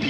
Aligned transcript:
Hi, 0.00 0.08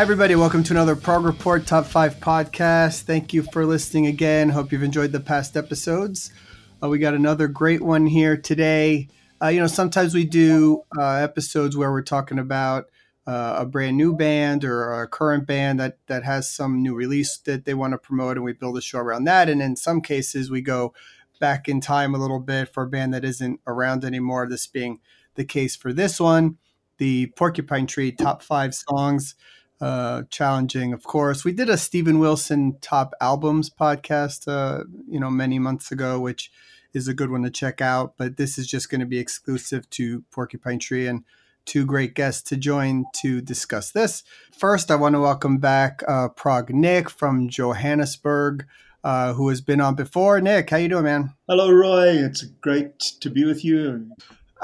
everybody. 0.00 0.36
Welcome 0.36 0.62
to 0.62 0.72
another 0.72 0.94
Prog 0.94 1.24
Report 1.24 1.66
Top 1.66 1.86
5 1.86 2.20
podcast. 2.20 3.02
Thank 3.02 3.34
you 3.34 3.42
for 3.42 3.66
listening 3.66 4.06
again. 4.06 4.50
Hope 4.50 4.70
you've 4.70 4.84
enjoyed 4.84 5.10
the 5.10 5.18
past 5.18 5.56
episodes. 5.56 6.32
Uh, 6.80 6.88
we 6.88 7.00
got 7.00 7.14
another 7.14 7.48
great 7.48 7.82
one 7.82 8.06
here 8.06 8.36
today. 8.36 9.08
Uh, 9.42 9.48
you 9.48 9.58
know, 9.58 9.66
sometimes 9.66 10.14
we 10.14 10.24
do 10.24 10.84
uh, 10.96 11.14
episodes 11.14 11.76
where 11.76 11.90
we're 11.90 12.02
talking 12.02 12.38
about 12.38 12.86
uh, 13.26 13.56
a 13.58 13.66
brand 13.66 13.96
new 13.96 14.14
band 14.14 14.64
or 14.64 15.02
a 15.02 15.08
current 15.08 15.46
band 15.46 15.80
that, 15.80 15.98
that 16.06 16.22
has 16.24 16.48
some 16.48 16.80
new 16.80 16.94
release 16.94 17.38
that 17.38 17.64
they 17.64 17.74
want 17.74 17.92
to 17.92 17.98
promote, 17.98 18.36
and 18.36 18.44
we 18.44 18.52
build 18.52 18.78
a 18.78 18.80
show 18.80 18.98
around 18.98 19.24
that. 19.24 19.48
And 19.48 19.60
in 19.60 19.74
some 19.74 20.00
cases, 20.00 20.50
we 20.50 20.60
go 20.60 20.94
back 21.40 21.68
in 21.68 21.80
time 21.80 22.14
a 22.14 22.18
little 22.18 22.38
bit 22.38 22.72
for 22.72 22.84
a 22.84 22.88
band 22.88 23.14
that 23.14 23.24
isn't 23.24 23.60
around 23.66 24.04
anymore. 24.04 24.48
This 24.48 24.68
being 24.68 25.00
the 25.34 25.44
case 25.44 25.74
for 25.74 25.92
this 25.92 26.20
one, 26.20 26.58
the 26.98 27.26
Porcupine 27.34 27.88
Tree 27.88 28.12
Top 28.12 28.42
5 28.42 28.74
Songs 28.74 29.34
uh, 29.80 30.22
challenging, 30.30 30.92
of 30.92 31.02
course. 31.02 31.44
We 31.44 31.52
did 31.52 31.68
a 31.68 31.76
Steven 31.76 32.20
Wilson 32.20 32.78
top 32.80 33.12
albums 33.20 33.70
podcast, 33.70 34.46
uh, 34.46 34.84
you 35.08 35.18
know, 35.18 35.30
many 35.30 35.58
months 35.58 35.90
ago, 35.90 36.20
which 36.20 36.52
is 36.94 37.08
a 37.08 37.14
good 37.14 37.30
one 37.30 37.42
to 37.42 37.50
check 37.50 37.80
out. 37.80 38.14
But 38.16 38.36
this 38.36 38.58
is 38.58 38.66
just 38.66 38.90
going 38.90 39.00
to 39.00 39.06
be 39.06 39.18
exclusive 39.18 39.88
to 39.90 40.22
Porcupine 40.30 40.78
Tree 40.78 41.06
and 41.06 41.24
two 41.64 41.86
great 41.86 42.14
guests 42.14 42.42
to 42.42 42.56
join 42.56 43.04
to 43.14 43.40
discuss 43.40 43.90
this. 43.90 44.22
First, 44.56 44.90
I 44.90 44.96
want 44.96 45.14
to 45.14 45.20
welcome 45.20 45.58
back 45.58 46.02
uh, 46.08 46.28
Prog 46.28 46.70
Nick 46.70 47.08
from 47.08 47.48
Johannesburg. 47.48 48.66
Uh, 49.04 49.32
who 49.32 49.48
has 49.48 49.60
been 49.60 49.80
on 49.80 49.96
before? 49.96 50.40
Nick, 50.40 50.70
how 50.70 50.76
you 50.76 50.88
doing, 50.88 51.02
man? 51.02 51.34
Hello, 51.48 51.72
Roy. 51.72 52.10
It's 52.10 52.42
great 52.42 53.00
to 53.00 53.30
be 53.30 53.44
with 53.44 53.64
you. 53.64 54.12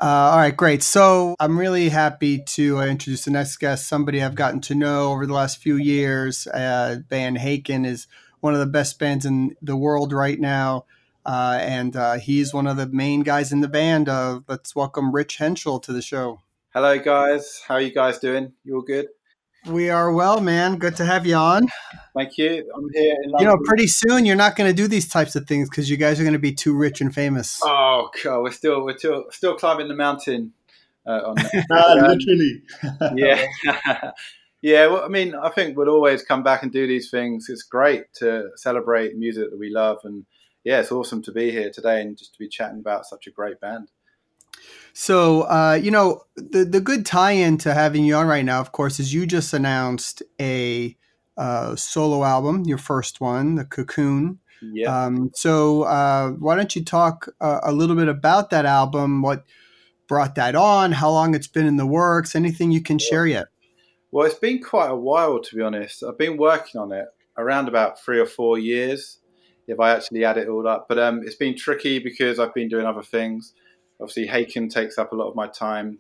Uh, 0.00 0.30
all 0.30 0.36
right, 0.36 0.56
great. 0.56 0.80
So 0.84 1.34
I'm 1.40 1.58
really 1.58 1.88
happy 1.88 2.38
to 2.38 2.78
uh, 2.78 2.86
introduce 2.86 3.24
the 3.24 3.32
next 3.32 3.56
guest, 3.56 3.88
somebody 3.88 4.22
I've 4.22 4.36
gotten 4.36 4.60
to 4.62 4.76
know 4.76 5.10
over 5.10 5.26
the 5.26 5.32
last 5.32 5.58
few 5.58 5.74
years. 5.74 6.46
Uh, 6.46 6.98
band 7.08 7.38
Haken 7.38 7.84
is 7.84 8.06
one 8.38 8.54
of 8.54 8.60
the 8.60 8.66
best 8.66 9.00
bands 9.00 9.26
in 9.26 9.56
the 9.60 9.76
world 9.76 10.12
right 10.12 10.38
now. 10.38 10.84
Uh, 11.28 11.58
and 11.60 11.94
uh, 11.94 12.14
he's 12.14 12.54
one 12.54 12.66
of 12.66 12.78
the 12.78 12.86
main 12.86 13.20
guys 13.20 13.52
in 13.52 13.60
the 13.60 13.68
band. 13.68 14.08
Uh, 14.08 14.40
let's 14.48 14.74
welcome 14.74 15.14
Rich 15.14 15.36
Henshall 15.36 15.82
to 15.82 15.92
the 15.92 16.00
show. 16.00 16.40
Hello, 16.72 16.98
guys. 16.98 17.60
How 17.68 17.74
are 17.74 17.82
you 17.82 17.92
guys 17.92 18.18
doing? 18.18 18.54
You 18.64 18.76
all 18.76 18.80
good? 18.80 19.08
We 19.66 19.90
are 19.90 20.10
well, 20.10 20.40
man. 20.40 20.78
Good 20.78 20.96
to 20.96 21.04
have 21.04 21.26
you 21.26 21.34
on. 21.34 21.68
Thank 22.16 22.38
you. 22.38 22.72
I'm 22.74 22.88
here 22.94 23.14
in 23.22 23.32
You 23.40 23.44
know, 23.44 23.58
pretty 23.66 23.88
soon 23.88 24.24
you're 24.24 24.36
not 24.36 24.56
going 24.56 24.70
to 24.70 24.74
do 24.74 24.88
these 24.88 25.06
types 25.06 25.36
of 25.36 25.46
things 25.46 25.68
because 25.68 25.90
you 25.90 25.98
guys 25.98 26.18
are 26.18 26.22
going 26.22 26.32
to 26.32 26.38
be 26.38 26.54
too 26.54 26.74
rich 26.74 27.02
and 27.02 27.14
famous. 27.14 27.60
Oh, 27.62 28.08
God, 28.24 28.40
we're 28.40 28.50
still 28.50 28.82
we're 28.82 28.96
still 28.96 29.24
still 29.30 29.54
climbing 29.54 29.88
the 29.88 29.94
mountain. 29.94 30.54
Uh, 31.06 31.20
on 31.26 31.34
that. 31.36 31.66
ah, 31.70 32.06
literally. 32.08 32.62
yeah, 33.16 34.12
yeah. 34.62 34.86
Well, 34.86 35.04
I 35.04 35.08
mean, 35.08 35.34
I 35.34 35.50
think 35.50 35.76
we'll 35.76 35.90
always 35.90 36.22
come 36.22 36.42
back 36.42 36.62
and 36.62 36.72
do 36.72 36.86
these 36.86 37.10
things. 37.10 37.50
It's 37.50 37.64
great 37.64 38.14
to 38.14 38.48
celebrate 38.56 39.14
music 39.14 39.50
that 39.50 39.58
we 39.58 39.68
love, 39.68 39.98
and 40.04 40.24
yeah, 40.68 40.80
it's 40.80 40.92
awesome 40.92 41.22
to 41.22 41.32
be 41.32 41.50
here 41.50 41.70
today 41.70 42.02
and 42.02 42.18
just 42.18 42.34
to 42.34 42.38
be 42.38 42.46
chatting 42.46 42.78
about 42.78 43.06
such 43.06 43.26
a 43.26 43.30
great 43.30 43.58
band. 43.58 43.88
So, 44.92 45.42
uh, 45.42 45.80
you 45.82 45.90
know, 45.90 46.24
the 46.36 46.62
the 46.62 46.82
good 46.82 47.06
tie-in 47.06 47.56
to 47.58 47.72
having 47.72 48.04
you 48.04 48.14
on 48.16 48.26
right 48.26 48.44
now, 48.44 48.60
of 48.60 48.70
course, 48.70 49.00
is 49.00 49.14
you 49.14 49.24
just 49.24 49.54
announced 49.54 50.22
a 50.38 50.94
uh, 51.38 51.74
solo 51.74 52.22
album, 52.22 52.64
your 52.66 52.76
first 52.76 53.18
one, 53.18 53.54
the 53.54 53.64
Cocoon. 53.64 54.40
Yeah. 54.60 55.04
Um, 55.04 55.30
so, 55.34 55.84
uh, 55.84 56.32
why 56.32 56.54
don't 56.54 56.76
you 56.76 56.84
talk 56.84 57.30
uh, 57.40 57.60
a 57.62 57.72
little 57.72 57.96
bit 57.96 58.08
about 58.08 58.50
that 58.50 58.66
album? 58.66 59.22
What 59.22 59.46
brought 60.06 60.34
that 60.34 60.54
on? 60.54 60.92
How 60.92 61.08
long 61.10 61.34
it's 61.34 61.46
been 61.48 61.64
in 61.64 61.78
the 61.78 61.86
works? 61.86 62.34
Anything 62.34 62.72
you 62.72 62.82
can 62.82 62.98
share 62.98 63.26
yet? 63.26 63.46
Well, 64.10 64.26
it's 64.26 64.38
been 64.38 64.62
quite 64.62 64.90
a 64.90 64.96
while, 64.96 65.40
to 65.40 65.56
be 65.56 65.62
honest. 65.62 66.02
I've 66.02 66.18
been 66.18 66.36
working 66.36 66.78
on 66.78 66.92
it 66.92 67.06
around 67.38 67.68
about 67.68 67.98
three 67.98 68.20
or 68.20 68.26
four 68.26 68.58
years, 68.58 69.17
if 69.68 69.78
I 69.78 69.90
actually 69.90 70.24
add 70.24 70.38
it 70.38 70.48
all 70.48 70.66
up. 70.66 70.86
But 70.88 70.98
um, 70.98 71.22
it's 71.24 71.36
been 71.36 71.56
tricky 71.56 72.00
because 72.00 72.38
I've 72.38 72.54
been 72.54 72.68
doing 72.68 72.86
other 72.86 73.02
things 73.02 73.54
obviously 74.00 74.26
Haken 74.26 74.70
takes 74.70 74.98
up 74.98 75.12
a 75.12 75.16
lot 75.16 75.28
of 75.28 75.34
my 75.34 75.46
time. 75.46 75.98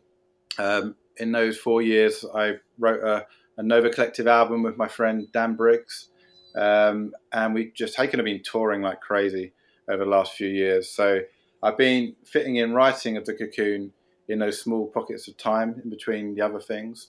Um, 0.58 0.96
in 1.16 1.32
those 1.32 1.58
four 1.58 1.82
years, 1.82 2.24
I 2.34 2.54
wrote 2.78 3.02
a, 3.02 3.26
a, 3.56 3.62
Nova 3.62 3.90
Collective 3.90 4.26
album 4.26 4.62
with 4.62 4.76
my 4.76 4.88
friend 4.88 5.26
Dan 5.32 5.54
Briggs, 5.54 6.10
um, 6.56 7.12
and 7.32 7.54
we 7.54 7.72
just 7.74 7.96
Haken 7.96 8.16
have 8.16 8.24
been 8.24 8.42
touring 8.42 8.82
like 8.82 9.00
crazy 9.00 9.52
over 9.88 10.04
the 10.04 10.10
last 10.10 10.34
few 10.34 10.48
years. 10.48 10.88
So 10.88 11.20
I've 11.62 11.78
been 11.78 12.14
fitting 12.24 12.56
in 12.56 12.72
writing 12.72 13.16
of 13.16 13.24
the 13.24 13.34
Cocoon 13.34 13.92
in 14.28 14.38
those 14.38 14.60
small 14.60 14.86
pockets 14.86 15.26
of 15.28 15.36
time 15.36 15.80
in 15.82 15.90
between 15.90 16.34
the 16.34 16.42
other 16.42 16.60
things. 16.60 17.08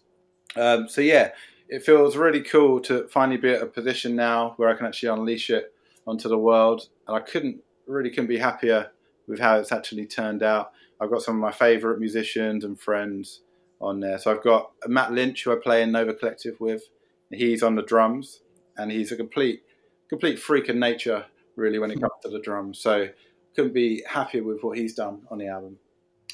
Um, 0.56 0.88
so 0.88 1.02
yeah, 1.02 1.32
it 1.68 1.84
feels 1.84 2.18
really 2.18 2.42
cool 2.42 2.80
to 2.82 3.08
finally 3.10 3.38
be 3.38 3.52
at 3.52 3.62
a 3.62 3.68
position 3.68 4.16
now 4.16 4.54
where 4.58 4.70
I 4.70 4.76
can 4.76 4.88
actually 4.88 5.10
unleash 5.10 5.50
it 5.50 5.74
onto 6.10 6.28
the 6.28 6.38
world, 6.38 6.90
and 7.08 7.16
I 7.16 7.20
couldn't 7.20 7.62
really 7.86 8.10
couldn't 8.10 8.28
be 8.28 8.40
happier 8.40 8.92
with 9.28 9.40
how 9.40 9.60
it's 9.60 9.72
actually 9.72 10.08
turned 10.08 10.42
out. 10.42 10.72
I've 11.00 11.12
got 11.12 11.22
some 11.22 11.36
of 11.36 11.42
my 11.42 11.52
favourite 11.52 12.00
musicians 12.00 12.64
and 12.64 12.80
friends 12.80 13.42
on 13.80 14.00
there. 14.00 14.18
So 14.18 14.32
I've 14.32 14.44
got 14.44 14.72
Matt 14.88 15.14
Lynch, 15.14 15.44
who 15.44 15.54
I 15.54 15.56
play 15.56 15.84
in 15.84 15.92
Nova 15.92 16.14
Collective 16.14 16.60
with. 16.60 16.84
He's 17.32 17.64
on 17.64 17.76
the 17.76 17.84
drums, 17.84 18.42
and 18.76 18.92
he's 18.92 19.12
a 19.12 19.16
complete 19.16 19.62
complete 20.10 20.40
freak 20.40 20.68
of 20.68 20.76
nature, 20.76 21.26
really, 21.56 21.78
when 21.78 21.92
it 21.92 22.00
comes 22.02 22.14
to 22.24 22.30
the 22.30 22.40
drums. 22.40 22.80
So 22.80 23.10
couldn't 23.56 23.74
be 23.74 24.04
happier 24.08 24.44
with 24.44 24.64
what 24.64 24.78
he's 24.78 24.96
done 24.96 25.22
on 25.30 25.38
the 25.38 25.48
album. 25.48 25.78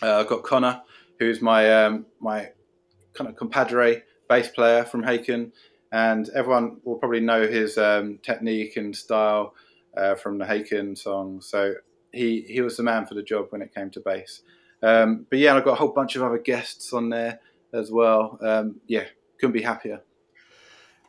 Uh, 0.02 0.20
I've 0.20 0.28
got 0.28 0.44
Connor, 0.44 0.82
who's 1.20 1.42
my 1.42 1.84
um, 1.84 2.06
my 2.20 2.52
kind 3.14 3.30
of 3.30 3.36
compadre 3.36 4.04
bass 4.30 4.48
player 4.48 4.86
from 4.86 5.04
Haken, 5.04 5.52
and 5.92 6.30
everyone 6.30 6.78
will 6.86 6.98
probably 6.98 7.20
know 7.20 7.46
his 7.48 7.78
um, 7.78 8.20
technique 8.24 8.78
and 8.78 8.96
style 8.96 9.54
uh, 9.98 10.16
from 10.16 10.38
the 10.38 10.46
Haken 10.46 10.98
song. 10.98 11.42
So 11.42 11.76
he 12.12 12.42
he 12.48 12.62
was 12.62 12.78
the 12.78 12.84
man 12.84 13.06
for 13.06 13.14
the 13.14 13.24
job 13.24 13.48
when 13.50 13.62
it 13.62 13.74
came 13.74 13.90
to 13.92 14.00
bass. 14.00 14.42
Um, 14.84 15.26
but 15.30 15.40
yeah, 15.40 15.56
I've 15.56 15.64
got 15.64 15.74
a 15.74 15.76
whole 15.76 15.94
bunch 15.94 16.16
of 16.16 16.24
other 16.24 16.38
guests 16.38 16.94
on 16.94 17.10
there 17.10 17.40
as 17.74 17.92
well. 17.92 18.38
Um, 18.42 18.82
yeah, 18.88 19.06
couldn't 19.40 19.54
be 19.54 19.62
happier. 19.62 20.02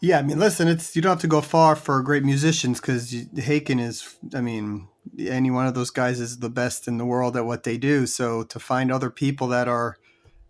Yeah, 0.00 0.18
I 0.18 0.22
mean, 0.22 0.38
listen, 0.38 0.68
it's 0.68 0.94
you 0.94 1.02
don't 1.02 1.12
have 1.12 1.20
to 1.20 1.26
go 1.26 1.40
far 1.40 1.74
for 1.74 2.02
great 2.02 2.22
musicians 2.22 2.80
because 2.80 3.10
Haken 3.12 3.80
is, 3.80 4.16
I 4.34 4.42
mean, 4.42 4.88
any 5.18 5.50
one 5.50 5.66
of 5.66 5.74
those 5.74 5.90
guys 5.90 6.20
is 6.20 6.38
the 6.38 6.50
best 6.50 6.86
in 6.86 6.98
the 6.98 7.06
world 7.06 7.36
at 7.36 7.46
what 7.46 7.64
they 7.64 7.78
do. 7.78 8.06
So 8.06 8.42
to 8.44 8.58
find 8.58 8.92
other 8.92 9.10
people 9.10 9.48
that 9.48 9.68
are 9.68 9.96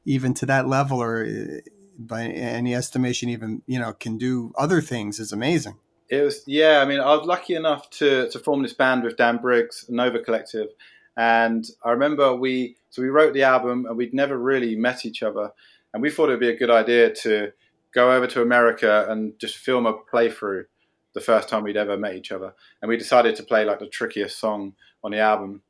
even 0.05 0.35
to 0.35 0.47
that 0.47 0.69
level 0.69 1.03
or 1.03 1.25
eh, 1.25 1.61
by 1.99 2.25
any 2.25 2.75
estimation 2.75 3.31
even 3.31 3.63
you 3.67 3.79
know 3.79 3.91
can 3.95 4.19
do 4.19 4.53
other 4.57 4.81
things 4.81 5.19
is 5.19 5.33
amazing. 5.33 5.77
It 6.09 6.23
was 6.23 6.43
yeah. 6.47 6.81
I 6.81 6.85
mean, 6.85 7.01
I 7.01 7.15
was 7.15 7.27
lucky 7.27 7.55
enough 7.55 7.91
to 7.91 8.29
to 8.31 8.39
form 8.39 8.63
this 8.63 8.73
band 8.73 9.05
with 9.05 9.17
Dan 9.17 9.39
Briggs, 9.39 9.87
Nova 9.89 10.21
Collective, 10.21 10.69
and 11.17 11.69
I 11.85 11.91
remember 11.91 12.35
we 12.35 12.77
so 12.91 13.03
we 13.03 13.09
wrote 13.09 13.35
the 13.35 13.43
album 13.43 13.87
and 13.87 13.97
we'd 13.97 14.15
never 14.15 14.39
really 14.39 14.77
met 14.77 15.05
each 15.05 15.23
other, 15.23 15.51
and 15.93 16.03
we 16.03 16.11
thought 16.11 16.29
it'd 16.29 16.41
be 16.41 16.51
a 16.51 16.57
good 16.57 16.71
idea 16.71 17.13
to 17.15 17.53
go 17.93 18.13
over 18.13 18.27
to 18.27 18.43
America 18.43 19.07
and 19.09 19.39
just 19.39 19.57
film 19.57 19.87
a 19.87 19.95
playthrough 19.95 20.65
the 21.15 21.21
first 21.21 21.49
time 21.49 21.65
we'd 21.65 21.79
ever 21.79 21.97
met 21.97 22.15
each 22.15 22.31
other. 22.31 22.55
And 22.83 22.91
we 22.91 22.99
decided 22.99 23.35
to 23.37 23.43
play 23.43 23.65
like 23.65 23.79
the 23.79 23.87
trickiest 23.87 24.39
song 24.39 24.75
on 25.03 25.13
the 25.13 25.19
album. 25.19 25.63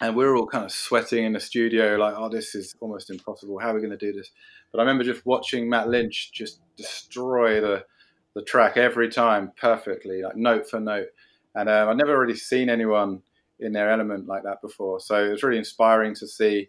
And 0.00 0.16
we 0.16 0.24
were 0.24 0.36
all 0.36 0.46
kind 0.46 0.64
of 0.64 0.72
sweating 0.72 1.24
in 1.24 1.32
the 1.32 1.40
studio, 1.40 1.96
like, 1.96 2.14
oh, 2.16 2.28
this 2.28 2.56
is 2.56 2.74
almost 2.80 3.10
impossible. 3.10 3.60
How 3.60 3.70
are 3.70 3.74
we 3.74 3.80
going 3.80 3.96
to 3.96 3.96
do 3.96 4.12
this? 4.12 4.30
But 4.72 4.80
I 4.80 4.82
remember 4.82 5.04
just 5.04 5.24
watching 5.24 5.68
Matt 5.68 5.88
Lynch 5.88 6.32
just 6.32 6.60
destroy 6.76 7.60
the 7.60 7.84
the 8.38 8.44
track 8.44 8.76
every 8.76 9.08
time 9.08 9.50
perfectly, 9.60 10.22
like 10.22 10.36
note 10.36 10.70
for 10.70 10.78
note. 10.78 11.08
And 11.56 11.68
um, 11.68 11.88
I've 11.88 11.96
never 11.96 12.18
really 12.18 12.36
seen 12.36 12.70
anyone 12.70 13.20
in 13.58 13.72
their 13.72 13.90
element 13.90 14.28
like 14.28 14.44
that 14.44 14.62
before. 14.62 15.00
So 15.00 15.24
it 15.24 15.30
was 15.32 15.42
really 15.42 15.58
inspiring 15.58 16.14
to 16.14 16.26
see. 16.28 16.68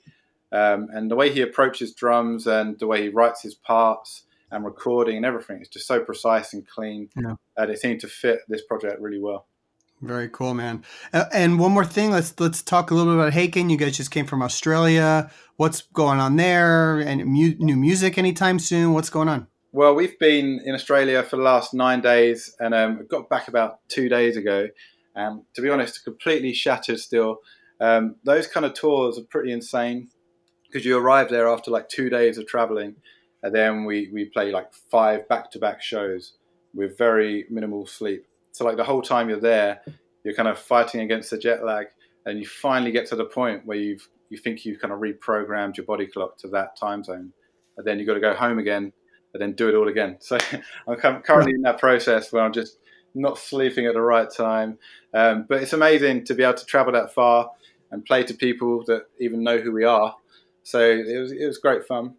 Um, 0.52 0.88
and 0.92 1.12
the 1.12 1.16
way 1.16 1.32
he 1.32 1.42
approaches 1.42 1.94
drums 1.94 2.48
and 2.48 2.80
the 2.80 2.88
way 2.88 3.04
he 3.04 3.10
writes 3.10 3.44
his 3.44 3.54
parts 3.54 4.24
and 4.50 4.66
recording 4.66 5.18
and 5.18 5.28
everything 5.28 5.62
is 5.62 5.68
just 5.68 5.86
so 5.86 6.00
precise 6.00 6.54
and 6.54 6.68
clean 6.68 7.08
yeah. 7.16 7.36
that 7.56 7.70
it 7.70 7.78
seemed 7.78 8.00
to 8.00 8.08
fit 8.08 8.40
this 8.48 8.64
project 8.64 9.00
really 9.00 9.20
well. 9.20 9.46
Very 10.02 10.30
cool, 10.30 10.56
man. 10.56 10.84
Uh, 11.14 11.26
and 11.32 11.60
one 11.60 11.74
more 11.74 11.86
thing, 11.86 12.10
let's 12.10 12.34
let's 12.40 12.64
talk 12.64 12.90
a 12.90 12.96
little 12.96 13.14
bit 13.14 13.20
about 13.20 13.34
Haken. 13.34 13.70
You 13.70 13.78
guys 13.78 13.98
just 13.98 14.12
came 14.12 14.26
from 14.26 14.42
Australia. 14.42 15.30
What's 15.58 15.82
going 15.94 16.20
on 16.20 16.38
there? 16.38 17.00
And 17.00 17.26
mu- 17.26 17.56
new 17.60 17.76
music 17.76 18.18
anytime 18.18 18.58
soon? 18.58 18.94
What's 18.94 19.12
going 19.12 19.30
on? 19.30 19.48
Well, 19.72 19.94
we've 19.94 20.18
been 20.18 20.62
in 20.66 20.74
Australia 20.74 21.22
for 21.22 21.36
the 21.36 21.44
last 21.44 21.76
nine 21.76 22.02
days, 22.02 22.56
and 22.60 22.74
um, 22.74 23.06
got 23.08 23.30
back 23.30 23.48
about 23.48 23.88
two 23.88 24.10
days 24.10 24.36
ago. 24.36 24.68
Um, 25.16 25.46
to 25.54 25.62
be 25.62 25.70
honest, 25.70 26.04
completely 26.04 26.54
shattered 26.54 27.00
still. 27.00 27.38
Um, 27.80 28.16
those 28.24 28.48
kind 28.48 28.66
of 28.66 28.74
tours 28.74 29.20
are 29.20 29.24
pretty 29.30 29.52
insane. 29.52 30.10
because 30.70 30.86
you 30.86 30.98
arrive 30.98 31.30
there 31.30 31.48
after 31.48 31.72
like 31.72 31.90
two 31.90 32.10
days 32.10 32.38
of 32.38 32.48
traveling, 32.48 32.96
and 33.44 33.54
then 33.54 33.86
we 33.86 34.10
we 34.14 34.26
play 34.26 34.52
like 34.52 34.74
five 34.74 35.28
back 35.28 35.52
to 35.52 35.60
back 35.60 35.82
shows 35.82 36.34
with 36.74 36.98
very 36.98 37.46
minimal 37.50 37.86
sleep. 37.86 38.26
So 38.52 38.66
like 38.66 38.78
the 38.78 38.84
whole 38.84 39.02
time 39.02 39.30
you're 39.30 39.40
there, 39.40 39.82
you're 40.24 40.36
kind 40.36 40.50
of 40.50 40.60
fighting 40.60 41.02
against 41.02 41.30
the 41.32 41.38
jet 41.38 41.64
lag, 41.64 41.88
and 42.26 42.40
you 42.40 42.46
finally 42.46 42.92
get 42.92 43.08
to 43.08 43.16
the 43.16 43.26
point 43.26 43.66
where 43.66 43.78
you've 43.78 44.08
you 44.30 44.38
think 44.38 44.66
you've 44.66 44.80
kind 44.80 44.94
of 44.94 45.00
reprogrammed 45.00 45.78
your 45.78 45.86
body 45.86 46.08
clock 46.08 46.38
to 46.40 46.48
that 46.50 46.76
time 46.76 47.04
zone, 47.04 47.34
and 47.78 47.86
then 47.86 47.98
you've 47.98 48.08
got 48.08 48.16
to 48.16 48.20
go 48.20 48.34
home 48.34 48.60
again 48.60 48.94
and 49.34 49.42
then 49.42 49.54
do 49.54 49.70
it 49.70 49.76
all 49.76 49.88
again. 49.88 50.18
So 50.20 50.38
I'm 50.88 51.22
currently 51.22 51.54
in 51.54 51.62
that 51.64 51.80
process 51.80 52.32
where 52.32 52.44
I'm 52.44 52.54
just 52.54 52.78
not 53.16 53.38
sleeping 53.38 53.86
at 53.86 53.94
the 53.94 54.02
right 54.02 54.30
time. 54.30 54.78
Um, 55.14 55.46
but 55.48 55.62
it's 55.62 55.74
amazing 55.74 56.26
to 56.26 56.34
be 56.34 56.44
able 56.44 56.56
to 56.56 56.66
travel 56.66 56.94
that 56.94 57.14
far 57.14 57.52
and 57.92 58.06
play 58.06 58.24
to 58.24 58.34
people 58.34 58.84
that 58.86 59.06
even 59.20 59.44
know 59.44 59.58
who 59.58 59.72
we 59.72 59.84
are. 59.84 60.16
So 60.64 60.80
it 60.80 61.20
was 61.20 61.32
it 61.32 61.46
was 61.46 61.58
great 61.58 61.86
fun. 61.86 62.16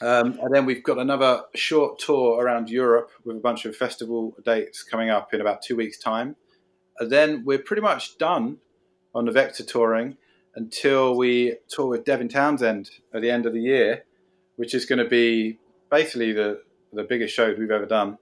Um, 0.00 0.38
and 0.42 0.52
then 0.52 0.64
we've 0.66 0.82
got 0.82 0.98
another 0.98 1.42
short 1.54 1.98
tour 1.98 2.42
around 2.42 2.70
Europe 2.70 3.10
with 3.24 3.36
a 3.36 3.40
bunch 3.40 3.66
of 3.66 3.76
festival 3.76 4.34
dates 4.44 4.82
coming 4.82 5.10
up 5.10 5.32
in 5.32 5.40
about 5.40 5.62
two 5.62 5.76
weeks' 5.76 5.98
time. 5.98 6.34
And 6.98 7.10
then 7.10 7.44
we're 7.44 7.58
pretty 7.58 7.82
much 7.82 8.18
done 8.18 8.58
on 9.14 9.26
the 9.26 9.32
Vector 9.32 9.62
touring 9.62 10.16
until 10.56 11.16
we 11.16 11.56
tour 11.68 11.86
with 11.86 12.04
Devin 12.04 12.28
Townsend 12.28 12.90
at 13.14 13.22
the 13.22 13.30
end 13.30 13.46
of 13.46 13.52
the 13.52 13.60
year, 13.60 14.04
which 14.56 14.74
is 14.74 14.86
going 14.86 14.98
to 14.98 15.08
be 15.08 15.58
basically 15.92 16.32
the 16.32 16.60
the 16.92 17.04
biggest 17.04 17.34
shows 17.34 17.56
we've 17.58 17.70
ever 17.70 17.86
done. 17.86 18.18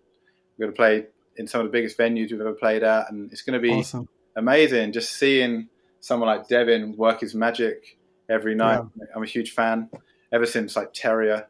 We're 0.58 0.66
going 0.66 0.72
to 0.72 0.76
play 0.76 1.06
in 1.36 1.46
some 1.46 1.62
of 1.62 1.66
the 1.66 1.72
biggest 1.72 1.96
venues 1.96 2.30
we've 2.30 2.40
ever 2.40 2.52
played 2.52 2.82
at, 2.82 3.10
and 3.10 3.32
it's 3.32 3.42
going 3.42 3.54
to 3.54 3.60
be 3.60 3.72
awesome. 3.72 4.08
amazing 4.36 4.92
just 4.92 5.14
seeing 5.14 5.68
someone 6.00 6.28
like 6.28 6.48
Devin 6.48 6.96
work 6.96 7.20
his 7.20 7.34
magic 7.34 7.96
every 8.28 8.54
night. 8.54 8.82
Yeah. 8.96 9.06
I'm 9.16 9.22
a 9.22 9.26
huge 9.26 9.52
fan 9.52 9.88
ever 10.32 10.46
since 10.46 10.76
like 10.76 10.92
Terria 10.92 11.46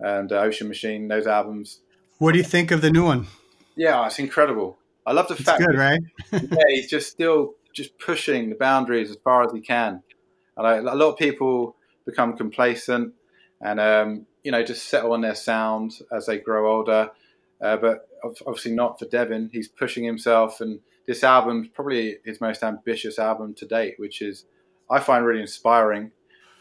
and 0.00 0.32
uh, 0.32 0.40
Ocean 0.40 0.66
Machine, 0.66 1.06
those 1.06 1.26
albums. 1.26 1.80
What 2.18 2.32
do 2.32 2.38
you 2.38 2.44
think 2.44 2.70
of 2.70 2.80
the 2.80 2.90
new 2.90 3.04
one? 3.04 3.26
Yeah, 3.76 4.04
it's 4.06 4.18
incredible. 4.18 4.78
I 5.06 5.12
love 5.12 5.28
the 5.28 5.34
it's 5.34 5.44
fact. 5.44 5.60
Good, 5.64 5.76
right? 5.76 6.00
yeah, 6.32 6.64
he's 6.68 6.90
just 6.90 7.10
still 7.10 7.54
just 7.72 7.98
pushing 7.98 8.50
the 8.50 8.56
boundaries 8.56 9.10
as 9.10 9.16
far 9.22 9.44
as 9.44 9.52
he 9.52 9.60
can. 9.60 10.02
And 10.56 10.66
I, 10.66 10.76
a 10.76 10.82
lot 10.82 11.12
of 11.12 11.16
people 11.16 11.76
become 12.04 12.36
complacent 12.36 13.14
and 13.60 13.78
um, 13.78 14.26
you 14.42 14.52
know 14.52 14.62
just 14.62 14.88
settle 14.88 15.12
on 15.12 15.20
their 15.20 15.34
sound 15.34 15.98
as 16.12 16.26
they 16.26 16.38
grow 16.38 16.76
older. 16.76 17.10
Uh, 17.60 17.76
but 17.76 18.08
obviously 18.46 18.72
not 18.72 18.98
for 18.98 19.04
Devin. 19.06 19.50
He's 19.52 19.68
pushing 19.68 20.04
himself, 20.04 20.60
and 20.60 20.80
this 21.06 21.22
album's 21.22 21.68
probably 21.68 22.16
his 22.24 22.40
most 22.40 22.62
ambitious 22.62 23.18
album 23.18 23.54
to 23.54 23.66
date, 23.66 23.94
which 23.98 24.22
is 24.22 24.46
I 24.90 25.00
find 25.00 25.24
really 25.24 25.40
inspiring. 25.40 26.12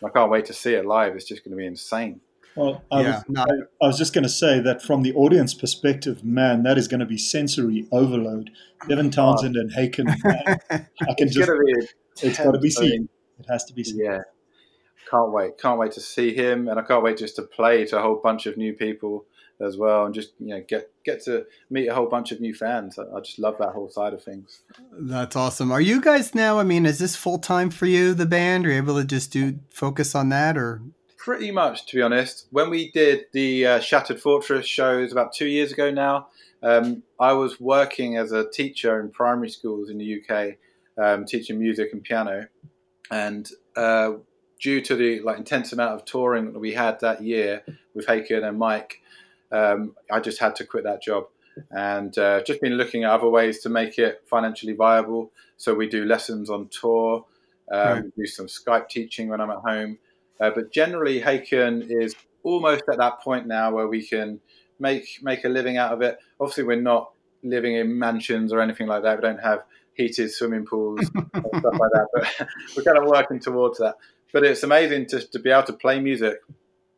I 0.03 0.09
can't 0.09 0.31
wait 0.31 0.45
to 0.45 0.53
see 0.53 0.73
it 0.73 0.85
live. 0.85 1.15
It's 1.15 1.25
just 1.25 1.43
going 1.43 1.51
to 1.51 1.57
be 1.57 1.65
insane. 1.65 2.21
Well, 2.55 2.83
I, 2.91 3.01
yeah, 3.01 3.15
was, 3.15 3.23
no. 3.27 3.41
I, 3.41 3.85
I 3.85 3.87
was 3.87 3.97
just 3.97 4.13
going 4.13 4.23
to 4.23 4.29
say 4.29 4.59
that 4.59 4.81
from 4.81 5.03
the 5.03 5.13
audience 5.13 5.53
perspective, 5.53 6.23
man, 6.23 6.63
that 6.63 6.77
is 6.77 6.87
going 6.87 6.99
to 6.99 7.05
be 7.05 7.17
sensory 7.17 7.87
overload. 7.91 8.49
Devin 8.87 9.11
Townsend 9.11 9.55
and 9.55 9.71
Haken, 9.71 10.09
I 10.69 11.13
can 11.17 11.29
just. 11.29 11.49
It's 12.21 12.37
got 12.37 12.51
to 12.51 12.59
be 12.59 12.69
seen. 12.69 13.07
It 13.39 13.45
has 13.49 13.63
to 13.65 13.73
be 13.73 13.83
seen. 13.83 13.99
Yeah, 14.03 14.21
can't 15.09 15.31
wait. 15.31 15.57
Can't 15.57 15.79
wait 15.79 15.91
to 15.93 16.01
see 16.01 16.33
him, 16.33 16.67
and 16.67 16.79
I 16.79 16.83
can't 16.83 17.03
wait 17.03 17.17
just 17.17 17.35
to 17.37 17.43
play 17.43 17.85
to 17.85 17.97
a 17.97 18.01
whole 18.01 18.19
bunch 18.21 18.45
of 18.45 18.57
new 18.57 18.73
people 18.73 19.25
as 19.61 19.77
well, 19.77 20.05
and 20.05 20.13
just 20.13 20.31
you 20.39 20.47
know 20.47 20.63
get 20.67 20.91
get 21.03 21.23
to 21.25 21.45
meet 21.69 21.87
a 21.87 21.95
whole 21.95 22.07
bunch 22.07 22.31
of 22.31 22.39
new 22.39 22.53
fans. 22.53 22.97
I, 22.97 23.03
I 23.15 23.19
just 23.19 23.39
love 23.39 23.57
that 23.59 23.69
whole 23.73 23.89
side 23.89 24.13
of 24.13 24.23
things. 24.23 24.61
That's 24.91 25.35
awesome. 25.35 25.71
Are 25.71 25.81
you 25.81 26.01
guys 26.01 26.33
now? 26.33 26.59
I 26.59 26.63
mean, 26.63 26.85
is 26.85 26.99
this 26.99 27.15
full 27.15 27.39
time 27.39 27.69
for 27.69 27.85
you, 27.85 28.13
the 28.13 28.25
band? 28.25 28.65
Are 28.65 28.71
you 28.71 28.77
able 28.77 28.99
to 28.99 29.05
just 29.05 29.31
do 29.31 29.59
focus 29.69 30.15
on 30.15 30.29
that, 30.29 30.57
or? 30.57 30.81
Pretty 31.17 31.51
much, 31.51 31.85
to 31.87 31.97
be 31.97 32.01
honest. 32.01 32.47
When 32.51 32.69
we 32.69 32.91
did 32.91 33.25
the 33.33 33.65
uh, 33.65 33.79
Shattered 33.81 34.21
Fortress 34.21 34.65
shows 34.65 35.11
about 35.11 35.33
two 35.33 35.47
years 35.47 35.71
ago 35.71 35.91
now, 35.91 36.29
um, 36.63 37.03
I 37.19 37.33
was 37.33 37.59
working 37.59 38.17
as 38.17 38.31
a 38.31 38.49
teacher 38.49 38.99
in 38.99 39.11
primary 39.11 39.49
schools 39.49 39.89
in 39.89 39.97
the 39.97 40.21
UK, 40.21 40.55
um, 40.97 41.25
teaching 41.25 41.59
music 41.59 41.89
and 41.91 42.03
piano, 42.03 42.47
and 43.11 43.49
uh, 43.75 44.13
due 44.59 44.81
to 44.81 44.95
the 44.95 45.21
like 45.21 45.37
intense 45.37 45.71
amount 45.73 45.93
of 45.93 46.05
touring 46.05 46.53
that 46.53 46.59
we 46.59 46.73
had 46.73 46.99
that 46.99 47.23
year 47.23 47.63
with 47.93 48.05
Haken 48.07 48.43
and 48.43 48.57
Mike, 48.57 49.01
um, 49.51 49.95
I 50.11 50.19
just 50.19 50.39
had 50.39 50.55
to 50.57 50.65
quit 50.65 50.83
that 50.83 51.01
job 51.01 51.25
and 51.71 52.17
uh, 52.17 52.41
just 52.43 52.61
been 52.61 52.73
looking 52.73 53.03
at 53.03 53.11
other 53.11 53.29
ways 53.29 53.59
to 53.59 53.69
make 53.69 53.97
it 53.97 54.23
financially 54.25 54.73
viable. 54.73 55.31
So 55.57 55.73
we 55.73 55.87
do 55.87 56.05
lessons 56.05 56.49
on 56.49 56.69
tour, 56.69 57.25
um, 57.71 57.87
right. 57.87 58.15
do 58.15 58.25
some 58.25 58.47
Skype 58.47 58.89
teaching 58.89 59.29
when 59.29 59.41
I'm 59.41 59.49
at 59.49 59.57
home. 59.57 59.97
Uh, 60.39 60.51
but 60.51 60.71
generally, 60.71 61.21
Haken 61.21 61.89
is 61.89 62.15
almost 62.43 62.83
at 62.91 62.97
that 62.97 63.19
point 63.21 63.47
now 63.47 63.73
where 63.73 63.87
we 63.87 64.05
can 64.05 64.39
make 64.79 65.19
make 65.21 65.43
a 65.43 65.49
living 65.49 65.77
out 65.77 65.91
of 65.91 66.01
it. 66.01 66.17
Obviously, 66.39 66.63
we're 66.63 66.81
not 66.81 67.11
living 67.43 67.75
in 67.75 67.97
mansions 67.97 68.53
or 68.53 68.61
anything 68.61 68.87
like 68.87 69.03
that. 69.03 69.17
We 69.17 69.21
don't 69.21 69.41
have 69.41 69.63
heated 69.93 70.31
swimming 70.31 70.65
pools 70.65 71.01
and 71.13 71.27
stuff 71.33 71.73
like 71.77 71.91
that. 71.91 72.07
But 72.13 72.47
we're 72.77 72.83
kind 72.83 72.97
of 72.97 73.05
working 73.05 73.39
towards 73.39 73.79
that. 73.79 73.95
But 74.31 74.43
it's 74.43 74.63
amazing 74.63 75.07
to, 75.07 75.27
to 75.27 75.39
be 75.39 75.49
able 75.49 75.63
to 75.63 75.73
play 75.73 75.99
music 75.99 76.39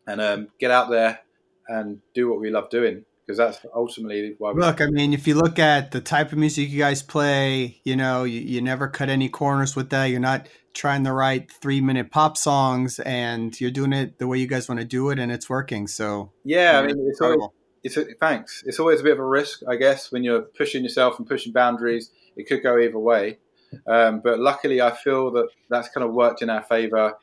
and 0.07 0.19
um, 0.19 0.47
get 0.59 0.71
out 0.71 0.89
there 0.89 1.19
and 1.67 2.01
do 2.13 2.29
what 2.29 2.39
we 2.39 2.49
love 2.49 2.69
doing 2.69 3.05
because 3.31 3.37
that's 3.37 3.65
ultimately 3.73 4.35
why. 4.37 4.51
We 4.51 4.61
look, 4.61 4.81
I 4.81 4.87
mean, 4.87 5.13
if 5.13 5.27
you 5.27 5.35
look 5.35 5.59
at 5.59 5.91
the 5.91 6.01
type 6.01 6.31
of 6.31 6.37
music 6.37 6.69
you 6.69 6.79
guys 6.79 7.01
play, 7.01 7.79
you 7.83 7.95
know, 7.95 8.23
you, 8.23 8.39
you 8.41 8.61
never 8.61 8.87
cut 8.87 9.09
any 9.09 9.29
corners 9.29 9.75
with 9.75 9.89
that. 9.91 10.05
You're 10.05 10.19
not 10.19 10.47
trying 10.73 11.03
to 11.05 11.13
write 11.13 11.51
three 11.51 11.81
minute 11.81 12.11
pop 12.11 12.37
songs, 12.37 12.99
and 12.99 13.59
you're 13.59 13.71
doing 13.71 13.93
it 13.93 14.19
the 14.19 14.27
way 14.27 14.37
you 14.37 14.47
guys 14.47 14.67
want 14.67 14.79
to 14.79 14.85
do 14.85 15.09
it, 15.09 15.19
and 15.19 15.31
it's 15.31 15.49
working. 15.49 15.87
So 15.87 16.31
yeah, 16.43 16.79
I 16.79 16.85
mean, 16.85 16.97
it's 17.07 17.21
always, 17.21 17.49
it's 17.83 17.97
a, 17.97 18.05
thanks. 18.19 18.63
It's 18.65 18.79
always 18.79 18.99
a 18.99 19.03
bit 19.03 19.13
of 19.13 19.19
a 19.19 19.25
risk, 19.25 19.61
I 19.67 19.75
guess, 19.75 20.11
when 20.11 20.23
you're 20.23 20.41
pushing 20.41 20.83
yourself 20.83 21.17
and 21.17 21.27
pushing 21.27 21.53
boundaries. 21.53 22.11
It 22.35 22.47
could 22.47 22.63
go 22.63 22.77
either 22.79 22.99
way, 22.99 23.39
um, 23.87 24.21
but 24.23 24.39
luckily, 24.39 24.81
I 24.81 24.91
feel 24.91 25.31
that 25.31 25.49
that's 25.69 25.89
kind 25.89 26.05
of 26.05 26.13
worked 26.13 26.41
in 26.41 26.49
our 26.49 26.63
favor, 26.63 27.13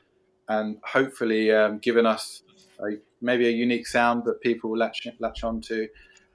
and 0.48 0.78
hopefully, 0.84 1.52
um, 1.52 1.78
given 1.78 2.06
us 2.06 2.42
a 2.80 2.96
maybe 3.20 3.46
a 3.46 3.50
unique 3.50 3.86
sound 3.86 4.24
that 4.24 4.40
people 4.40 4.70
will 4.70 4.78
latch 4.78 5.06
latch 5.18 5.44
onto. 5.44 5.88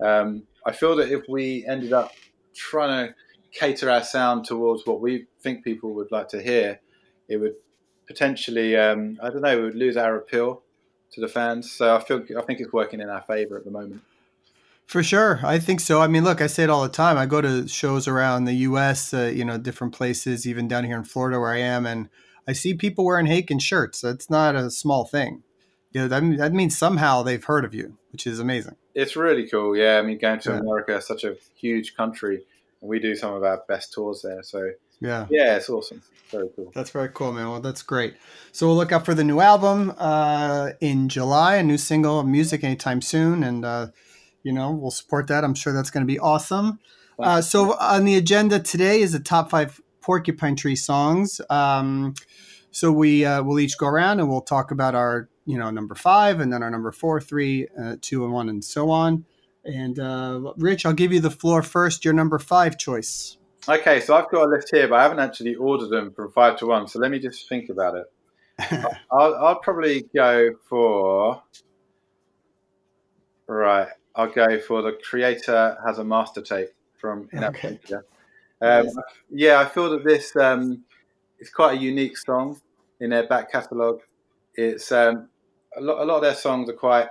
Um, 0.04 0.44
I 0.66 0.72
feel 0.72 0.96
that 0.98 1.12
if 1.12 1.24
we 1.30 1.66
ended 1.68 1.94
up 1.94 2.12
trying 2.56 3.08
to 3.08 3.16
cater 3.52 3.90
our 3.90 4.04
sound 4.04 4.46
towards 4.46 4.86
what 4.86 5.02
we 5.02 5.28
think 5.42 5.64
people 5.64 5.94
would 5.94 6.12
like 6.12 6.28
to 6.30 6.42
hear, 6.42 6.80
it 7.28 7.38
would 7.38 7.56
potentially, 8.08 8.76
um, 8.76 9.18
I 9.22 9.30
don't 9.30 9.42
know, 9.42 9.58
we 9.58 9.66
would 9.66 9.76
lose 9.76 9.98
our 9.98 10.16
appeal 10.18 10.64
to 11.14 11.22
the 11.22 11.28
fans. 11.28 11.72
So 11.72 11.96
I 11.96 12.04
feel, 12.04 12.24
I 12.38 12.42
think 12.42 12.60
it's 12.60 12.74
working 12.74 13.02
in 13.02 13.10
our 13.10 13.22
favor 13.22 13.58
at 13.58 13.66
the 13.66 13.72
moment. 13.72 14.02
For 14.86 15.02
sure, 15.02 15.40
I 15.44 15.60
think 15.60 15.80
so. 15.80 16.02
I 16.02 16.08
mean, 16.08 16.24
look, 16.24 16.42
I 16.42 16.48
say 16.48 16.64
it 16.64 16.70
all 16.70 16.84
the 16.84 16.90
time. 16.90 17.18
I 17.18 17.26
go 17.26 17.42
to 17.42 17.68
shows 17.68 18.08
around 18.08 18.46
the 18.46 18.54
U.S., 18.54 19.14
uh, 19.14 19.32
you 19.34 19.46
know, 19.46 19.58
different 19.58 19.94
places, 19.94 20.46
even 20.46 20.68
down 20.68 20.84
here 20.84 20.98
in 20.98 21.04
Florida 21.04 21.40
where 21.40 21.52
I 21.52 21.60
am, 21.60 21.86
and 21.86 22.10
I 22.48 22.54
see 22.54 22.74
people 22.74 23.06
wearing 23.06 23.26
Haken 23.26 23.62
shirts. 23.62 24.02
That's 24.02 24.30
not 24.30 24.56
a 24.56 24.70
small 24.70 25.06
thing 25.06 25.44
you 25.94 26.02
know, 26.02 26.08
that, 26.08 26.38
that 26.38 26.54
means 26.54 26.78
somehow 26.78 27.22
they've 27.22 27.44
heard 27.44 27.64
of 27.66 27.74
you, 27.74 27.98
which 28.12 28.26
is 28.26 28.40
amazing. 28.40 28.76
It's 28.96 29.16
really 29.16 29.48
cool. 29.48 29.78
Yeah. 29.78 30.00
I 30.00 30.02
mean, 30.02 30.18
going 30.18 30.40
to 30.42 30.52
yeah. 30.52 30.58
America, 30.58 31.02
such 31.02 31.24
a 31.24 31.36
huge 31.56 31.96
country, 31.96 32.44
and 32.82 32.90
we 32.90 33.00
do 33.00 33.16
some 33.16 33.34
of 33.34 33.44
our 33.44 33.64
best 33.68 33.94
tours 33.94 34.24
there. 34.24 34.42
So, 34.44 34.72
yeah. 35.00 35.28
Yeah, 35.30 35.56
it's 35.56 35.70
awesome. 35.70 36.02
Very 36.32 36.50
cool. 36.56 36.72
That's 36.74 36.90
very 36.90 37.10
cool, 37.10 37.32
man. 37.32 37.48
Well, 37.48 37.60
that's 37.60 37.84
great. 37.84 38.16
So 38.52 38.66
we'll 38.66 38.76
look 38.76 38.92
out 38.92 39.06
for 39.06 39.14
the 39.14 39.24
new 39.24 39.40
album 39.40 39.94
uh, 40.00 40.72
in 40.82 41.10
July, 41.10 41.58
a 41.58 41.64
new 41.64 41.78
single 41.78 42.20
of 42.20 42.26
music 42.26 42.64
anytime 42.64 43.02
soon. 43.02 43.44
And, 43.44 43.64
uh, 43.64 43.88
you 44.44 44.54
know, 44.54 44.72
we'll 44.72 44.92
support 44.92 45.28
that. 45.28 45.44
I'm 45.44 45.56
sure 45.56 45.74
that's 45.74 45.90
going 45.90 46.06
to 46.06 46.12
be 46.12 46.20
awesome. 46.20 46.80
Uh, 47.20 47.42
so 47.42 47.78
on 47.78 48.06
the 48.06 48.16
agenda 48.16 48.60
today 48.60 49.02
is 49.02 49.12
the 49.12 49.20
top 49.20 49.50
five 49.50 49.80
Porcupine 50.02 50.56
Tree 50.56 50.76
songs. 50.76 51.40
Um, 51.50 52.16
so 52.72 52.92
we 52.92 53.24
uh, 53.24 53.44
will 53.44 53.60
each 53.60 53.78
go 53.78 53.88
around 53.88 54.20
and 54.20 54.30
we'll 54.30 54.42
talk 54.42 54.72
about 54.72 54.96
our 54.96 55.30
you 55.46 55.58
know 55.58 55.70
number 55.70 55.96
five 55.96 56.40
and 56.40 56.52
then 56.52 56.64
our 56.64 56.72
number 56.72 56.92
four 56.92 57.22
three 57.22 57.68
uh, 57.82 57.96
two 58.02 58.24
and 58.24 58.34
one 58.34 58.50
and 58.50 58.64
so 58.64 58.90
on 58.90 59.26
and 59.66 60.00
uh, 60.00 60.54
rich 60.58 60.86
i'll 60.86 60.94
give 60.94 61.14
you 61.14 61.20
the 61.20 61.32
floor 61.32 61.62
first 61.62 62.04
your 62.04 62.14
number 62.14 62.40
five 62.40 62.78
choice 62.78 63.38
okay 63.68 64.00
so 64.00 64.16
i've 64.16 64.30
got 64.30 64.46
a 64.46 64.50
list 64.50 64.70
here 64.74 64.88
but 64.88 65.00
i 65.00 65.04
haven't 65.04 65.20
actually 65.20 65.56
ordered 65.56 65.90
them 65.90 66.12
from 66.14 66.32
five 66.32 66.58
to 66.58 66.66
one 66.66 66.88
so 66.88 67.00
let 67.00 67.12
me 67.12 67.20
just 67.20 67.48
think 67.48 67.70
about 67.70 67.96
it 67.96 68.06
I'll, 69.12 69.36
I'll, 69.36 69.60
probably 69.60 70.06
go 70.16 70.52
for 70.70 71.42
right 73.48 73.90
i'll 74.16 74.32
go 74.32 74.60
for 74.60 74.82
the 74.82 74.98
creator 75.10 75.78
has 75.86 76.00
a 76.00 76.04
master 76.04 76.42
tape 76.42 76.70
from 76.98 77.28
in 77.32 77.44
okay. 77.44 77.80
Um, 78.62 78.88
yeah 79.30 79.60
i 79.60 79.66
feel 79.66 79.90
that 79.90 80.04
this 80.04 80.36
um, 80.36 80.84
is 81.40 81.50
quite 81.50 81.78
a 81.78 81.82
unique 81.82 82.18
song 82.18 82.60
in 83.00 83.10
their 83.10 83.28
back 83.28 83.52
catalogue 83.52 84.02
it's 84.56 84.92
um, 84.92 85.30
a 85.76 85.82
lot, 85.82 86.02
a 86.02 86.06
lot 86.06 86.16
of 86.18 86.22
their 86.22 86.36
songs 86.36 86.70
are 86.70 86.74
quite 86.74 87.08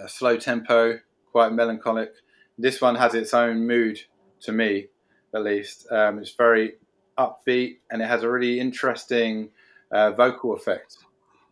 uh, 0.00 0.06
slow 0.06 0.36
tempo, 0.36 0.98
quite 1.30 1.52
melancholic. 1.52 2.12
This 2.58 2.80
one 2.80 2.94
has 2.96 3.14
its 3.14 3.34
own 3.34 3.66
mood 3.66 4.00
to 4.40 4.52
me, 4.52 4.88
at 5.34 5.42
least. 5.42 5.86
Um, 5.90 6.18
it's 6.18 6.32
very 6.32 6.74
upbeat 7.18 7.78
and 7.90 8.02
it 8.02 8.06
has 8.06 8.22
a 8.22 8.30
really 8.30 8.58
interesting 8.58 9.50
uh, 9.92 10.10
vocal 10.12 10.54
effect 10.54 10.98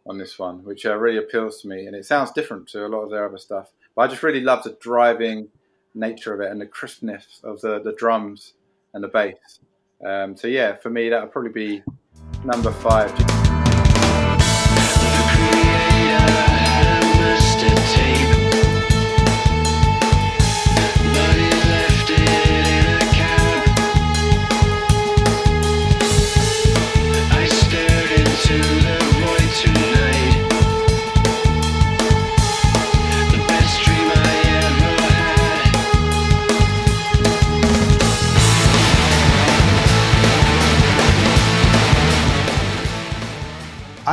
on 0.07 0.19
this 0.19 0.39
one, 0.39 0.65
which 0.65 0.85
uh, 0.85 0.97
really 0.97 1.19
appeals 1.19 1.63
to 1.63 1.69
me, 1.69 1.87
and 1.87 1.95
it 1.95 2.05
sounds 2.05 2.33
different 2.33 2.67
to 2.69 2.85
a 2.85 2.89
lot 2.89 3.03
of 3.03 3.11
their 3.11 3.25
other 3.25 3.39
stuff. 3.39 3.71
But 3.95 4.03
I 4.03 4.07
just 4.09 4.23
really 4.23 4.41
love 4.41 4.63
the 4.65 4.77
driving 4.81 5.49
nature 5.95 6.35
of 6.35 6.41
it 6.41 6.51
and 6.51 6.61
the 6.61 6.67
crispness 6.67 7.41
of 7.45 7.61
the, 7.61 7.81
the 7.81 7.93
drums 7.93 8.55
and 8.95 9.05
the 9.05 9.09
bass. 9.09 9.61
Um, 10.05 10.37
so 10.37 10.49
yeah, 10.49 10.77
for 10.77 10.91
me 10.91 11.09
that 11.09 11.23
would 11.23 11.33
probably 11.33 11.53
be 11.53 11.83
number 12.45 12.73
five. 12.73 13.42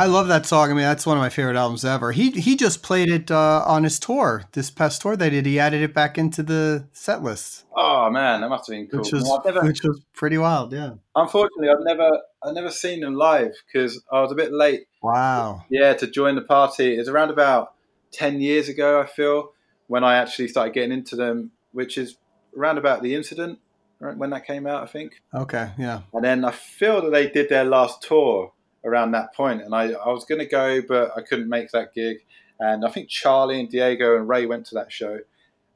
I 0.00 0.06
love 0.06 0.28
that 0.28 0.46
song. 0.46 0.70
I 0.70 0.72
mean, 0.72 0.84
that's 0.84 1.04
one 1.04 1.18
of 1.18 1.20
my 1.20 1.28
favorite 1.28 1.58
albums 1.58 1.84
ever. 1.84 2.10
He 2.10 2.30
he 2.30 2.56
just 2.56 2.82
played 2.82 3.10
it 3.10 3.30
uh, 3.30 3.62
on 3.66 3.84
his 3.84 3.98
tour, 3.98 4.44
this 4.52 4.70
past 4.70 5.02
tour 5.02 5.14
they 5.14 5.28
did. 5.28 5.44
He 5.44 5.60
added 5.60 5.82
it 5.82 5.92
back 5.92 6.16
into 6.16 6.42
the 6.42 6.88
set 6.94 7.22
list. 7.22 7.66
Oh 7.76 8.08
man, 8.08 8.40
that 8.40 8.48
must 8.48 8.66
have 8.66 8.78
been 8.78 8.86
cool. 8.86 9.00
Which 9.00 9.12
was, 9.12 9.24
no, 9.24 9.42
never, 9.44 9.60
which 9.60 9.82
was 9.84 10.00
pretty 10.14 10.38
wild, 10.38 10.72
yeah. 10.72 10.92
Unfortunately, 11.14 11.68
I've 11.68 11.84
never 11.84 12.18
I've 12.42 12.54
never 12.54 12.70
seen 12.70 13.00
them 13.00 13.14
live 13.14 13.52
because 13.66 14.02
I 14.10 14.22
was 14.22 14.32
a 14.32 14.34
bit 14.34 14.54
late. 14.54 14.86
Wow. 15.02 15.66
Yeah, 15.68 15.92
to 15.92 16.06
join 16.06 16.34
the 16.34 16.40
party. 16.40 16.94
It 16.94 16.98
was 17.00 17.08
around 17.10 17.28
about 17.28 17.74
ten 18.10 18.40
years 18.40 18.70
ago, 18.70 19.02
I 19.02 19.06
feel, 19.06 19.52
when 19.86 20.02
I 20.02 20.16
actually 20.16 20.48
started 20.48 20.72
getting 20.72 20.92
into 20.92 21.14
them, 21.14 21.50
which 21.72 21.98
is 21.98 22.16
around 22.56 22.78
about 22.78 23.02
the 23.02 23.14
incident 23.14 23.58
right, 24.00 24.16
when 24.16 24.30
that 24.30 24.46
came 24.46 24.66
out, 24.66 24.82
I 24.82 24.86
think. 24.86 25.20
Okay, 25.34 25.72
yeah. 25.78 26.00
And 26.12 26.24
then 26.24 26.44
I 26.44 26.52
feel 26.52 27.02
that 27.02 27.10
they 27.10 27.28
did 27.28 27.50
their 27.50 27.64
last 27.64 28.02
tour 28.02 28.52
around 28.84 29.12
that 29.12 29.34
point, 29.34 29.62
and 29.62 29.74
I, 29.74 29.92
I 29.92 30.08
was 30.08 30.24
going 30.24 30.38
to 30.38 30.46
go, 30.46 30.80
but 30.82 31.12
I 31.16 31.22
couldn't 31.22 31.48
make 31.48 31.70
that 31.72 31.94
gig. 31.94 32.18
And 32.58 32.84
I 32.84 32.90
think 32.90 33.08
Charlie 33.08 33.58
and 33.58 33.68
Diego 33.68 34.16
and 34.16 34.28
Ray 34.28 34.46
went 34.46 34.66
to 34.66 34.74
that 34.74 34.92
show, 34.92 35.18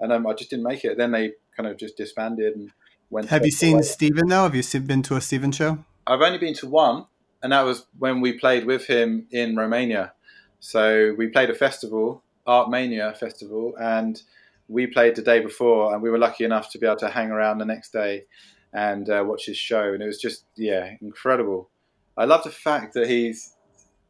and 0.01 0.13
um, 0.13 0.27
I 0.27 0.35
just 0.35 0.51
didn't 0.51 0.65
make 0.65 0.85
it. 0.85 0.97
Then 0.97 1.13
they 1.13 1.33
kind 1.57 1.69
of 1.69 1.77
just 1.77 1.97
disbanded 1.97 2.57
and 2.57 2.71
went. 3.11 3.29
Have 3.29 3.45
you 3.45 3.51
seen 3.51 3.83
Steven 3.83 4.29
though? 4.29 4.49
Have 4.49 4.55
you 4.55 4.81
been 4.81 5.03
to 5.03 5.17
a 5.17 5.21
Steven 5.21 5.53
show? 5.53 5.85
I've 6.07 6.21
only 6.21 6.39
been 6.39 6.55
to 6.55 6.69
one, 6.69 7.07
and 7.43 7.53
that 7.53 7.63
was 7.63 7.87
when 7.99 8.21
we 8.21 8.33
played 8.33 8.67
with 8.67 8.87
him 8.87 9.27
in 9.31 9.57
Romania. 9.57 10.13
So 10.61 11.15
we 11.17 11.29
played 11.29 11.51
a 11.51 11.55
festival, 11.55 12.23
Art 12.47 12.71
Mania 12.71 13.15
festival, 13.15 13.75
and 13.79 14.21
we 14.69 14.87
played 14.87 15.17
the 15.17 15.23
day 15.23 15.41
before, 15.41 15.93
and 15.93 16.03
we 16.03 16.11
were 16.11 16.19
lucky 16.19 16.45
enough 16.45 16.71
to 16.71 16.79
be 16.79 16.87
able 16.87 16.97
to 16.97 17.09
hang 17.09 17.31
around 17.31 17.59
the 17.59 17.65
next 17.65 17.93
day 17.93 18.25
and 18.73 19.09
uh, 19.09 19.23
watch 19.27 19.47
his 19.47 19.57
show, 19.57 19.93
and 19.93 20.03
it 20.03 20.07
was 20.07 20.21
just 20.21 20.45
yeah 20.57 20.97
incredible. 21.01 21.71
I 22.17 22.25
love 22.25 22.45
the 22.45 22.51
fact 22.51 22.95
that 22.95 23.09
he's 23.09 23.55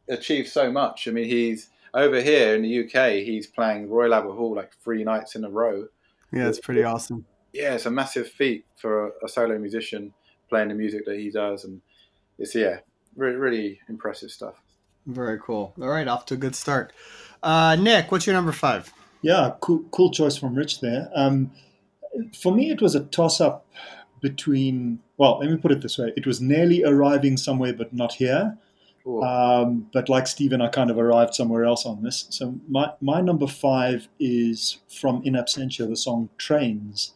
achieved 0.07 0.49
so 0.49 0.71
much. 0.71 1.07
I 1.07 1.11
mean, 1.11 1.25
he's 1.25 1.69
over 1.93 2.21
here 2.21 2.55
in 2.55 2.61
the 2.61 2.85
UK. 2.85 3.23
He's 3.23 3.47
playing 3.47 3.89
Royal 3.89 4.13
Albert 4.13 4.33
Hall 4.33 4.55
like 4.55 4.73
three 4.83 5.03
nights 5.03 5.35
in 5.35 5.43
a 5.43 5.49
row. 5.49 5.87
Yeah, 6.31 6.47
it's 6.47 6.59
pretty 6.59 6.83
awesome. 6.83 7.25
Yeah, 7.53 7.75
it's 7.75 7.85
a 7.85 7.91
massive 7.91 8.27
feat 8.27 8.65
for 8.75 9.07
a, 9.07 9.11
a 9.25 9.29
solo 9.29 9.57
musician 9.57 10.13
playing 10.49 10.69
the 10.69 10.75
music 10.75 11.05
that 11.05 11.17
he 11.17 11.31
does, 11.31 11.63
and 11.63 11.81
it's 12.37 12.53
yeah, 12.53 12.79
really, 13.15 13.37
really 13.37 13.79
impressive 13.89 14.29
stuff. 14.29 14.55
Very 15.07 15.39
cool. 15.39 15.73
All 15.79 15.87
right, 15.87 16.07
off 16.07 16.25
to 16.27 16.33
a 16.33 16.37
good 16.37 16.55
start. 16.55 16.91
Uh, 17.41 17.75
Nick, 17.75 18.11
what's 18.11 18.25
your 18.25 18.33
number 18.33 18.51
five? 18.51 18.91
Yeah, 19.21 19.53
cool, 19.61 19.83
cool 19.91 20.11
choice 20.11 20.37
from 20.37 20.55
Rich 20.55 20.81
there. 20.81 21.09
Um, 21.15 21.51
for 22.41 22.53
me, 22.53 22.71
it 22.71 22.81
was 22.81 22.95
a 22.95 23.01
toss 23.01 23.39
up 23.39 23.65
between, 24.21 24.99
well, 25.17 25.39
let 25.39 25.49
me 25.49 25.57
put 25.57 25.71
it 25.71 25.81
this 25.81 25.97
way 25.97 26.11
it 26.15 26.25
was 26.25 26.41
nearly 26.41 26.83
arriving 26.83 27.37
somewhere, 27.37 27.73
but 27.73 27.93
not 27.93 28.13
here. 28.13 28.57
Um, 29.21 29.87
but 29.93 30.09
like 30.09 30.25
Steven, 30.25 30.61
I 30.61 30.67
kind 30.67 30.89
of 30.89 30.97
arrived 30.97 31.35
somewhere 31.35 31.63
else 31.63 31.85
on 31.85 32.01
this. 32.01 32.25
So 32.31 32.55
my, 32.67 32.91
my 33.01 33.21
number 33.21 33.45
five 33.45 34.07
is 34.19 34.79
from 34.89 35.21
In 35.23 35.33
Absentia, 35.33 35.87
the 35.87 35.95
song 35.95 36.29
Trains. 36.39 37.13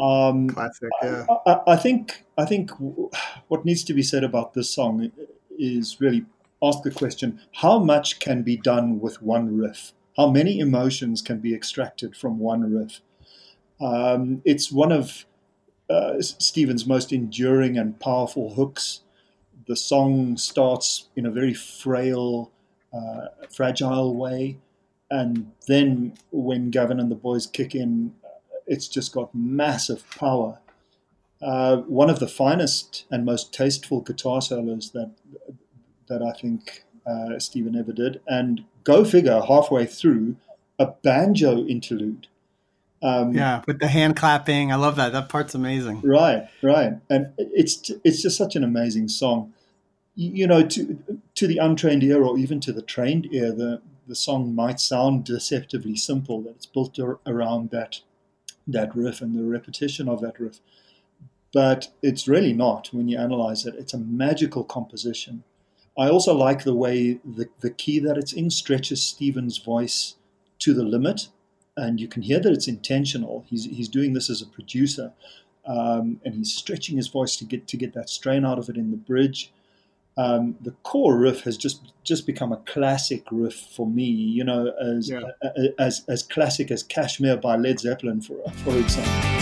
Um, 0.00 0.48
Classic, 0.48 0.88
yeah. 1.02 1.26
I, 1.46 1.60
I, 1.68 1.76
think 1.76 2.24
I 2.38 2.46
think 2.46 2.70
what 3.48 3.64
needs 3.64 3.84
to 3.84 3.92
be 3.92 4.02
said 4.02 4.24
about 4.24 4.54
this 4.54 4.70
song 4.70 5.10
is 5.58 6.00
really 6.00 6.24
ask 6.62 6.82
the 6.82 6.90
question: 6.90 7.40
How 7.52 7.78
much 7.78 8.20
can 8.20 8.42
be 8.42 8.56
done 8.56 9.00
with 9.00 9.20
one 9.20 9.56
riff? 9.58 9.92
How 10.16 10.30
many 10.30 10.60
emotions 10.60 11.20
can 11.20 11.38
be 11.40 11.54
extracted 11.54 12.16
from 12.16 12.38
one 12.38 12.72
riff? 12.72 13.00
Um, 13.80 14.40
it's 14.44 14.72
one 14.72 14.92
of 14.92 15.26
uh, 15.90 16.20
Steven's 16.20 16.86
most 16.86 17.12
enduring 17.12 17.78
and 17.78 17.98
powerful 18.00 18.54
hooks. 18.54 19.00
The 19.66 19.76
song 19.76 20.36
starts 20.36 21.08
in 21.16 21.26
a 21.26 21.30
very 21.30 21.54
frail, 21.54 22.50
uh, 22.92 23.26
fragile 23.50 24.14
way, 24.14 24.58
and 25.10 25.52
then 25.66 26.14
when 26.30 26.70
Gavin 26.70 27.00
and 27.00 27.10
the 27.10 27.14
boys 27.16 27.46
kick 27.46 27.74
in, 27.74 28.14
it's 28.66 28.88
just 28.88 29.12
got 29.12 29.34
massive 29.34 30.08
power. 30.10 30.58
Uh, 31.40 31.78
one 31.78 32.10
of 32.10 32.18
the 32.18 32.28
finest 32.28 33.04
and 33.10 33.24
most 33.24 33.52
tasteful 33.52 34.00
guitar 34.00 34.42
solos 34.42 34.90
that 34.90 35.12
that 36.08 36.22
I 36.22 36.32
think 36.32 36.84
uh, 37.06 37.38
Steven 37.38 37.76
ever 37.76 37.92
did, 37.92 38.20
and 38.26 38.64
go 38.84 39.04
figure, 39.04 39.40
halfway 39.46 39.86
through, 39.86 40.36
a 40.78 40.86
banjo 40.86 41.66
interlude 41.66 42.28
um, 43.02 43.32
yeah, 43.32 43.62
with 43.66 43.78
the 43.78 43.88
hand 43.88 44.16
clapping, 44.16 44.72
I 44.72 44.76
love 44.76 44.96
that. 44.96 45.12
That 45.12 45.28
part's 45.28 45.54
amazing. 45.54 46.00
Right, 46.02 46.48
right, 46.62 46.94
and 47.08 47.32
it's 47.38 47.90
it's 48.04 48.22
just 48.22 48.36
such 48.36 48.56
an 48.56 48.64
amazing 48.64 49.08
song. 49.08 49.52
You 50.16 50.48
know, 50.48 50.66
to 50.66 50.98
to 51.36 51.46
the 51.46 51.58
untrained 51.58 52.02
ear 52.02 52.22
or 52.22 52.36
even 52.38 52.58
to 52.60 52.72
the 52.72 52.82
trained 52.82 53.28
ear, 53.32 53.52
the 53.52 53.82
the 54.08 54.16
song 54.16 54.54
might 54.54 54.80
sound 54.80 55.24
deceptively 55.24 55.94
simple. 55.94 56.42
That 56.42 56.56
it's 56.56 56.66
built 56.66 56.98
around 57.26 57.70
that 57.70 58.00
that 58.66 58.94
riff 58.96 59.20
and 59.20 59.34
the 59.36 59.44
repetition 59.44 60.08
of 60.08 60.20
that 60.20 60.40
riff, 60.40 60.58
but 61.52 61.90
it's 62.02 62.26
really 62.26 62.52
not 62.52 62.88
when 62.92 63.08
you 63.08 63.16
analyze 63.16 63.64
it. 63.64 63.76
It's 63.78 63.94
a 63.94 63.98
magical 63.98 64.64
composition. 64.64 65.44
I 65.96 66.08
also 66.08 66.34
like 66.34 66.64
the 66.64 66.74
way 66.74 67.20
the, 67.24 67.48
the 67.60 67.70
key 67.70 67.98
that 68.00 68.16
it's 68.16 68.32
in 68.32 68.50
stretches 68.50 69.02
Steven's 69.02 69.58
voice 69.58 70.14
to 70.60 70.74
the 70.74 70.84
limit 70.84 71.28
and 71.78 72.00
you 72.00 72.08
can 72.08 72.22
hear 72.22 72.40
that 72.40 72.52
it's 72.52 72.68
intentional. 72.68 73.44
He's 73.48 73.64
he's 73.64 73.88
doing 73.88 74.12
this 74.12 74.28
as 74.28 74.42
a 74.42 74.46
producer, 74.46 75.12
um, 75.64 76.20
and 76.24 76.34
he's 76.34 76.52
stretching 76.54 76.96
his 76.96 77.08
voice 77.08 77.36
to 77.36 77.44
get 77.44 77.68
to 77.68 77.76
get 77.76 77.94
that 77.94 78.10
strain 78.10 78.44
out 78.44 78.58
of 78.58 78.68
it 78.68 78.76
in 78.76 78.90
the 78.90 78.96
bridge. 78.96 79.52
Um, 80.16 80.56
the 80.60 80.72
core 80.82 81.16
riff 81.16 81.42
has 81.42 81.56
just 81.56 81.92
just 82.02 82.26
become 82.26 82.52
a 82.52 82.56
classic 82.56 83.24
riff 83.30 83.54
for 83.54 83.86
me. 83.86 84.04
You 84.04 84.44
know, 84.44 84.72
as 84.80 85.08
yeah. 85.08 85.20
as 85.78 86.04
as 86.08 86.24
classic 86.24 86.72
as 86.72 86.82
"Kashmir" 86.82 87.36
by 87.36 87.56
Led 87.56 87.78
Zeppelin, 87.78 88.20
for 88.20 88.36
for 88.64 88.76
example. 88.76 89.38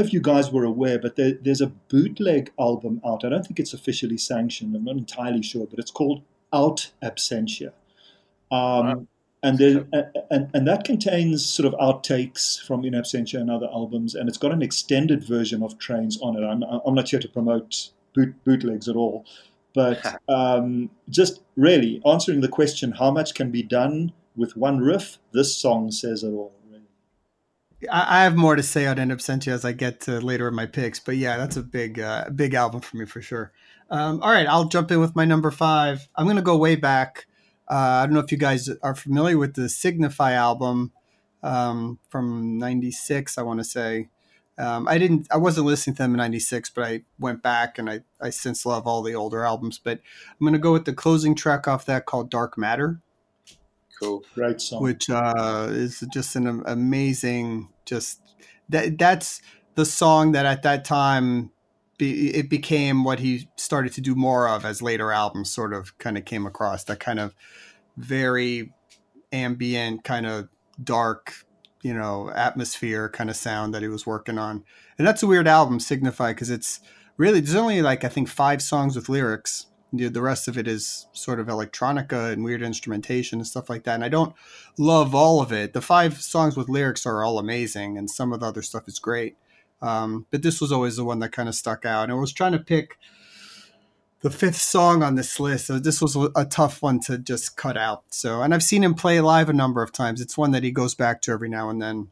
Know 0.00 0.06
if 0.06 0.12
you 0.12 0.20
guys 0.20 0.50
were 0.50 0.64
aware, 0.64 0.98
but 0.98 1.16
there, 1.16 1.32
there's 1.40 1.60
a 1.60 1.66
bootleg 1.66 2.52
album 2.58 3.00
out. 3.04 3.24
I 3.24 3.28
don't 3.28 3.46
think 3.46 3.60
it's 3.60 3.74
officially 3.74 4.18
sanctioned. 4.18 4.74
I'm 4.74 4.84
not 4.84 4.96
entirely 4.96 5.42
sure, 5.42 5.66
but 5.66 5.78
it's 5.78 5.90
called 5.90 6.22
Out 6.52 6.90
Absentia. 7.02 7.72
Um, 8.52 8.86
wow. 8.86 9.06
and 9.42 9.58
there, 9.58 9.86
and, 10.30 10.50
and 10.52 10.66
that 10.66 10.84
contains 10.84 11.44
sort 11.46 11.72
of 11.72 11.78
outtakes 11.78 12.60
from 12.64 12.84
In 12.84 12.94
Absentia 12.94 13.40
and 13.40 13.50
other 13.50 13.68
albums, 13.72 14.14
and 14.14 14.28
it's 14.28 14.38
got 14.38 14.52
an 14.52 14.62
extended 14.62 15.24
version 15.24 15.62
of 15.62 15.78
Trains 15.78 16.18
on 16.20 16.36
it. 16.36 16.44
I'm, 16.44 16.62
I'm 16.62 16.94
not 16.94 17.08
here 17.08 17.20
to 17.20 17.28
promote 17.28 17.90
boot, 18.14 18.34
bootlegs 18.44 18.88
at 18.88 18.96
all, 18.96 19.24
but 19.74 20.04
um, 20.28 20.90
just 21.08 21.42
really 21.56 22.02
answering 22.04 22.40
the 22.40 22.48
question: 22.48 22.92
how 22.92 23.10
much 23.10 23.34
can 23.34 23.50
be 23.50 23.62
done 23.62 24.12
with 24.36 24.56
one 24.56 24.80
riff? 24.80 25.18
This 25.32 25.54
song 25.54 25.90
says 25.92 26.24
it 26.24 26.30
all. 26.30 26.52
I 27.90 28.24
have 28.24 28.36
more 28.36 28.56
to 28.56 28.62
say 28.62 28.86
on 28.86 28.98
In 28.98 29.08
Absentia 29.08 29.52
as 29.52 29.64
I 29.64 29.72
get 29.72 30.00
to 30.02 30.20
later 30.20 30.48
in 30.48 30.54
my 30.54 30.66
picks, 30.66 30.98
but 30.98 31.16
yeah, 31.16 31.36
that's 31.38 31.56
a 31.56 31.62
big, 31.62 31.98
uh, 31.98 32.28
big 32.30 32.54
album 32.54 32.80
for 32.80 32.96
me 32.96 33.06
for 33.06 33.22
sure. 33.22 33.52
Um, 33.90 34.22
all 34.22 34.30
right, 34.30 34.46
I'll 34.46 34.66
jump 34.66 34.90
in 34.90 35.00
with 35.00 35.16
my 35.16 35.24
number 35.24 35.50
five. 35.50 36.08
I'm 36.14 36.26
going 36.26 36.36
to 36.36 36.42
go 36.42 36.56
way 36.56 36.76
back. 36.76 37.26
Uh, 37.68 38.02
I 38.02 38.06
don't 38.06 38.14
know 38.14 38.20
if 38.20 38.30
you 38.30 38.38
guys 38.38 38.68
are 38.82 38.94
familiar 38.94 39.38
with 39.38 39.54
the 39.54 39.68
Signify 39.68 40.32
album 40.32 40.92
um, 41.42 41.98
from 42.08 42.58
'96. 42.58 43.38
I 43.38 43.42
want 43.42 43.60
to 43.60 43.64
say 43.64 44.08
um, 44.58 44.86
I 44.86 44.98
didn't, 44.98 45.26
I 45.30 45.38
wasn't 45.38 45.66
listening 45.66 45.96
to 45.96 46.02
them 46.02 46.12
in 46.12 46.18
'96, 46.18 46.70
but 46.70 46.84
I 46.84 47.02
went 47.18 47.42
back 47.42 47.78
and 47.78 47.88
I, 47.88 48.00
I 48.20 48.30
since 48.30 48.66
love 48.66 48.86
all 48.86 49.02
the 49.02 49.14
older 49.14 49.44
albums. 49.44 49.78
But 49.82 50.00
I'm 50.32 50.44
going 50.44 50.52
to 50.52 50.58
go 50.58 50.72
with 50.72 50.84
the 50.84 50.92
closing 50.92 51.34
track 51.34 51.66
off 51.66 51.86
that 51.86 52.06
called 52.06 52.30
"Dark 52.30 52.58
Matter." 52.58 53.00
Cool, 54.00 54.24
great 54.34 54.60
song. 54.60 54.82
Which 54.82 55.10
uh, 55.10 55.68
is 55.70 56.04
just 56.12 56.36
an 56.36 56.62
amazing, 56.66 57.68
just 57.84 58.20
that 58.68 58.98
that's 58.98 59.42
the 59.74 59.84
song 59.84 60.32
that 60.32 60.46
at 60.46 60.62
that 60.62 60.84
time 60.84 61.50
be, 61.98 62.34
it 62.34 62.48
became 62.48 63.04
what 63.04 63.18
he 63.18 63.48
started 63.56 63.92
to 63.92 64.00
do 64.00 64.14
more 64.14 64.48
of 64.48 64.64
as 64.64 64.80
later 64.80 65.12
albums 65.12 65.50
sort 65.50 65.72
of 65.74 65.96
kind 65.98 66.16
of 66.16 66.24
came 66.24 66.46
across 66.46 66.84
that 66.84 66.98
kind 66.98 67.20
of 67.20 67.34
very 67.96 68.72
ambient 69.32 70.02
kind 70.02 70.26
of 70.26 70.48
dark 70.82 71.44
you 71.82 71.92
know 71.94 72.30
atmosphere 72.34 73.08
kind 73.08 73.28
of 73.28 73.36
sound 73.36 73.74
that 73.74 73.82
he 73.82 73.88
was 73.88 74.06
working 74.06 74.38
on. 74.38 74.64
And 74.98 75.06
that's 75.06 75.22
a 75.22 75.26
weird 75.26 75.46
album 75.46 75.78
signify 75.78 76.32
because 76.32 76.50
it's 76.50 76.80
really 77.20 77.40
there's 77.40 77.54
only 77.54 77.82
like 77.82 78.02
i 78.02 78.08
think 78.08 78.28
five 78.28 78.62
songs 78.62 78.96
with 78.96 79.10
lyrics 79.10 79.66
the 79.92 80.22
rest 80.22 80.46
of 80.48 80.56
it 80.56 80.68
is 80.68 81.06
sort 81.12 81.40
of 81.40 81.48
electronica 81.48 82.32
and 82.32 82.44
weird 82.44 82.62
instrumentation 82.62 83.38
and 83.38 83.46
stuff 83.46 83.68
like 83.68 83.84
that 83.84 83.94
and 83.94 84.04
i 84.04 84.08
don't 84.08 84.34
love 84.78 85.14
all 85.14 85.40
of 85.40 85.52
it 85.52 85.72
the 85.72 85.80
five 85.80 86.20
songs 86.20 86.56
with 86.56 86.68
lyrics 86.68 87.04
are 87.06 87.24
all 87.24 87.38
amazing 87.38 87.98
and 87.98 88.10
some 88.10 88.32
of 88.32 88.40
the 88.40 88.46
other 88.46 88.62
stuff 88.62 88.86
is 88.86 88.98
great 88.98 89.36
um, 89.82 90.26
but 90.30 90.42
this 90.42 90.60
was 90.60 90.72
always 90.72 90.96
the 90.96 91.04
one 91.04 91.20
that 91.20 91.32
kind 91.32 91.48
of 91.48 91.54
stuck 91.54 91.84
out. 91.84 92.04
And 92.04 92.12
I 92.12 92.14
was 92.16 92.32
trying 92.32 92.52
to 92.52 92.58
pick 92.58 92.98
the 94.22 94.30
fifth 94.30 94.56
song 94.56 95.02
on 95.02 95.14
this 95.14 95.40
list. 95.40 95.66
So 95.66 95.78
this 95.78 96.02
was 96.02 96.16
a 96.36 96.44
tough 96.44 96.82
one 96.82 97.00
to 97.00 97.18
just 97.18 97.56
cut 97.56 97.76
out. 97.76 98.04
So, 98.10 98.42
and 98.42 98.52
I've 98.52 98.62
seen 98.62 98.84
him 98.84 98.94
play 98.94 99.20
live 99.20 99.48
a 99.48 99.54
number 99.54 99.82
of 99.82 99.92
times. 99.92 100.20
It's 100.20 100.36
one 100.36 100.50
that 100.50 100.62
he 100.62 100.70
goes 100.70 100.94
back 100.94 101.22
to 101.22 101.32
every 101.32 101.48
now 101.48 101.70
and 101.70 101.80
then. 101.80 102.08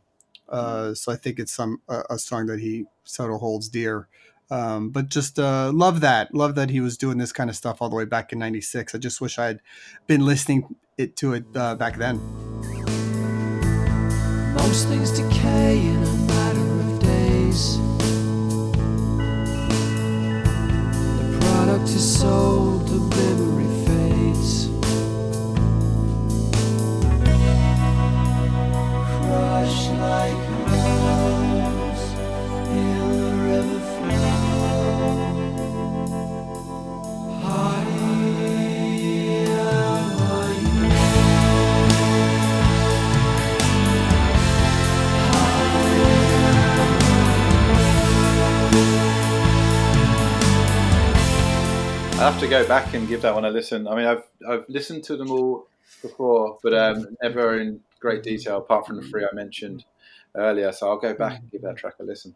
Uh, 0.48 0.94
so 0.94 1.12
I 1.12 1.16
think 1.16 1.38
it's 1.38 1.52
some 1.52 1.82
a, 1.88 2.04
a, 2.08 2.18
song 2.18 2.46
that 2.46 2.60
he 2.60 2.86
sort 3.04 3.30
of 3.30 3.40
holds 3.40 3.68
dear. 3.68 4.08
Um, 4.50 4.90
but 4.90 5.08
just 5.08 5.38
uh, 5.38 5.70
love 5.74 6.00
that, 6.00 6.34
love 6.34 6.54
that 6.54 6.70
he 6.70 6.80
was 6.80 6.96
doing 6.96 7.18
this 7.18 7.32
kind 7.32 7.50
of 7.50 7.56
stuff 7.56 7.82
all 7.82 7.88
the 7.88 7.96
way 7.96 8.06
back 8.06 8.32
in 8.32 8.38
'96. 8.38 8.94
I 8.94 8.98
just 8.98 9.20
wish 9.20 9.38
I 9.38 9.46
had 9.46 9.60
been 10.06 10.24
listening 10.24 10.76
it 10.96 11.16
to 11.16 11.34
it 11.34 11.44
uh, 11.54 11.74
back 11.74 11.96
then. 11.96 12.18
Most 14.54 14.88
things 14.88 15.10
decay 15.12 15.86
in 15.86 16.02
a 16.02 16.12
matter 16.26 16.68
the 21.18 21.38
product 21.40 21.88
is 21.90 22.18
sold, 22.20 22.88
memory 23.10 23.86
fades. 23.86 24.68
Crushed 29.22 29.92
like 29.92 30.47
I 52.18 52.22
have 52.22 52.40
to 52.40 52.48
go 52.48 52.66
back 52.66 52.94
and 52.94 53.06
give 53.06 53.22
that 53.22 53.32
one 53.32 53.44
a 53.44 53.50
listen. 53.50 53.86
I 53.86 53.94
mean, 53.94 54.04
I've 54.04 54.24
I've 54.46 54.64
listened 54.68 55.04
to 55.04 55.16
them 55.16 55.30
all 55.30 55.68
before, 56.02 56.58
but 56.64 56.74
um, 56.74 57.16
never 57.22 57.60
in 57.60 57.78
great 58.00 58.24
detail, 58.24 58.58
apart 58.58 58.88
from 58.88 58.96
the 58.96 59.02
three 59.02 59.24
I 59.24 59.32
mentioned 59.32 59.84
earlier. 60.34 60.72
So 60.72 60.88
I'll 60.88 60.98
go 60.98 61.14
back 61.14 61.38
and 61.38 61.48
give 61.48 61.62
that 61.62 61.76
track 61.76 61.94
a 62.00 62.02
listen. 62.02 62.34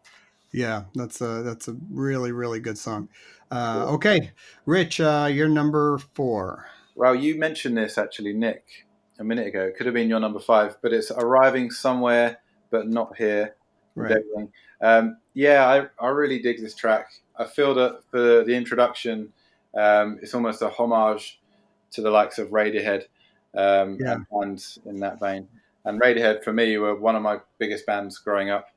Yeah, 0.53 0.83
that's 0.95 1.19
a 1.19 1.43
that's 1.43 1.67
a 1.67 1.75
really 1.91 2.31
really 2.31 2.61
good 2.61 2.77
song. 2.77 3.09
Uh, 3.51 3.87
okay, 3.89 4.31
Rich, 4.65 5.01
uh, 5.01 5.27
you're 5.29 5.49
number 5.49 5.97
four. 5.97 6.65
Well, 6.95 7.13
you 7.13 7.37
mentioned 7.37 7.77
this 7.77 7.97
actually, 7.97 8.31
Nick, 8.31 8.63
a 9.19 9.23
minute 9.25 9.47
ago. 9.47 9.63
It 9.63 9.75
could 9.75 9.85
have 9.85 9.95
been 9.95 10.07
your 10.07 10.21
number 10.21 10.39
five, 10.39 10.77
but 10.81 10.93
it's 10.93 11.11
arriving 11.11 11.71
somewhere 11.71 12.37
but 12.69 12.87
not 12.87 13.17
here. 13.17 13.57
Right. 13.95 14.23
Um, 14.81 15.17
yeah, 15.33 15.67
I, 15.67 16.03
I 16.03 16.07
really 16.07 16.39
dig 16.39 16.61
this 16.61 16.73
track. 16.73 17.11
I 17.37 17.43
feel 17.43 17.75
that 17.75 17.99
for 18.09 18.45
the 18.45 18.55
introduction, 18.55 19.33
um, 19.75 20.19
it's 20.21 20.33
almost 20.33 20.61
a 20.61 20.69
homage 20.69 21.39
to 21.91 22.01
the 22.01 22.11
likes 22.11 22.39
of 22.39 22.49
Radiohead 22.49 23.03
um, 23.55 23.97
yeah. 23.99 24.13
and 24.13 24.25
bands 24.31 24.79
in 24.85 24.99
that 24.99 25.19
vein. 25.19 25.47
And 25.85 26.01
Radiohead, 26.01 26.43
for 26.43 26.53
me, 26.53 26.77
were 26.77 26.95
one 26.95 27.15
of 27.15 27.21
my 27.21 27.39
biggest 27.57 27.85
bands 27.85 28.17
growing 28.17 28.49
up, 28.49 28.69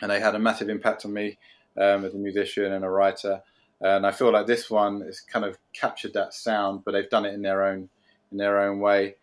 and 0.00 0.10
they 0.10 0.20
had 0.20 0.34
a 0.34 0.38
massive 0.38 0.68
impact 0.68 1.04
on 1.04 1.12
me 1.12 1.38
um, 1.76 2.04
as 2.04 2.14
a 2.14 2.18
musician 2.18 2.72
and 2.72 2.84
a 2.84 2.88
writer. 2.88 3.42
And 3.80 4.06
I 4.06 4.12
feel 4.12 4.32
like 4.32 4.46
this 4.46 4.70
one 4.70 5.02
has 5.02 5.20
kind 5.20 5.44
of 5.44 5.58
captured 5.72 6.14
that 6.14 6.32
sound, 6.32 6.84
but 6.84 6.92
they've 6.92 7.10
done 7.10 7.26
it 7.26 7.34
in 7.34 7.42
their 7.42 7.64
own 7.64 7.88
in 8.30 8.38
their 8.38 8.60
own 8.60 8.80
way. 8.80 9.16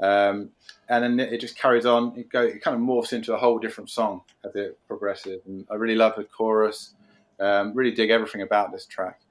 Um, 0.00 0.50
and 0.88 1.18
then 1.18 1.20
it 1.20 1.40
just 1.40 1.56
carries 1.56 1.86
on. 1.86 2.18
It, 2.18 2.28
go, 2.28 2.42
it 2.42 2.62
kind 2.62 2.76
of 2.76 2.82
morphs 2.82 3.12
into 3.12 3.34
a 3.34 3.38
whole 3.38 3.58
different 3.58 3.88
song 3.88 4.22
as 4.44 4.54
it 4.54 4.78
progresses. 4.86 5.40
And 5.46 5.66
I 5.70 5.74
really 5.76 5.94
love 5.94 6.14
the 6.16 6.24
chorus. 6.24 6.94
Um, 7.40 7.72
really 7.74 7.92
dig 7.92 8.10
everything 8.10 8.42
about 8.42 8.72
this 8.72 8.86
track. 8.86 9.21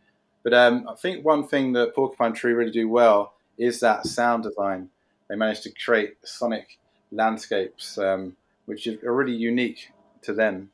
But 0.43 0.53
um, 0.53 0.87
I 0.89 0.95
think 0.95 1.25
one 1.25 1.47
thing 1.47 1.73
that 1.73 1.95
Porcupine 1.95 2.33
Tree 2.33 2.53
really 2.53 2.71
do 2.71 2.89
well 2.89 3.33
is 3.57 3.79
that 3.79 4.07
sound 4.07 4.43
design. 4.43 4.89
They 5.29 5.35
manage 5.35 5.61
to 5.61 5.71
create 5.71 6.15
sonic 6.23 6.79
landscapes, 7.11 7.97
um, 7.97 8.35
which 8.65 8.87
are 8.87 9.13
really 9.13 9.35
unique 9.35 9.91
to 10.23 10.33
them. 10.33 10.71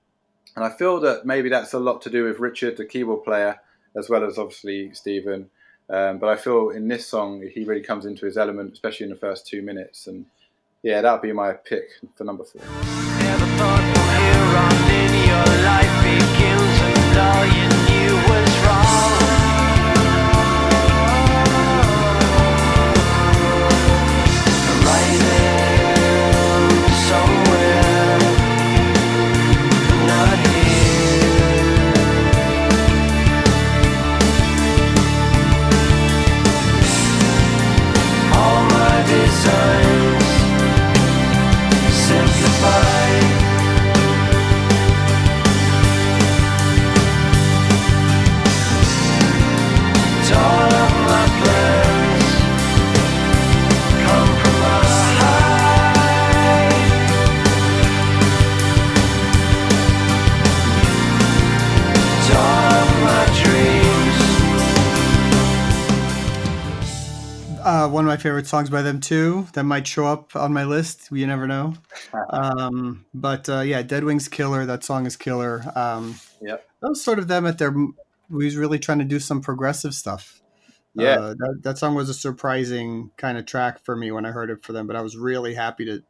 And 0.56 0.66
I 0.66 0.70
feel 0.70 1.00
that 1.02 1.26
maybe 1.26 1.50
that's 1.50 1.74
a 1.74 1.80
lot 1.80 2.02
to 2.04 2.10
do 2.10 2.24
with 2.24 2.40
Richard, 2.40 2.78
the 2.78 2.86
keyboard 2.86 3.24
player, 3.24 3.60
as 3.96 4.10
well 4.10 4.24
as 4.24 4.38
obviously 4.38 4.94
Steven. 4.94 5.50
Um, 5.90 6.18
but 6.18 6.30
I 6.30 6.36
feel 6.36 6.70
in 6.70 6.88
this 6.88 7.06
song 7.06 7.44
he 7.54 7.64
really 7.64 7.82
comes 7.82 8.06
into 8.06 8.26
his 8.26 8.38
element, 8.38 8.74
especially 8.74 9.06
in 9.06 9.10
the 9.12 9.18
first 9.18 9.48
two 9.48 9.62
minutes. 9.62 10.08
And 10.08 10.26
yeah, 10.82 11.02
that 11.02 11.12
would 11.12 11.22
be 11.22 11.34
my 11.34 11.54
pick 11.54 11.90
for 12.16 12.24
number 12.24 12.44
four. 12.44 12.62
Favorite 68.28 68.48
songs 68.48 68.70
by 68.70 68.82
them 68.82 69.00
too. 69.00 69.48
That 69.54 69.64
might 69.64 69.88
show 69.88 70.06
up 70.06 70.36
on 70.36 70.52
my 70.52 70.66
list. 70.66 71.08
You 71.14 71.26
never 71.26 71.48
know. 71.48 71.76
Um, 72.30 73.06
but 73.14 73.48
uh, 73.48 73.62
yeah, 73.62 73.82
Deadwing's 73.84 74.28
Killer. 74.28 74.66
That 74.66 74.84
song 74.84 75.06
is 75.06 75.16
killer. 75.16 75.64
Um, 75.76 76.20
yeah, 76.42 76.58
that 76.82 76.90
was 76.90 77.02
sort 77.02 77.20
of 77.20 77.30
them 77.30 77.46
at 77.46 77.58
their. 77.58 77.72
We 77.72 78.44
was 78.44 78.58
really 78.58 78.80
trying 78.80 79.00
to 79.00 79.06
do 79.06 79.22
some 79.22 79.40
progressive 79.40 79.94
stuff. 79.94 80.42
Yeah, 80.94 81.20
uh, 81.20 81.36
that, 81.36 81.60
that 81.64 81.78
song 81.78 81.96
was 81.96 82.10
a 82.10 82.14
surprising 82.14 83.12
kind 83.16 83.38
of 83.38 83.46
track 83.46 83.86
for 83.86 83.96
me 83.96 84.12
when 84.12 84.26
I 84.26 84.32
heard 84.32 84.50
it 84.50 84.62
for 84.62 84.74
them, 84.74 84.88
but 84.88 84.98
I 84.98 85.02
was 85.02 85.16
really 85.16 85.54
happy 85.54 85.86
to, 85.86 86.04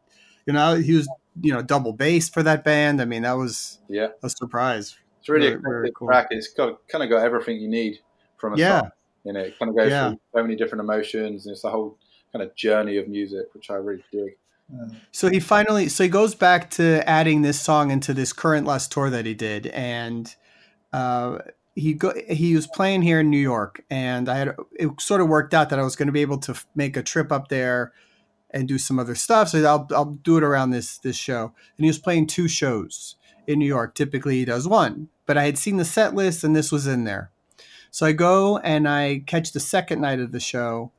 you 0.48 0.54
know, 0.54 0.74
he 0.74 0.94
was 0.94 1.08
you 1.40 1.54
know 1.54 1.62
double 1.62 1.94
bass 1.94 2.30
for 2.30 2.42
that 2.42 2.64
band. 2.64 3.00
I 3.00 3.06
mean, 3.06 3.22
that 3.22 3.38
was 3.38 3.78
yeah 3.88 4.08
a 4.24 4.30
surprise. 4.32 4.98
It's 5.20 5.30
really 5.30 5.50
very, 5.50 5.60
a 5.60 5.62
very 5.62 5.92
cool. 5.92 6.08
track. 6.08 6.30
It's 6.32 6.48
got 6.48 6.80
kind 6.88 7.04
of 7.04 7.12
got 7.12 7.24
everything 7.24 7.58
you 7.62 7.70
need 7.70 8.00
from 8.38 8.56
a 8.56 8.58
yeah. 8.58 8.80
song. 8.80 8.92
You 9.24 9.34
know, 9.34 9.42
it 9.42 9.60
kind 9.60 9.70
of 9.70 9.76
goes 9.76 9.92
yeah. 9.92 10.10
through 10.10 10.20
so 10.34 10.42
many 10.42 10.56
different 10.56 10.82
emotions, 10.82 11.46
and 11.46 11.54
it's 11.54 11.64
a 11.64 11.70
whole 11.70 12.00
kind 12.32 12.44
of 12.44 12.56
journey 12.56 12.98
of 12.98 13.08
music, 13.08 13.54
which 13.54 13.70
I 13.70 13.76
really 13.76 14.04
dig. 14.12 14.38
So 15.12 15.30
he 15.30 15.40
finally, 15.40 15.88
so 15.88 16.04
he 16.04 16.10
goes 16.10 16.36
back 16.36 16.70
to 16.72 17.08
adding 17.10 17.42
this 17.42 17.60
song 17.60 17.90
into 17.90 18.14
this 18.14 18.34
current 18.34 18.68
last 18.68 18.92
tour 18.92 19.10
that 19.10 19.26
he 19.26 19.34
did, 19.34 19.68
and 19.68 20.36
uh, 20.92 21.40
he 21.74 21.94
go, 21.94 22.14
he 22.30 22.54
was 22.54 22.68
playing 22.68 23.02
here 23.04 23.22
in 23.22 23.30
New 23.30 23.38
York, 23.38 23.86
and 23.90 24.28
I 24.28 24.36
had 24.36 24.56
it 24.74 25.00
sort 25.00 25.22
of 25.22 25.30
worked 25.30 25.54
out 25.54 25.70
that 25.70 25.80
I 25.80 25.84
was 25.84 25.96
going 25.96 26.08
to 26.08 26.12
be 26.12 26.22
able 26.22 26.40
to 26.40 26.56
make 26.76 26.98
a 26.98 27.04
trip 27.04 27.32
up 27.32 27.48
there 27.48 27.94
and 28.52 28.68
do 28.68 28.78
some 28.78 29.00
other 29.00 29.16
stuff. 29.16 29.50
So 29.50 29.64
I'll 29.64 29.88
I'll 29.92 30.06
do 30.06 30.38
it 30.38 30.44
around 30.44 30.72
this 30.72 30.98
this 30.98 31.16
show. 31.16 31.54
And 31.78 31.86
he 31.86 31.88
was 31.88 32.00
playing 32.00 32.28
two 32.28 32.48
shows 32.48 33.16
in 33.46 33.60
New 33.60 33.66
York. 33.66 33.96
Typically 33.96 34.38
he 34.38 34.46
does 34.46 34.68
one, 34.68 35.10
but 35.26 35.38
I 35.38 35.46
had 35.46 35.58
seen 35.58 35.78
the 35.78 35.86
set 35.86 36.16
list 36.16 36.44
and 36.44 36.56
this 36.56 36.72
was 36.72 36.88
in 36.88 37.04
there. 37.04 37.32
So 37.92 38.06
I 38.06 38.12
go 38.12 38.58
and 38.60 38.88
I 38.88 39.24
catch 39.26 39.54
the 39.54 39.60
second 39.60 40.02
night 40.02 40.20
of 40.20 40.32
the 40.32 40.40
show. 40.40 40.92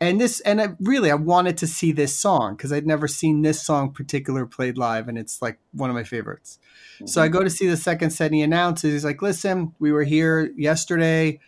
And 0.00 0.20
this 0.20 0.40
and 0.40 0.60
I 0.62 0.68
really 0.80 1.10
I 1.10 1.14
wanted 1.14 1.58
to 1.58 1.66
see 1.66 1.92
this 1.92 2.16
song 2.16 2.56
because 2.56 2.72
I'd 2.72 2.86
never 2.86 3.06
seen 3.06 3.42
this 3.42 3.62
song 3.62 3.92
particular 3.92 4.46
played 4.46 4.78
live 4.78 5.08
and 5.08 5.18
it's 5.18 5.42
like 5.42 5.58
one 5.72 5.90
of 5.90 5.96
my 5.96 6.04
favorites. 6.04 6.58
Mm-hmm. 6.94 7.06
So 7.06 7.20
I 7.20 7.26
mm-hmm. 7.26 7.36
go 7.36 7.44
to 7.44 7.50
see 7.50 7.68
the 7.68 7.76
second 7.76 8.10
set 8.10 8.26
and 8.26 8.34
he 8.34 8.42
announces 8.42 8.92
he's 8.92 9.04
like, 9.04 9.20
"Listen, 9.20 9.74
we 9.78 9.92
were 9.92 10.04
here 10.04 10.52
yesterday. 10.56 11.38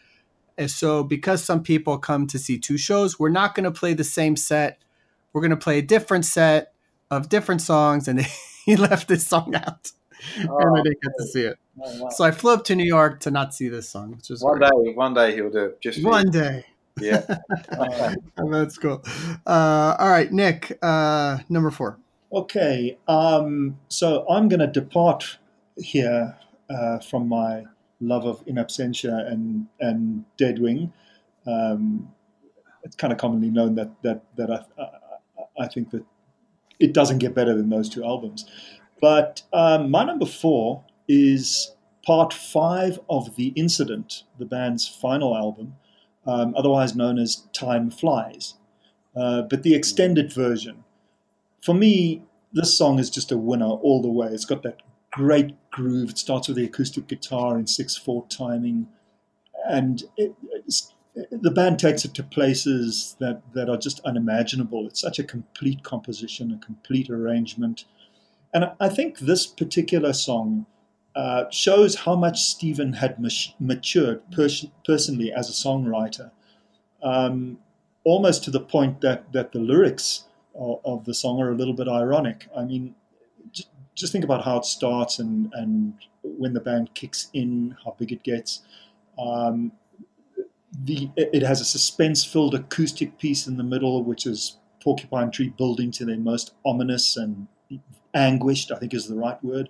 And 0.58 0.70
so 0.70 1.02
because 1.02 1.42
some 1.42 1.62
people 1.62 1.96
come 1.96 2.26
to 2.26 2.38
see 2.38 2.58
two 2.58 2.76
shows, 2.76 3.18
we're 3.18 3.30
not 3.30 3.54
going 3.54 3.64
to 3.64 3.70
play 3.70 3.94
the 3.94 4.04
same 4.04 4.36
set 4.36 4.82
we're 5.32 5.40
going 5.40 5.50
to 5.50 5.56
play 5.56 5.78
a 5.78 5.82
different 5.82 6.24
set 6.24 6.72
of 7.10 7.28
different 7.28 7.62
songs. 7.62 8.08
And 8.08 8.20
he 8.64 8.76
left 8.76 9.08
this 9.08 9.26
song 9.26 9.54
out. 9.54 9.92
Oh, 10.48 10.58
and 10.58 10.78
I 10.78 10.82
didn't 10.82 11.02
get 11.02 11.12
to 11.18 11.26
see 11.26 11.42
it. 11.42 11.58
Oh, 11.82 12.02
wow. 12.02 12.08
So 12.10 12.24
I 12.24 12.30
flew 12.30 12.52
up 12.52 12.64
to 12.64 12.76
New 12.76 12.84
York 12.84 13.20
to 13.20 13.30
not 13.30 13.54
see 13.54 13.68
this 13.68 13.88
song. 13.88 14.12
Which 14.12 14.30
is 14.30 14.42
one 14.42 14.58
great. 14.58 14.70
day, 14.70 14.92
one 14.94 15.14
day 15.14 15.34
he'll 15.34 15.50
do 15.50 15.64
it. 15.66 15.80
Just 15.80 16.04
one 16.04 16.30
day. 16.30 16.64
Yeah, 17.00 17.24
that's 18.36 18.78
cool. 18.78 19.02
Uh, 19.46 19.96
all 19.98 20.10
right, 20.10 20.30
Nick, 20.30 20.78
uh, 20.82 21.38
number 21.48 21.70
four. 21.70 21.98
Okay, 22.32 22.98
um, 23.08 23.78
so 23.88 24.26
I'm 24.28 24.48
going 24.48 24.60
to 24.60 24.66
depart 24.66 25.38
here 25.76 26.36
uh, 26.70 26.98
from 26.98 27.28
my 27.28 27.64
love 28.00 28.24
of 28.24 28.42
In 28.46 28.56
Absentia 28.56 29.30
and 29.30 29.66
and 29.80 30.24
Deadwing. 30.38 30.92
Um, 31.46 32.12
it's 32.82 32.96
kind 32.96 33.12
of 33.12 33.18
commonly 33.18 33.50
known 33.50 33.74
that 33.76 33.90
that 34.02 34.22
that 34.36 34.50
I, 34.50 35.64
I 35.64 35.68
think 35.68 35.90
that 35.90 36.04
it 36.78 36.92
doesn't 36.92 37.18
get 37.18 37.34
better 37.34 37.54
than 37.54 37.70
those 37.70 37.88
two 37.88 38.04
albums. 38.04 38.46
But 39.00 39.42
um, 39.52 39.90
my 39.90 40.04
number 40.04 40.26
four 40.26 40.84
is 41.08 41.74
part 42.04 42.32
five 42.32 42.98
of 43.08 43.36
The 43.36 43.48
Incident, 43.48 44.24
the 44.38 44.46
band's 44.46 44.86
final 44.88 45.36
album, 45.36 45.76
um, 46.26 46.54
otherwise 46.56 46.94
known 46.94 47.18
as 47.18 47.44
Time 47.52 47.90
Flies. 47.90 48.54
Uh, 49.14 49.42
but 49.42 49.62
the 49.62 49.74
extended 49.74 50.32
version. 50.32 50.84
For 51.62 51.74
me, 51.74 52.22
this 52.52 52.76
song 52.76 52.98
is 52.98 53.10
just 53.10 53.32
a 53.32 53.36
winner 53.36 53.66
all 53.66 54.02
the 54.02 54.10
way. 54.10 54.28
It's 54.28 54.44
got 54.44 54.62
that 54.62 54.82
great 55.10 55.54
groove. 55.70 56.10
It 56.10 56.18
starts 56.18 56.48
with 56.48 56.56
the 56.56 56.64
acoustic 56.64 57.06
guitar 57.06 57.58
in 57.58 57.66
6 57.66 57.96
4 57.96 58.26
timing. 58.28 58.88
And 59.68 60.02
it, 60.16 60.34
the 61.30 61.50
band 61.50 61.78
takes 61.78 62.04
it 62.04 62.14
to 62.14 62.22
places 62.22 63.16
that, 63.20 63.42
that 63.52 63.68
are 63.68 63.76
just 63.76 64.00
unimaginable. 64.00 64.86
It's 64.86 65.00
such 65.00 65.18
a 65.18 65.24
complete 65.24 65.82
composition, 65.82 66.52
a 66.52 66.64
complete 66.64 67.10
arrangement. 67.10 67.84
And 68.54 68.70
I 68.80 68.88
think 68.88 69.18
this 69.18 69.46
particular 69.46 70.12
song 70.12 70.66
uh, 71.14 71.44
shows 71.50 71.94
how 71.94 72.16
much 72.16 72.42
Steven 72.42 72.94
had 72.94 73.18
matured 73.60 74.22
pers- 74.32 74.66
personally 74.84 75.32
as 75.32 75.48
a 75.48 75.52
songwriter, 75.52 76.30
um, 77.02 77.58
almost 78.04 78.44
to 78.44 78.50
the 78.50 78.60
point 78.60 79.00
that, 79.02 79.32
that 79.32 79.52
the 79.52 79.58
lyrics 79.58 80.24
of, 80.54 80.80
of, 80.84 81.04
the 81.04 81.14
song 81.14 81.40
are 81.40 81.50
a 81.50 81.54
little 81.54 81.74
bit 81.74 81.88
ironic. 81.88 82.48
I 82.56 82.64
mean, 82.64 82.94
j- 83.52 83.64
just 83.94 84.12
think 84.12 84.24
about 84.24 84.44
how 84.44 84.58
it 84.58 84.64
starts 84.64 85.18
and, 85.18 85.52
and 85.54 85.94
when 86.22 86.54
the 86.54 86.60
band 86.60 86.94
kicks 86.94 87.28
in, 87.34 87.76
how 87.84 87.94
big 87.98 88.12
it 88.12 88.22
gets. 88.22 88.62
Um, 89.18 89.72
the 90.84 91.10
it 91.16 91.42
has 91.42 91.60
a 91.60 91.64
suspense-filled 91.66 92.54
acoustic 92.54 93.18
piece 93.18 93.46
in 93.46 93.58
the 93.58 93.62
middle, 93.62 94.02
which 94.02 94.26
is 94.26 94.56
Porcupine 94.82 95.30
Tree 95.30 95.50
building 95.50 95.90
to 95.92 96.04
their 96.04 96.16
most 96.16 96.54
ominous 96.64 97.16
and 97.16 97.46
anguished, 98.14 98.72
I 98.72 98.78
think 98.78 98.94
is 98.94 99.06
the 99.06 99.14
right 99.14 99.42
word, 99.44 99.68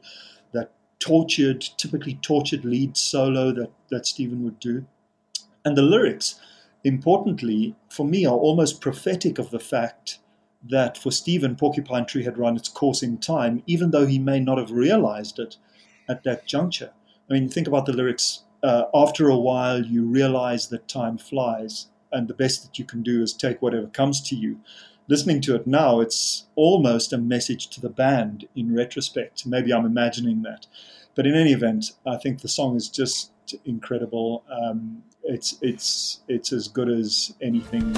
tortured, 1.03 1.61
typically 1.77 2.15
tortured 2.23 2.65
lead 2.65 2.97
solo 2.97 3.53
that, 3.53 3.71
that 3.91 4.07
Steven 4.07 4.45
would 4.45 4.61
do. 4.61 4.87
And 5.65 5.77
the 5.77 5.83
lyrics, 5.83 6.41
importantly, 6.85 7.75
for 7.91 8.07
me, 8.07 8.25
are 8.25 8.37
almost 8.37 8.81
prophetic 8.81 9.39
of 9.39 9.51
the 9.51 9.59
fact 9.59 10.19
that 10.71 10.97
for 10.97 11.11
Steven, 11.11 11.57
Porcupine 11.57 12.07
Tree 12.07 12.23
had 12.23 12.39
run 12.39 12.57
its 12.57 12.69
course 12.69 13.03
in 13.03 13.19
time, 13.19 13.65
even 13.67 13.91
though 13.91 14.07
he 14.07 14.21
may 14.21 14.39
not 14.39 14.59
have 14.59 14.71
realized 14.71 15.41
it 15.41 15.57
at 16.09 16.23
that 16.23 16.47
juncture. 16.47 16.93
I 17.29 17.33
mean, 17.33 17.49
think 17.49 17.67
about 17.67 17.87
the 17.87 17.93
lyrics 17.93 18.45
uh, 18.63 18.85
after 18.95 19.29
a 19.29 19.37
while, 19.37 19.85
you 19.85 20.05
realize 20.05 20.69
that 20.69 20.87
time 20.87 21.19
flies, 21.19 21.89
and 22.13 22.29
the 22.29 22.35
best 22.35 22.63
that 22.63 22.79
you 22.79 22.85
can 22.85 23.03
do 23.03 23.23
is 23.23 23.33
take 23.33 23.61
whatever 23.61 23.89
comes 23.89 24.21
to 24.29 24.37
you. 24.37 24.61
Listening 25.09 25.41
to 25.43 25.55
it 25.55 25.67
now, 25.67 26.01
it's 26.01 26.45
almost 26.55 27.13
a 27.13 27.19
message 27.19 27.69
to 27.69 27.81
the 27.81 27.89
band 27.89 28.49
in 28.55 28.75
retrospect. 28.75 29.45
Maybe 29.47 29.73
I'm 29.73 29.85
imagining 29.85 30.43
that. 30.43 30.67
But 31.15 31.27
in 31.27 31.35
any 31.35 31.53
event, 31.53 31.93
I 32.07 32.17
think 32.17 32.41
the 32.41 32.49
song 32.49 32.77
is 32.77 32.89
just 32.89 33.33
incredible. 33.65 34.45
Um, 34.51 35.03
it's, 35.25 35.59
it's, 35.61 36.21
it's 36.29 36.53
as 36.53 36.69
good 36.69 36.89
as 36.89 37.35
anything. 37.43 37.95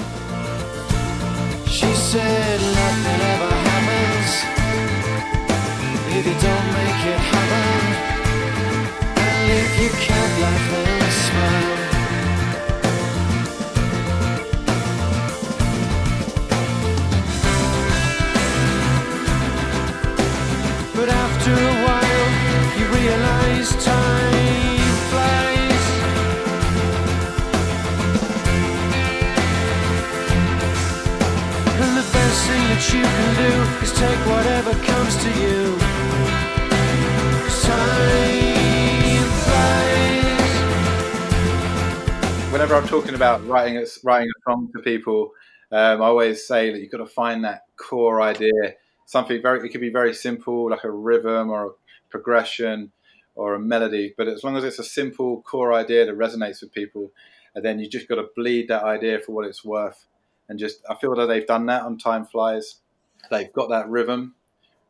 She 1.67 1.93
said 1.93 2.59
nothing 2.59 3.21
ever 3.33 3.51
happens 3.69 4.65
if 6.17 6.25
you 6.25 6.33
don't 6.33 6.67
make 6.73 7.05
it 7.13 7.19
happen 7.19 8.15
if 9.47 9.81
you 9.81 9.89
can't 9.89 10.94
after 21.47 21.61
a 21.61 21.75
while, 21.85 22.29
you 22.79 22.85
realize 22.87 23.69
time 23.85 24.89
flies. 25.11 25.85
And 31.81 31.91
the 31.97 32.05
best 32.13 32.39
thing 32.47 32.63
that 32.71 32.83
you 32.93 33.03
can 33.03 33.31
do 33.45 33.51
is 33.83 33.91
take 33.93 34.21
whatever 34.25 34.73
comes 34.85 35.15
to 35.23 35.29
you. 35.39 35.77
Time 37.61 38.55
whenever 42.51 42.75
I'm 42.75 42.87
talking 42.87 43.13
about 43.13 43.45
writing 43.47 43.77
a, 43.77 43.85
writing 44.03 44.29
a 44.29 44.49
song 44.49 44.71
to 44.75 44.81
people, 44.81 45.31
um, 45.71 46.01
I 46.01 46.05
always 46.05 46.47
say 46.47 46.71
that 46.71 46.79
you've 46.79 46.91
got 46.91 46.99
to 46.99 47.05
find 47.05 47.43
that 47.43 47.63
core 47.77 48.21
idea. 48.21 48.75
Something 49.05 49.41
very, 49.41 49.65
it 49.65 49.69
could 49.69 49.81
be 49.81 49.89
very 49.89 50.13
simple, 50.13 50.69
like 50.69 50.83
a 50.83 50.91
rhythm 50.91 51.49
or 51.49 51.65
a 51.65 51.71
progression 52.09 52.91
or 53.35 53.53
a 53.53 53.59
melody. 53.59 54.13
But 54.17 54.27
as 54.27 54.43
long 54.43 54.57
as 54.57 54.63
it's 54.63 54.79
a 54.79 54.83
simple 54.83 55.41
core 55.41 55.73
idea 55.73 56.05
that 56.05 56.17
resonates 56.17 56.61
with 56.61 56.71
people, 56.71 57.11
and 57.53 57.63
then 57.63 57.79
you 57.79 57.87
just 57.87 58.07
got 58.07 58.15
to 58.15 58.27
bleed 58.35 58.67
that 58.69 58.83
idea 58.83 59.19
for 59.19 59.31
what 59.33 59.45
it's 59.45 59.63
worth. 59.63 60.05
And 60.49 60.59
just, 60.59 60.81
I 60.89 60.95
feel 60.95 61.15
that 61.15 61.27
they've 61.27 61.47
done 61.47 61.65
that 61.67 61.83
on 61.83 61.97
Time 61.97 62.25
Flies. 62.25 62.75
They've 63.31 63.51
got 63.51 63.69
that 63.69 63.89
rhythm, 63.89 64.35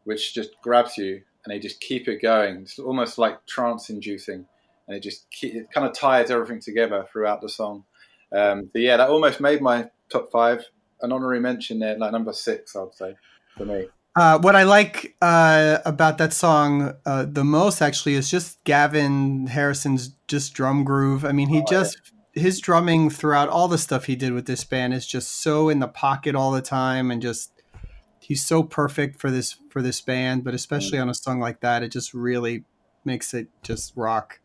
which 0.03 0.33
just 0.33 0.59
grabs 0.61 0.97
you, 0.97 1.21
and 1.43 1.53
they 1.53 1.59
just 1.59 1.79
keep 1.79 2.07
it 2.07 2.21
going. 2.21 2.57
It's 2.57 2.79
almost 2.79 3.17
like 3.17 3.45
trance 3.45 3.89
inducing 3.89 4.45
and 4.87 4.97
it 4.97 5.01
just 5.01 5.25
it 5.41 5.71
kind 5.71 5.87
of 5.87 5.93
ties 5.93 6.29
everything 6.29 6.59
together 6.59 7.05
throughout 7.11 7.41
the 7.41 7.49
song. 7.49 7.85
Um, 8.31 8.69
but 8.71 8.81
yeah, 8.81 8.97
that 8.97 9.09
almost 9.09 9.39
made 9.39 9.61
my 9.61 9.89
top 10.09 10.31
five. 10.31 10.65
An 11.01 11.11
honorary 11.11 11.39
mention 11.39 11.79
there, 11.79 11.97
like 11.97 12.11
number 12.11 12.33
six, 12.33 12.75
I 12.75 12.81
would 12.81 12.95
say 12.95 13.15
for 13.57 13.65
me. 13.65 13.87
Uh, 14.15 14.39
what 14.39 14.55
I 14.55 14.63
like 14.63 15.15
uh, 15.21 15.79
about 15.85 16.17
that 16.19 16.31
song 16.31 16.93
uh, 17.05 17.25
the 17.27 17.43
most, 17.43 17.81
actually, 17.81 18.13
is 18.13 18.31
just 18.31 18.63
Gavin 18.63 19.47
Harrison's 19.47 20.11
just 20.29 20.53
drum 20.53 20.85
groove. 20.85 21.25
I 21.25 21.33
mean, 21.33 21.49
he 21.49 21.59
oh, 21.59 21.65
just 21.69 22.13
yeah. 22.33 22.43
his 22.43 22.61
drumming 22.61 23.09
throughout 23.09 23.49
all 23.49 23.67
the 23.67 23.77
stuff 23.77 24.05
he 24.05 24.15
did 24.15 24.31
with 24.31 24.45
this 24.45 24.63
band 24.63 24.93
is 24.93 25.05
just 25.05 25.41
so 25.41 25.67
in 25.67 25.79
the 25.79 25.89
pocket 25.89 26.33
all 26.33 26.51
the 26.51 26.61
time, 26.61 27.11
and 27.11 27.21
just 27.21 27.51
he's 28.19 28.45
so 28.45 28.63
perfect 28.63 29.19
for 29.19 29.29
this 29.29 29.57
for 29.69 29.81
this 29.81 29.99
band. 29.99 30.45
But 30.45 30.53
especially 30.53 30.97
mm. 30.97 31.01
on 31.01 31.09
a 31.09 31.13
song 31.13 31.41
like 31.41 31.59
that, 31.59 31.83
it 31.83 31.91
just 31.91 32.13
really 32.13 32.63
makes 33.03 33.33
it 33.33 33.49
just 33.63 33.91
rock. 33.97 34.39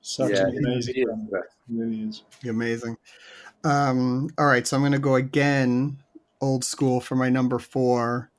Such 0.00 0.32
yeah, 0.32 0.46
an 0.46 0.56
amazing 0.56 0.94
It 0.96 1.44
really 1.68 2.00
is. 2.00 2.22
Amazing. 2.48 2.96
Um, 3.62 4.30
all 4.38 4.46
right, 4.46 4.66
so 4.66 4.76
I'm 4.76 4.82
going 4.82 4.92
to 4.92 4.98
go 4.98 5.16
again 5.16 5.98
old 6.40 6.64
school 6.64 7.00
for 7.00 7.16
my 7.16 7.30
number 7.30 7.58
four 7.58 8.30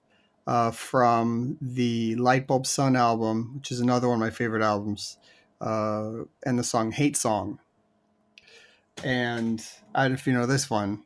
uh, 0.48 0.72
from 0.72 1.58
the 1.62 2.16
Lightbulb 2.16 2.66
Sun 2.66 2.96
album, 2.96 3.56
which 3.56 3.72
is 3.72 3.80
another 3.80 4.08
one 4.08 4.16
of 4.16 4.20
my 4.22 4.30
favorite 4.30 4.62
albums, 4.62 5.18
uh, 5.62 6.24
and 6.46 6.60
the 6.60 6.64
song 6.64 6.92
Hate 6.92 7.18
Song. 7.18 7.60
And 9.04 9.66
I 9.94 10.04
don't 10.04 10.12
know 10.12 10.16
if 10.16 10.28
you 10.28 10.34
know 10.34 10.46
this 10.46 10.70
one, 10.70 11.04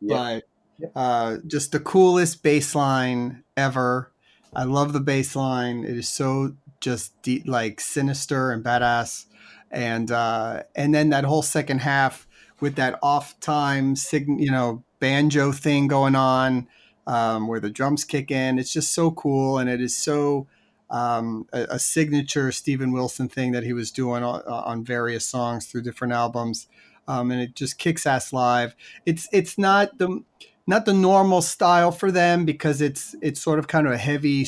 yeah. 0.00 0.40
but 0.80 0.90
uh, 0.96 1.36
just 1.46 1.72
the 1.72 1.80
coolest 1.80 2.42
bass 2.42 2.74
line 2.74 3.44
ever. 3.56 4.12
I 4.54 4.64
love 4.64 4.92
the 4.92 5.00
bass 5.00 5.36
line. 5.36 5.84
It 5.84 5.96
is 5.96 6.08
so 6.08 6.56
just 6.80 7.20
deep, 7.22 7.46
like 7.46 7.80
sinister 7.80 8.50
and 8.50 8.64
badass. 8.64 9.26
And 9.70 10.10
uh, 10.10 10.62
and 10.74 10.94
then 10.94 11.10
that 11.10 11.24
whole 11.24 11.42
second 11.42 11.80
half 11.80 12.26
with 12.58 12.76
that 12.76 12.98
off 13.02 13.38
time, 13.38 13.94
you 14.12 14.50
know, 14.50 14.82
banjo 14.98 15.52
thing 15.52 15.86
going 15.86 16.14
on 16.14 16.66
um, 17.08 17.48
where 17.48 17.58
the 17.58 17.70
drums 17.70 18.04
kick 18.04 18.30
in. 18.30 18.58
It's 18.58 18.72
just 18.72 18.92
so 18.92 19.10
cool, 19.10 19.58
and 19.58 19.68
it 19.68 19.80
is 19.80 19.96
so 19.96 20.46
um, 20.90 21.48
a, 21.52 21.62
a, 21.70 21.78
signature 21.78 22.52
Steven 22.52 22.92
Wilson 22.92 23.28
thing 23.28 23.52
that 23.52 23.64
he 23.64 23.72
was 23.72 23.90
doing 23.90 24.22
on, 24.22 24.42
on 24.42 24.84
various 24.84 25.26
songs 25.26 25.66
through 25.66 25.82
different 25.82 26.12
albums, 26.12 26.68
um, 27.08 27.30
and 27.30 27.40
it 27.40 27.54
just 27.54 27.78
kicks 27.78 28.06
ass 28.06 28.32
live. 28.32 28.76
It's 29.06 29.26
it's 29.32 29.58
not 29.58 29.98
the 29.98 30.22
not 30.66 30.84
the 30.84 30.92
normal 30.92 31.40
style 31.40 31.92
for 31.92 32.12
them 32.12 32.44
because 32.44 32.82
it's 32.82 33.16
it's 33.22 33.40
sort 33.40 33.58
of 33.58 33.68
kind 33.68 33.86
of 33.86 33.92
a 33.94 33.98
heavy, 33.98 34.46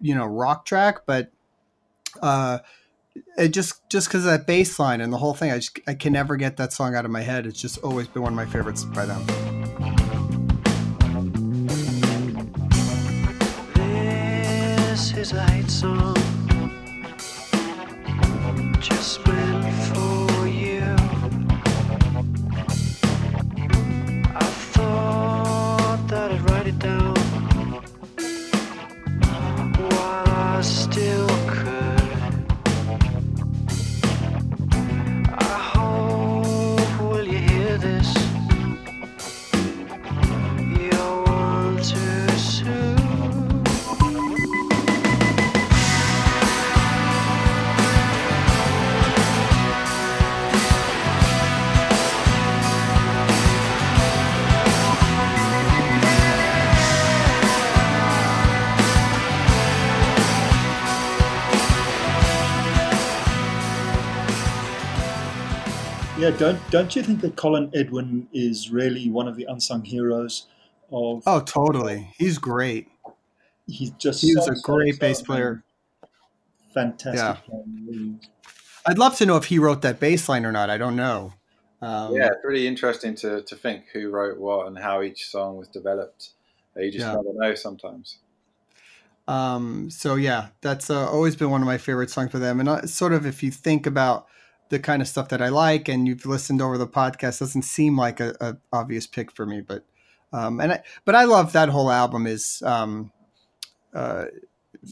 you 0.00 0.14
know, 0.14 0.24
rock 0.24 0.64
track, 0.64 1.04
but. 1.04 1.30
Uh, 2.22 2.58
it 3.36 3.48
just 3.48 3.88
just 3.90 4.08
because 4.08 4.24
of 4.24 4.30
that 4.30 4.46
bass 4.46 4.78
line 4.78 5.00
and 5.00 5.12
the 5.12 5.18
whole 5.18 5.34
thing, 5.34 5.50
I 5.50 5.56
just 5.56 5.78
I 5.88 5.94
can 5.94 6.12
never 6.12 6.36
get 6.36 6.56
that 6.58 6.72
song 6.72 6.94
out 6.94 7.04
of 7.04 7.10
my 7.10 7.20
head. 7.20 7.46
It's 7.46 7.60
just 7.60 7.78
always 7.78 8.06
been 8.06 8.22
one 8.22 8.32
of 8.32 8.36
my 8.36 8.46
favorites 8.46 8.84
by 8.84 9.06
them. 9.06 9.57
This 15.18 15.32
is 15.32 15.36
a 15.36 15.50
hate 15.50 15.68
song. 15.68 16.14
Just 18.78 19.26
meant 19.26 19.47
don't 66.38 66.70
don't 66.70 66.94
you 66.94 67.02
think 67.02 67.20
that 67.20 67.36
Colin 67.36 67.70
Edwin 67.74 68.28
is 68.32 68.70
really 68.70 69.10
one 69.10 69.28
of 69.28 69.36
the 69.36 69.44
unsung 69.44 69.84
heroes 69.84 70.46
of? 70.90 71.22
Oh, 71.26 71.40
totally. 71.40 72.12
He's 72.16 72.38
great. 72.38 72.88
He's 73.66 73.90
just 73.92 74.22
he's 74.22 74.44
so, 74.44 74.52
a 74.52 74.56
great 74.62 74.94
so, 74.94 75.00
bass 75.00 75.20
player. 75.20 75.64
Fantastic. 76.72 77.44
Yeah. 77.52 78.12
I'd 78.86 78.98
love 78.98 79.16
to 79.16 79.26
know 79.26 79.36
if 79.36 79.46
he 79.46 79.58
wrote 79.58 79.82
that 79.82 80.00
bass 80.00 80.28
line 80.28 80.46
or 80.46 80.52
not. 80.52 80.70
I 80.70 80.78
don't 80.78 80.96
know. 80.96 81.34
Um, 81.82 82.14
yeah, 82.14 82.26
it's 82.26 82.44
really 82.44 82.66
interesting 82.66 83.14
to, 83.16 83.42
to 83.42 83.56
think 83.56 83.84
who 83.92 84.10
wrote 84.10 84.38
what 84.38 84.66
and 84.66 84.78
how 84.78 85.02
each 85.02 85.28
song 85.28 85.56
was 85.56 85.68
developed. 85.68 86.30
You 86.76 86.90
just 86.90 87.04
yeah. 87.04 87.12
never 87.12 87.34
know 87.34 87.54
sometimes. 87.54 88.18
Um, 89.26 89.90
so 89.90 90.14
yeah, 90.14 90.48
that's 90.60 90.88
uh, 90.88 91.08
always 91.10 91.36
been 91.36 91.50
one 91.50 91.60
of 91.60 91.66
my 91.66 91.78
favorite 91.78 92.10
songs 92.10 92.30
for 92.30 92.38
them. 92.38 92.60
And 92.60 92.68
uh, 92.68 92.86
sort 92.86 93.12
of, 93.12 93.26
if 93.26 93.42
you 93.42 93.50
think 93.50 93.86
about 93.86 94.26
the 94.68 94.78
kind 94.78 95.02
of 95.02 95.08
stuff 95.08 95.28
that 95.28 95.42
I 95.42 95.48
like, 95.48 95.88
and 95.88 96.06
you've 96.06 96.26
listened 96.26 96.62
over 96.62 96.78
the 96.78 96.86
podcast, 96.86 97.40
doesn't 97.40 97.62
seem 97.62 97.96
like 97.96 98.20
a, 98.20 98.36
a 98.40 98.56
obvious 98.72 99.06
pick 99.06 99.30
for 99.30 99.46
me. 99.46 99.60
But 99.60 99.84
um, 100.32 100.60
and 100.60 100.72
I, 100.72 100.82
but 101.04 101.14
I 101.14 101.24
love 101.24 101.52
that 101.52 101.68
whole 101.68 101.90
album. 101.90 102.26
Is 102.26 102.62
um, 102.64 103.12
uh, 103.94 104.26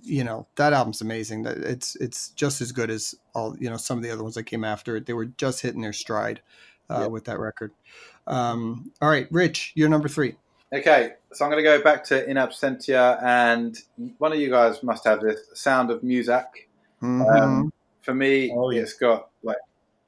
you 0.02 0.24
know 0.24 0.46
that 0.56 0.72
album's 0.72 1.00
amazing. 1.00 1.42
That 1.42 1.58
it's 1.58 1.96
it's 1.96 2.30
just 2.30 2.60
as 2.60 2.72
good 2.72 2.90
as 2.90 3.14
all 3.34 3.56
you 3.58 3.70
know 3.70 3.76
some 3.76 3.98
of 3.98 4.04
the 4.04 4.10
other 4.10 4.22
ones 4.22 4.34
that 4.34 4.44
came 4.44 4.64
after 4.64 4.96
it. 4.96 5.06
They 5.06 5.12
were 5.12 5.26
just 5.26 5.62
hitting 5.62 5.82
their 5.82 5.92
stride 5.92 6.40
uh, 6.90 7.00
yeah. 7.00 7.06
with 7.06 7.24
that 7.24 7.38
record. 7.38 7.72
Um, 8.26 8.92
all 9.00 9.08
right, 9.08 9.28
Rich, 9.30 9.72
you're 9.74 9.88
number 9.88 10.08
three. 10.08 10.36
Okay, 10.72 11.12
so 11.32 11.44
I'm 11.44 11.50
going 11.50 11.62
to 11.62 11.68
go 11.68 11.82
back 11.82 12.02
to 12.04 12.28
In 12.28 12.36
Absentia, 12.36 13.22
and 13.22 13.78
one 14.18 14.32
of 14.32 14.38
you 14.38 14.50
guys 14.50 14.82
must 14.82 15.04
have 15.04 15.20
this 15.20 15.38
Sound 15.54 15.90
of 15.90 16.00
Muzak. 16.00 16.46
Mm-hmm. 17.02 17.22
Um, 17.22 17.72
for 18.06 18.14
me, 18.14 18.52
oh, 18.56 18.70
yeah. 18.70 18.82
it's 18.82 18.94
got 18.94 19.28
like 19.42 19.58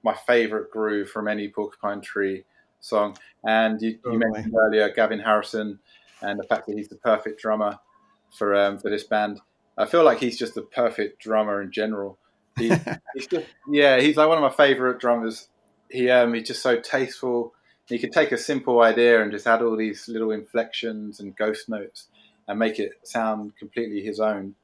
my 0.04 0.14
favorite 0.26 0.70
groove 0.70 1.11
from 1.11 1.26
any 1.26 1.48
Porcupine 1.48 2.00
Tree 2.00 2.44
song. 2.80 3.18
And 3.44 3.82
you, 3.82 3.98
you 4.04 4.18
mentioned 4.18 4.54
earlier 4.56 4.88
Gavin 4.90 5.18
Harrison 5.18 5.80
and 6.22 6.38
the 6.38 6.44
fact 6.44 6.68
that 6.68 6.76
he's 6.76 6.88
the 6.88 6.96
perfect 6.96 7.40
drummer 7.40 7.78
for 8.30 8.54
um, 8.54 8.78
for 8.78 8.88
this 8.88 9.02
band. 9.02 9.40
I 9.76 9.87
feel 9.87 10.04
like 10.04 10.18
he's 10.18 10.38
just 10.38 10.54
the 10.54 10.62
perfect 10.62 11.20
drummer 11.20 11.61
in 11.61 11.72
general. 11.72 12.18
He, 12.56 12.68
he's 13.14 13.26
just, 13.26 13.46
yeah, 13.68 14.00
he's 14.00 14.16
like 14.16 14.28
one 14.28 14.38
of 14.38 14.42
my 14.42 14.56
favorite 14.56 15.00
drummers. 15.00 15.48
He 15.90 16.08
um, 16.08 16.34
he's 16.34 16.46
just 16.46 16.62
so 16.62 16.80
tasteful. 16.80 17.52
He 17.87 17.98
could 17.98 18.12
take 18.12 18.30
a 18.30 18.38
simple 18.38 18.80
idea 18.82 19.22
and 19.22 19.32
just 19.32 19.46
add 19.46 19.62
all 19.62 19.76
these 19.76 20.08
little 20.08 20.30
inflections 20.30 21.20
and 21.20 21.34
ghost 21.34 21.68
notes 21.68 22.08
and 22.46 22.58
make 22.58 22.78
it 22.78 22.92
sound 23.02 23.56
completely 23.58 24.02
his 24.02 24.20
own, 24.20 24.54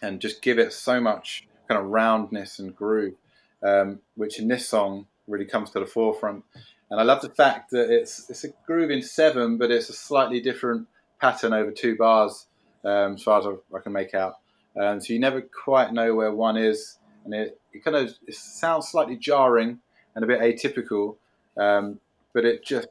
and 0.00 0.20
just 0.20 0.40
give 0.40 0.58
it 0.58 0.72
so 0.72 1.00
much 1.00 1.47
kind 1.68 1.80
of 1.80 1.86
roundness 1.86 2.58
and 2.58 2.74
groove 2.74 3.14
um, 3.62 4.00
which 4.14 4.38
in 4.38 4.48
this 4.48 4.68
song 4.68 5.06
really 5.26 5.44
comes 5.44 5.70
to 5.70 5.80
the 5.80 5.86
forefront. 5.86 6.44
And 6.90 7.00
I 7.00 7.02
love 7.02 7.20
the 7.20 7.30
fact 7.30 7.70
that 7.70 7.90
it's 7.90 8.30
it's 8.30 8.44
a 8.44 8.48
groove 8.66 8.90
in 8.90 9.02
seven, 9.02 9.58
but 9.58 9.70
it's 9.70 9.88
a 9.88 9.92
slightly 9.92 10.40
different 10.40 10.86
pattern 11.20 11.52
over 11.52 11.70
two 11.70 11.96
bars, 11.96 12.46
um, 12.84 13.14
as 13.14 13.22
far 13.22 13.40
as 13.40 13.58
I, 13.74 13.80
can 13.80 13.92
make 13.92 14.14
out. 14.14 14.36
Um, 14.80 15.00
so 15.00 15.12
you 15.12 15.18
never 15.18 15.42
quite 15.42 15.92
know 15.92 16.14
where 16.14 16.32
one 16.32 16.56
is, 16.56 16.98
and 17.24 17.34
it, 17.34 17.60
it 17.72 17.84
kind 17.84 17.96
of 17.96 18.14
it 18.26 18.34
sounds 18.34 18.88
slightly 18.88 19.16
jarring 19.16 19.80
and 20.14 20.24
a 20.24 20.26
bit 20.26 20.40
atypical, 20.40 21.16
um, 21.58 22.00
but 22.32 22.44
it 22.44 22.64
just 22.64 22.88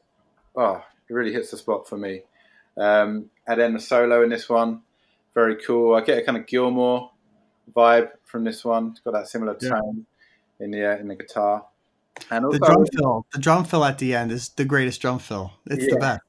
oh, 0.55 0.83
it 1.09 1.13
really 1.13 1.33
hits 1.33 1.51
the 1.51 1.57
spot 1.57 1.87
for 1.87 1.97
me. 1.97 2.21
Um, 2.77 3.31
and 3.47 3.59
then 3.59 3.73
the 3.73 3.79
solo 3.79 4.21
in 4.21 4.29
this 4.29 4.47
one, 4.47 4.81
very 5.33 5.55
cool. 5.55 5.95
I 5.95 6.01
get 6.01 6.19
a 6.19 6.21
kind 6.23 6.37
of 6.37 6.45
Gilmour 6.45 7.09
vibe 7.75 8.09
from 8.25 8.43
this 8.43 8.63
one. 8.63 8.89
It's 8.91 8.99
got 8.99 9.13
that 9.13 9.27
similar 9.27 9.55
tone 9.55 10.05
in 10.59 10.71
the 10.71 10.93
uh, 10.93 10.97
in 10.97 11.07
the 11.07 11.15
guitar. 11.15 11.65
And 12.31 12.45
also, 12.45 12.57
the 12.57 12.65
drum 12.65 12.85
fill, 12.85 13.25
the 13.33 13.39
drum 13.39 13.65
fill 13.65 13.85
at 13.85 13.97
the 13.99 14.15
end 14.15 14.31
is 14.31 14.49
the 14.49 14.65
greatest 14.65 15.01
drum 15.01 15.19
fill. 15.19 15.53
It's 15.67 15.83
yeah. 15.83 15.93
the 15.93 15.99
best. 15.99 16.21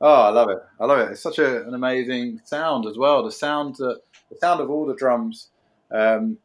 Oh, 0.00 0.22
I 0.22 0.28
love 0.30 0.50
it! 0.50 0.58
I 0.80 0.86
love 0.86 0.98
it. 0.98 1.12
It's 1.12 1.22
such 1.22 1.38
a, 1.38 1.66
an 1.66 1.74
amazing 1.74 2.40
sound 2.44 2.86
as 2.86 2.96
well. 2.96 3.22
The 3.22 3.30
sound, 3.32 3.80
uh, 3.80 3.94
the 4.30 4.36
sound 4.40 4.60
of 4.60 4.70
all 4.70 4.86
the 4.86 4.94
drums 4.94 5.48
um, 5.90 6.38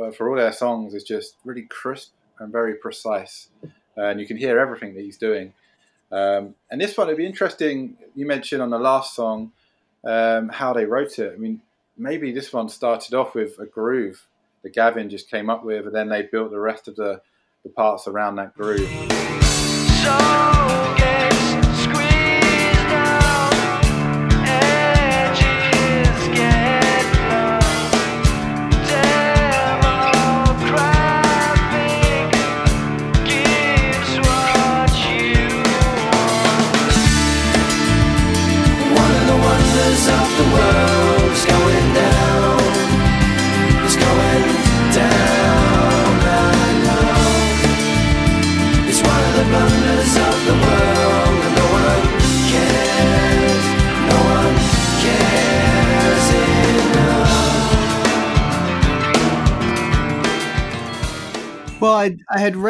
uh, 0.00 0.10
for 0.10 0.28
all 0.28 0.36
their 0.36 0.52
songs 0.52 0.94
is 0.94 1.04
just 1.04 1.36
really 1.44 1.62
crisp 1.62 2.12
and 2.38 2.52
very 2.52 2.74
precise, 2.74 3.48
and 3.96 4.20
you 4.20 4.26
can 4.26 4.36
hear 4.36 4.58
everything 4.58 4.94
that 4.94 5.02
he's 5.02 5.18
doing. 5.18 5.52
Um, 6.12 6.54
and 6.70 6.80
this 6.80 6.96
one, 6.96 7.08
it'd 7.08 7.18
be 7.18 7.26
interesting. 7.26 7.96
You 8.14 8.26
mentioned 8.26 8.62
on 8.62 8.70
the 8.70 8.78
last 8.78 9.14
song 9.14 9.52
um, 10.04 10.48
how 10.48 10.72
they 10.72 10.84
wrote 10.84 11.18
it. 11.18 11.32
I 11.34 11.36
mean, 11.36 11.60
maybe 11.96 12.32
this 12.32 12.52
one 12.52 12.68
started 12.68 13.14
off 13.14 13.34
with 13.34 13.58
a 13.58 13.66
groove 13.66 14.26
that 14.62 14.74
Gavin 14.74 15.10
just 15.10 15.30
came 15.30 15.50
up 15.50 15.64
with, 15.64 15.86
and 15.86 15.94
then 15.94 16.08
they 16.08 16.22
built 16.22 16.50
the 16.50 16.60
rest 16.60 16.88
of 16.88 16.96
the, 16.96 17.20
the 17.62 17.70
parts 17.70 18.06
around 18.06 18.36
that 18.36 18.54
groove. 18.54 18.88
So 20.02 20.95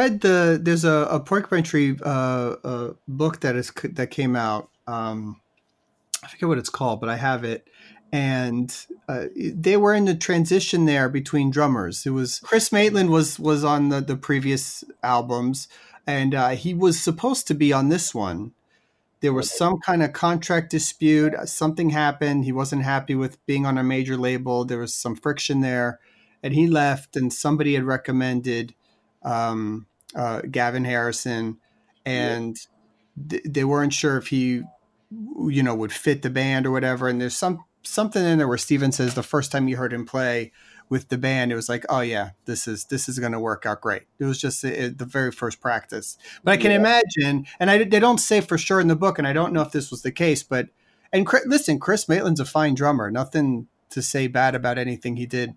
read 0.06 0.20
the 0.20 0.58
there's 0.62 0.84
a, 0.84 1.08
a 1.10 1.20
Porcupine 1.20 1.98
uh, 2.02 2.92
book 3.08 3.40
that 3.40 3.56
is 3.56 3.72
that 3.92 4.10
came 4.10 4.36
out. 4.36 4.70
Um, 4.86 5.40
I 6.22 6.28
forget 6.28 6.48
what 6.48 6.58
it's 6.58 6.70
called, 6.70 7.00
but 7.00 7.08
I 7.08 7.16
have 7.16 7.44
it. 7.44 7.68
And 8.12 8.74
uh, 9.08 9.26
they 9.34 9.76
were 9.76 9.92
in 9.92 10.04
the 10.04 10.14
transition 10.14 10.86
there 10.86 11.08
between 11.08 11.50
drummers. 11.50 12.06
It 12.06 12.10
was 12.10 12.38
Chris 12.40 12.70
Maitland 12.72 13.10
was 13.10 13.38
was 13.38 13.64
on 13.64 13.88
the 13.88 14.00
the 14.00 14.16
previous 14.16 14.84
albums, 15.02 15.68
and 16.06 16.34
uh, 16.34 16.50
he 16.50 16.72
was 16.72 17.00
supposed 17.00 17.46
to 17.48 17.54
be 17.54 17.72
on 17.72 17.88
this 17.88 18.14
one. 18.14 18.52
There 19.20 19.32
was 19.32 19.50
some 19.50 19.78
kind 19.80 20.02
of 20.02 20.12
contract 20.12 20.70
dispute. 20.70 21.34
Something 21.46 21.90
happened. 21.90 22.44
He 22.44 22.52
wasn't 22.52 22.82
happy 22.82 23.14
with 23.14 23.44
being 23.46 23.66
on 23.66 23.78
a 23.78 23.82
major 23.82 24.16
label. 24.16 24.64
There 24.64 24.78
was 24.78 24.94
some 24.94 25.16
friction 25.16 25.62
there, 25.62 25.98
and 26.42 26.54
he 26.54 26.68
left. 26.68 27.16
And 27.16 27.32
somebody 27.32 27.74
had 27.74 27.84
recommended 27.84 28.74
um, 29.22 29.86
uh, 30.16 30.40
Gavin 30.50 30.84
Harrison, 30.84 31.58
and 32.04 32.56
th- 33.28 33.42
they 33.44 33.64
weren't 33.64 33.92
sure 33.92 34.16
if 34.16 34.28
he, 34.28 34.62
you 35.10 35.62
know, 35.62 35.74
would 35.74 35.92
fit 35.92 36.22
the 36.22 36.30
band 36.30 36.66
or 36.66 36.70
whatever. 36.70 37.08
And 37.08 37.20
there's 37.20 37.36
some 37.36 37.64
something 37.82 38.24
in 38.24 38.38
there 38.38 38.48
where 38.48 38.58
Steven 38.58 38.90
says 38.90 39.14
the 39.14 39.22
first 39.22 39.52
time 39.52 39.68
you 39.68 39.76
heard 39.76 39.92
him 39.92 40.06
play 40.06 40.52
with 40.88 41.08
the 41.08 41.18
band, 41.18 41.52
it 41.52 41.56
was 41.56 41.68
like, 41.68 41.84
oh 41.88 42.00
yeah, 42.00 42.30
this 42.44 42.66
is 42.66 42.84
this 42.86 43.08
is 43.08 43.18
going 43.18 43.32
to 43.32 43.40
work 43.40 43.66
out 43.66 43.80
great. 43.80 44.02
It 44.18 44.24
was 44.24 44.40
just 44.40 44.64
a, 44.64 44.88
the 44.88 45.04
very 45.04 45.32
first 45.32 45.60
practice. 45.60 46.16
But 46.44 46.52
I 46.52 46.56
can 46.56 46.70
yeah. 46.70 46.78
imagine, 46.78 47.46
and 47.58 47.70
I 47.70 47.84
they 47.84 48.00
don't 48.00 48.18
say 48.18 48.40
for 48.40 48.56
sure 48.56 48.80
in 48.80 48.88
the 48.88 48.96
book, 48.96 49.18
and 49.18 49.26
I 49.26 49.32
don't 49.32 49.52
know 49.52 49.62
if 49.62 49.72
this 49.72 49.90
was 49.90 50.02
the 50.02 50.12
case, 50.12 50.42
but 50.42 50.68
and 51.12 51.28
listen, 51.46 51.78
Chris 51.78 52.08
Maitland's 52.08 52.40
a 52.40 52.44
fine 52.44 52.74
drummer. 52.74 53.10
Nothing 53.10 53.68
to 53.90 54.02
say 54.02 54.26
bad 54.26 54.54
about 54.54 54.78
anything 54.78 55.16
he 55.16 55.26
did 55.26 55.54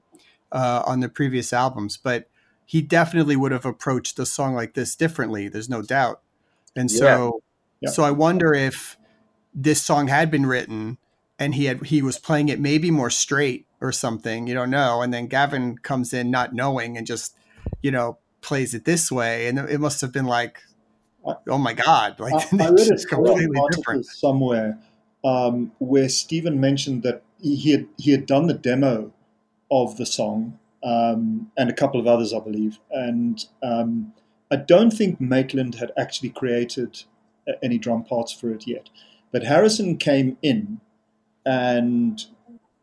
uh, 0.52 0.84
on 0.86 1.00
the 1.00 1.10
previous 1.10 1.54
albums, 1.54 1.98
but 1.98 2.28
he 2.69 2.84
definitely 2.84 3.36
would 3.36 3.51
have 3.51 3.65
approached 3.65 4.19
a 4.19 4.27
song 4.27 4.53
like 4.53 4.75
this 4.75 4.95
differently. 4.95 5.47
There's 5.47 5.69
no 5.69 5.82
doubt. 5.82 6.21
And 6.75 6.91
so, 6.91 7.41
yeah. 7.82 7.89
so 7.89 8.03
I 8.03 8.12
wonder 8.12 8.53
if 8.53 8.95
this 9.55 9.82
song 9.82 10.08
had 10.08 10.29
been 10.29 10.45
written 10.45 10.99
and 11.39 11.55
he 11.55 11.65
had 11.65 11.84
he 11.88 12.03
was 12.03 12.19
playing 12.19 12.47
it 12.49 12.60
maybe 12.60 12.91
more 12.91 13.10
straight 13.10 13.65
or 13.82 13.91
something. 13.91 14.45
You 14.45 14.53
don't 14.53 14.69
know. 14.69 15.01
And 15.01 15.12
then 15.12 15.25
Gavin 15.25 15.79
comes 15.79 16.13
in 16.13 16.29
not 16.29 16.53
knowing 16.53 16.95
and 16.95 17.08
just 17.08 17.36
you 17.82 17.89
know 17.89 18.19
plays 18.41 18.75
it 18.75 18.86
this 18.86 19.12
way, 19.12 19.47
and 19.47 19.58
it 19.58 19.79
must 19.79 19.99
have 20.01 20.13
been 20.13 20.27
like, 20.27 20.62
oh 21.47 21.58
my 21.58 21.73
god, 21.73 22.19
like 22.19 22.36
I, 22.36 22.38
I 22.65 22.69
read 22.69 22.88
it 22.88 23.08
completely 23.10 23.60
different 23.71 24.05
somewhere 24.05 24.77
um, 25.23 25.71
where 25.79 26.08
Steven 26.08 26.62
mentioned 26.62 27.01
that 27.01 27.23
he 27.41 27.71
had 27.71 27.88
he 27.97 28.12
had 28.12 28.27
done 28.27 28.45
the 28.45 28.53
demo 28.53 29.12
of 29.71 29.97
the 29.97 30.05
song 30.05 30.60
um, 30.84 31.52
and 31.58 31.70
a 31.70 31.74
couple 31.74 32.00
of 32.00 32.08
others, 32.08 32.34
I 32.34 32.39
believe. 32.39 32.80
And 32.92 33.44
um, 33.62 34.13
I 34.52 34.56
don't 34.56 34.92
think 34.92 35.20
Maitland 35.20 35.76
had 35.76 35.92
actually 35.98 36.30
created 36.30 37.04
any 37.62 37.78
drum 37.78 38.04
parts 38.04 38.32
for 38.32 38.50
it 38.52 38.68
yet. 38.68 38.89
But 39.32 39.44
Harrison 39.44 39.98
came 39.98 40.38
in 40.42 40.82
and 41.46 42.26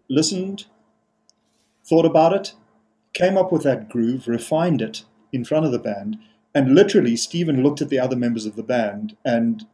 listened, 0.08 0.66
thought 1.84 2.04
about 2.04 2.32
it, 2.32 2.54
came 3.12 3.36
up 3.36 3.52
with 3.52 3.62
that 3.62 3.88
groove, 3.88 4.28
refined 4.28 4.82
it 4.82 5.04
in 5.32 5.44
front 5.44 5.66
of 5.66 5.72
the 5.72 5.78
band. 5.78 6.18
And 6.54 6.74
literally, 6.74 7.16
Steven 7.16 7.62
looked 7.62 7.82
at 7.82 7.88
the 7.88 7.98
other 7.98 8.16
members 8.16 8.46
of 8.46 8.56
the 8.56 8.62
band 8.62 9.16
and 9.24 9.66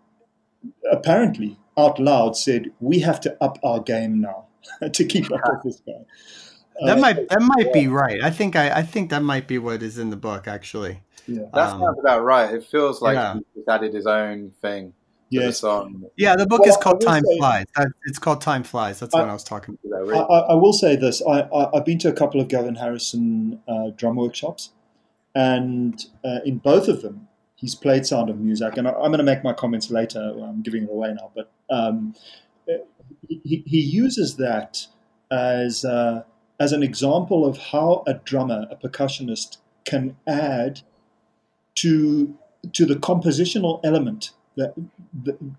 apparently 0.90 1.58
out 1.76 1.98
loud 1.98 2.36
said, 2.36 2.72
We 2.80 3.00
have 3.00 3.20
to 3.20 3.36
up 3.42 3.58
our 3.62 3.80
game 3.80 4.20
now 4.20 4.46
to 4.92 5.04
keep 5.04 5.30
up 5.32 5.64
with 5.64 5.74
this 5.74 5.82
guy. 5.86 6.04
That 6.80 6.98
uh, 6.98 7.00
might 7.00 7.28
that 7.28 7.42
might 7.42 7.66
yeah. 7.66 7.72
be 7.72 7.88
right. 7.88 8.22
I 8.22 8.30
think 8.30 8.56
I, 8.56 8.78
I 8.78 8.82
think 8.82 9.10
that 9.10 9.22
might 9.22 9.46
be 9.46 9.58
what 9.58 9.82
is 9.82 9.98
in 9.98 10.10
the 10.10 10.16
book 10.16 10.48
actually. 10.48 11.02
Yeah, 11.26 11.42
that 11.54 11.70
um, 11.70 11.80
sounds 11.80 11.98
about 12.00 12.24
right. 12.24 12.52
It 12.54 12.64
feels 12.64 13.00
like 13.00 13.14
yeah. 13.14 13.38
he 13.54 13.62
added 13.68 13.94
his 13.94 14.06
own 14.06 14.52
thing. 14.60 14.94
Yeah, 15.30 15.46
the 15.46 15.52
song. 15.52 16.04
Yeah, 16.16 16.36
the 16.36 16.46
book 16.46 16.60
well, 16.60 16.68
is 16.68 16.76
called 16.76 17.00
Time 17.00 17.24
say, 17.24 17.38
Flies. 17.38 17.66
It's 18.04 18.18
called 18.18 18.42
Time 18.42 18.64
Flies. 18.64 19.00
That's 19.00 19.14
I, 19.14 19.20
what 19.20 19.30
I 19.30 19.32
was 19.32 19.44
talking 19.44 19.78
about. 19.84 20.30
I, 20.30 20.52
I, 20.52 20.54
will 20.54 20.74
say 20.74 20.94
this: 20.94 21.22
I, 21.26 21.48
I 21.54 21.70
have 21.74 21.86
been 21.86 21.98
to 22.00 22.08
a 22.08 22.12
couple 22.12 22.40
of 22.40 22.48
Gavin 22.48 22.74
Harrison 22.74 23.62
uh, 23.66 23.90
drum 23.96 24.16
workshops, 24.16 24.70
and 25.34 26.04
uh, 26.22 26.40
in 26.44 26.58
both 26.58 26.86
of 26.86 27.00
them, 27.00 27.28
he's 27.54 27.74
played 27.74 28.04
Sound 28.04 28.28
of 28.28 28.36
Muzak. 28.36 28.76
And 28.76 28.86
I, 28.86 28.90
am 28.90 28.96
going 28.98 29.18
to 29.18 29.24
make 29.24 29.42
my 29.42 29.54
comments 29.54 29.90
later. 29.90 30.20
I'm 30.20 30.60
giving 30.60 30.82
it 30.82 30.90
away 30.90 31.14
now, 31.14 31.30
but 31.34 31.50
um, 31.70 32.14
he, 33.28 33.62
he 33.66 33.80
uses 33.80 34.36
that 34.36 34.86
as 35.30 35.84
uh, 35.84 36.24
as 36.62 36.72
an 36.72 36.82
example 36.82 37.44
of 37.44 37.58
how 37.58 38.04
a 38.06 38.14
drummer, 38.14 38.68
a 38.70 38.76
percussionist, 38.76 39.56
can 39.84 40.16
add 40.28 40.82
to 41.74 42.38
to 42.72 42.86
the 42.86 42.94
compositional 42.94 43.80
element 43.82 44.30
that 44.56 44.72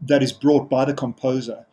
that 0.02 0.24
is 0.24 0.32
brought 0.32 0.70
by 0.70 0.86
the 0.86 0.94
composer, 0.94 1.66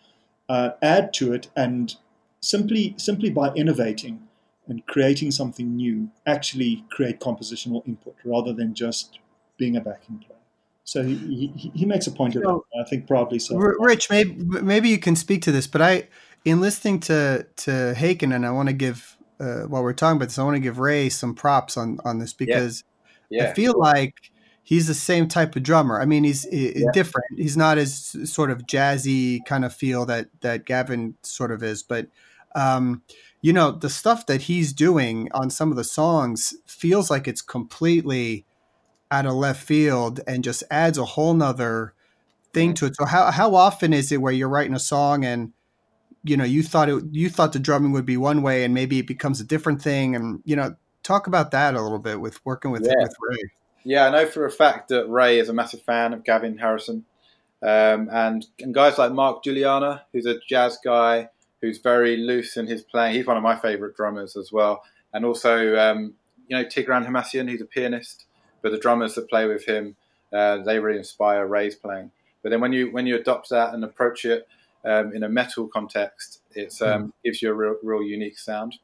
uh, 0.49 0.71
add 0.83 1.13
to 1.15 1.33
it, 1.33 1.49
and 1.55 1.95
simply 2.41 2.95
simply 2.97 3.31
by 3.31 3.53
innovating 3.55 4.27
and 4.67 4.85
creating 4.87 5.31
something 5.31 5.77
new, 5.77 6.11
actually 6.27 6.85
create 6.91 7.21
compositional 7.21 7.87
input 7.87 8.17
rather 8.25 8.53
than 8.53 8.75
just 8.75 9.21
being 9.57 9.77
a 9.77 9.81
backing 9.81 10.19
player. 10.19 10.39
So 10.83 11.05
he, 11.05 11.53
he, 11.57 11.71
he 11.73 11.87
makes 11.87 12.09
a 12.09 12.13
point 12.13 12.35
of 12.35 12.43
that. 12.43 12.61
I 12.81 12.89
think 12.89 13.07
probably 13.07 13.39
so. 13.39 13.57
Rich, 13.57 14.11
maybe 14.11 14.35
maybe 14.73 14.89
you 14.89 14.99
can 14.99 15.15
speak 15.15 15.43
to 15.43 15.53
this, 15.53 15.69
but 15.69 15.81
I, 15.81 16.09
in 16.45 16.61
listening 16.61 16.99
to 17.01 17.47
to 17.59 17.95
Haken, 17.97 18.35
and 18.35 18.45
I 18.45 18.51
want 18.51 18.71
to 18.71 18.73
give 18.73 19.17
uh, 19.41 19.63
while 19.63 19.83
we're 19.83 19.93
talking 19.93 20.17
about 20.17 20.29
this, 20.29 20.39
I 20.39 20.45
want 20.45 20.57
to 20.57 20.61
give 20.61 20.79
Ray 20.79 21.09
some 21.09 21.35
props 21.35 21.77
on 21.77 21.99
on 22.05 22.19
this 22.19 22.33
because 22.33 22.85
yeah. 23.31 23.45
Yeah. 23.45 23.51
I 23.51 23.55
feel 23.55 23.79
like 23.79 24.31
he's 24.63 24.87
the 24.87 24.95
same 24.95 25.29
type 25.29 25.57
of 25.57 25.63
drummer. 25.63 26.01
I 26.01 26.05
mean, 26.05 26.25
he's, 26.25 26.45
he's 26.45 26.83
yeah. 26.83 26.91
different. 26.93 27.27
He's 27.37 27.57
not 27.57 27.79
as 27.79 28.17
sort 28.31 28.51
of 28.51 28.67
jazzy 28.67 29.45
kind 29.47 29.65
of 29.65 29.75
feel 29.75 30.05
that 30.07 30.29
that 30.41 30.67
Gavin 30.67 31.15
sort 31.23 31.53
of 31.53 31.63
is, 31.63 31.83
but 31.83 32.09
um, 32.55 33.03
you 33.41 33.53
know, 33.53 33.71
the 33.71 33.89
stuff 33.89 34.27
that 34.27 34.43
he's 34.43 34.73
doing 34.73 35.29
on 35.33 35.49
some 35.51 35.71
of 35.71 35.77
the 35.77 35.85
songs 35.85 36.55
feels 36.67 37.11
like 37.11 37.27
it's 37.27 37.43
completely 37.43 38.45
out 39.11 39.27
of 39.27 39.35
left 39.35 39.63
field 39.63 40.21
and 40.27 40.45
just 40.45 40.63
adds 40.71 40.99
a 40.99 41.05
whole 41.05 41.35
nother 41.35 41.95
thing 42.53 42.75
to 42.75 42.87
it. 42.87 42.97
So 42.97 43.07
how 43.07 43.31
how 43.31 43.55
often 43.55 43.93
is 43.93 44.13
it 44.13 44.21
where 44.21 44.33
you're 44.33 44.49
writing 44.49 44.75
a 44.75 44.81
song 44.81 45.25
and 45.25 45.53
you 46.23 46.37
know 46.37 46.45
you 46.45 46.63
thought 46.63 46.89
it 46.89 47.03
you 47.11 47.29
thought 47.31 47.53
the 47.53 47.59
drumming 47.59 47.93
would 47.93 48.07
be 48.07 48.17
one 48.17 48.43
way 48.43 48.65
and 48.65 48.75
maybe 48.75 48.99
it 48.99 49.07
becomes 49.07 49.41
a 49.41 49.45
different 49.45 49.83
thing. 49.83 50.15
And 50.15 50.43
you 50.45 50.57
know 50.57 50.77
talk 51.03 51.27
about 51.27 51.51
that 51.53 51.75
a 51.75 51.81
little 51.81 51.99
bit 51.99 52.21
with 52.21 52.45
working 52.45 52.71
with, 52.71 52.83
yeah. 52.83 52.95
with 52.99 53.15
ray. 53.21 53.51
Yeah 53.85 54.07
i 54.07 54.11
know 54.11 54.27
for 54.27 54.45
a 54.45 54.51
fact 54.51 54.89
that 54.89 55.09
ray 55.09 55.39
is 55.39 55.49
a 55.49 55.53
massive 55.53 55.83
fan 55.83 56.13
of 56.13 56.25
gavin 56.25 56.59
harrison. 56.59 57.05
Um, 57.63 58.09
and, 58.11 58.47
and 58.59 58.73
guys 58.73 58.97
like 58.97 59.13
Mark 59.13 59.45
Guiliana 59.45 60.03
who's 60.13 60.27
a 60.27 60.39
jazz 60.49 60.79
guy 60.83 61.29
who's 61.61 61.79
very 61.79 62.17
loose 62.17 62.57
in 62.57 62.67
his 62.67 62.83
playing. 62.83 63.15
He's 63.15 63.27
one 63.27 63.37
of 63.37 63.43
my 63.43 63.59
favorite 63.59 63.95
drummers 63.97 64.35
as 64.35 64.51
well. 64.51 64.83
And 65.13 65.25
also 65.25 65.77
um, 65.77 66.15
you 66.49 66.57
know 66.57 66.65
tigran 66.65 67.07
hamasyan 67.07 67.51
who's 67.51 67.61
a 67.61 67.67
pianist 67.67 68.27
but 68.63 68.73
the 68.73 68.79
drummers 68.79 69.15
that 69.15 69.29
play 69.29 69.47
with 69.47 69.65
him 69.65 69.97
uh, 70.33 70.59
they 70.59 70.79
really 70.79 70.99
inspire 70.99 71.47
ray's 71.47 71.75
playing. 71.75 72.11
But 72.43 72.51
then 72.51 72.61
when 72.61 72.73
you 72.73 72.91
when 72.93 73.07
you 73.07 73.17
adopt 73.17 73.51
that 73.51 73.75
and 73.75 73.83
approach 73.85 74.25
it 74.25 74.47
um, 74.85 75.15
in 75.15 75.23
a 75.23 75.29
metal 75.29 75.69
context, 75.69 76.41
it 76.55 76.75
hmm. 76.79 76.85
um, 76.85 77.13
gives 77.25 77.43
you 77.43 77.51
a 77.51 77.55
real, 77.55 77.77
real 77.83 78.03
unique 78.03 78.39
sound. 78.39 78.79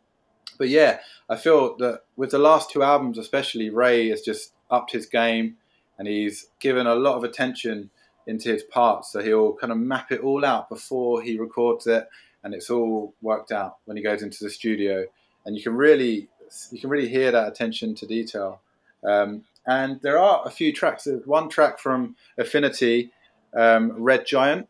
But 0.58 0.68
yeah, 0.68 1.00
I 1.28 1.36
feel 1.36 1.76
that 1.78 2.02
with 2.16 2.30
the 2.30 2.38
last 2.38 2.70
two 2.70 2.82
albums, 2.82 3.18
especially, 3.18 3.70
Ray 3.70 4.08
has 4.08 4.22
just 4.22 4.52
upped 4.70 4.92
his 4.92 5.06
game 5.06 5.56
and 5.98 6.08
he's 6.08 6.48
given 6.60 6.86
a 6.86 6.94
lot 6.94 7.16
of 7.16 7.24
attention 7.24 7.90
into 8.26 8.50
his 8.50 8.62
parts. 8.62 9.12
So 9.12 9.22
he'll 9.22 9.54
kind 9.54 9.72
of 9.72 9.78
map 9.78 10.12
it 10.12 10.20
all 10.20 10.44
out 10.44 10.68
before 10.68 11.22
he 11.22 11.38
records 11.38 11.86
it, 11.86 12.08
and 12.42 12.54
it's 12.54 12.70
all 12.70 13.14
worked 13.22 13.52
out 13.52 13.76
when 13.84 13.96
he 13.96 14.02
goes 14.02 14.22
into 14.22 14.42
the 14.42 14.50
studio. 14.50 15.04
And 15.44 15.56
you 15.56 15.62
can 15.62 15.74
really, 15.74 16.28
you 16.70 16.80
can 16.80 16.90
really 16.90 17.08
hear 17.08 17.30
that 17.32 17.48
attention 17.48 17.94
to 17.96 18.06
detail. 18.06 18.60
Um, 19.04 19.44
and 19.66 20.00
there 20.02 20.18
are 20.18 20.42
a 20.44 20.50
few 20.50 20.72
tracks. 20.72 21.04
There's 21.04 21.26
one 21.26 21.48
track 21.48 21.78
from 21.78 22.16
Affinity, 22.38 23.10
um, 23.56 23.92
Red 24.02 24.26
Giant, 24.26 24.68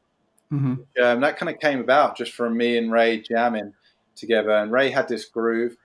Mm-hmm. 0.52 1.02
Um, 1.02 1.20
that 1.20 1.36
kind 1.38 1.50
of 1.52 1.60
came 1.60 1.80
about 1.80 2.16
just 2.16 2.32
from 2.32 2.56
me 2.56 2.78
and 2.78 2.92
Ray 2.92 3.20
jamming 3.20 3.74
together. 4.14 4.50
And 4.50 4.72
Ray 4.72 4.90
had 4.90 5.08
this 5.08 5.24
groove, 5.24 5.76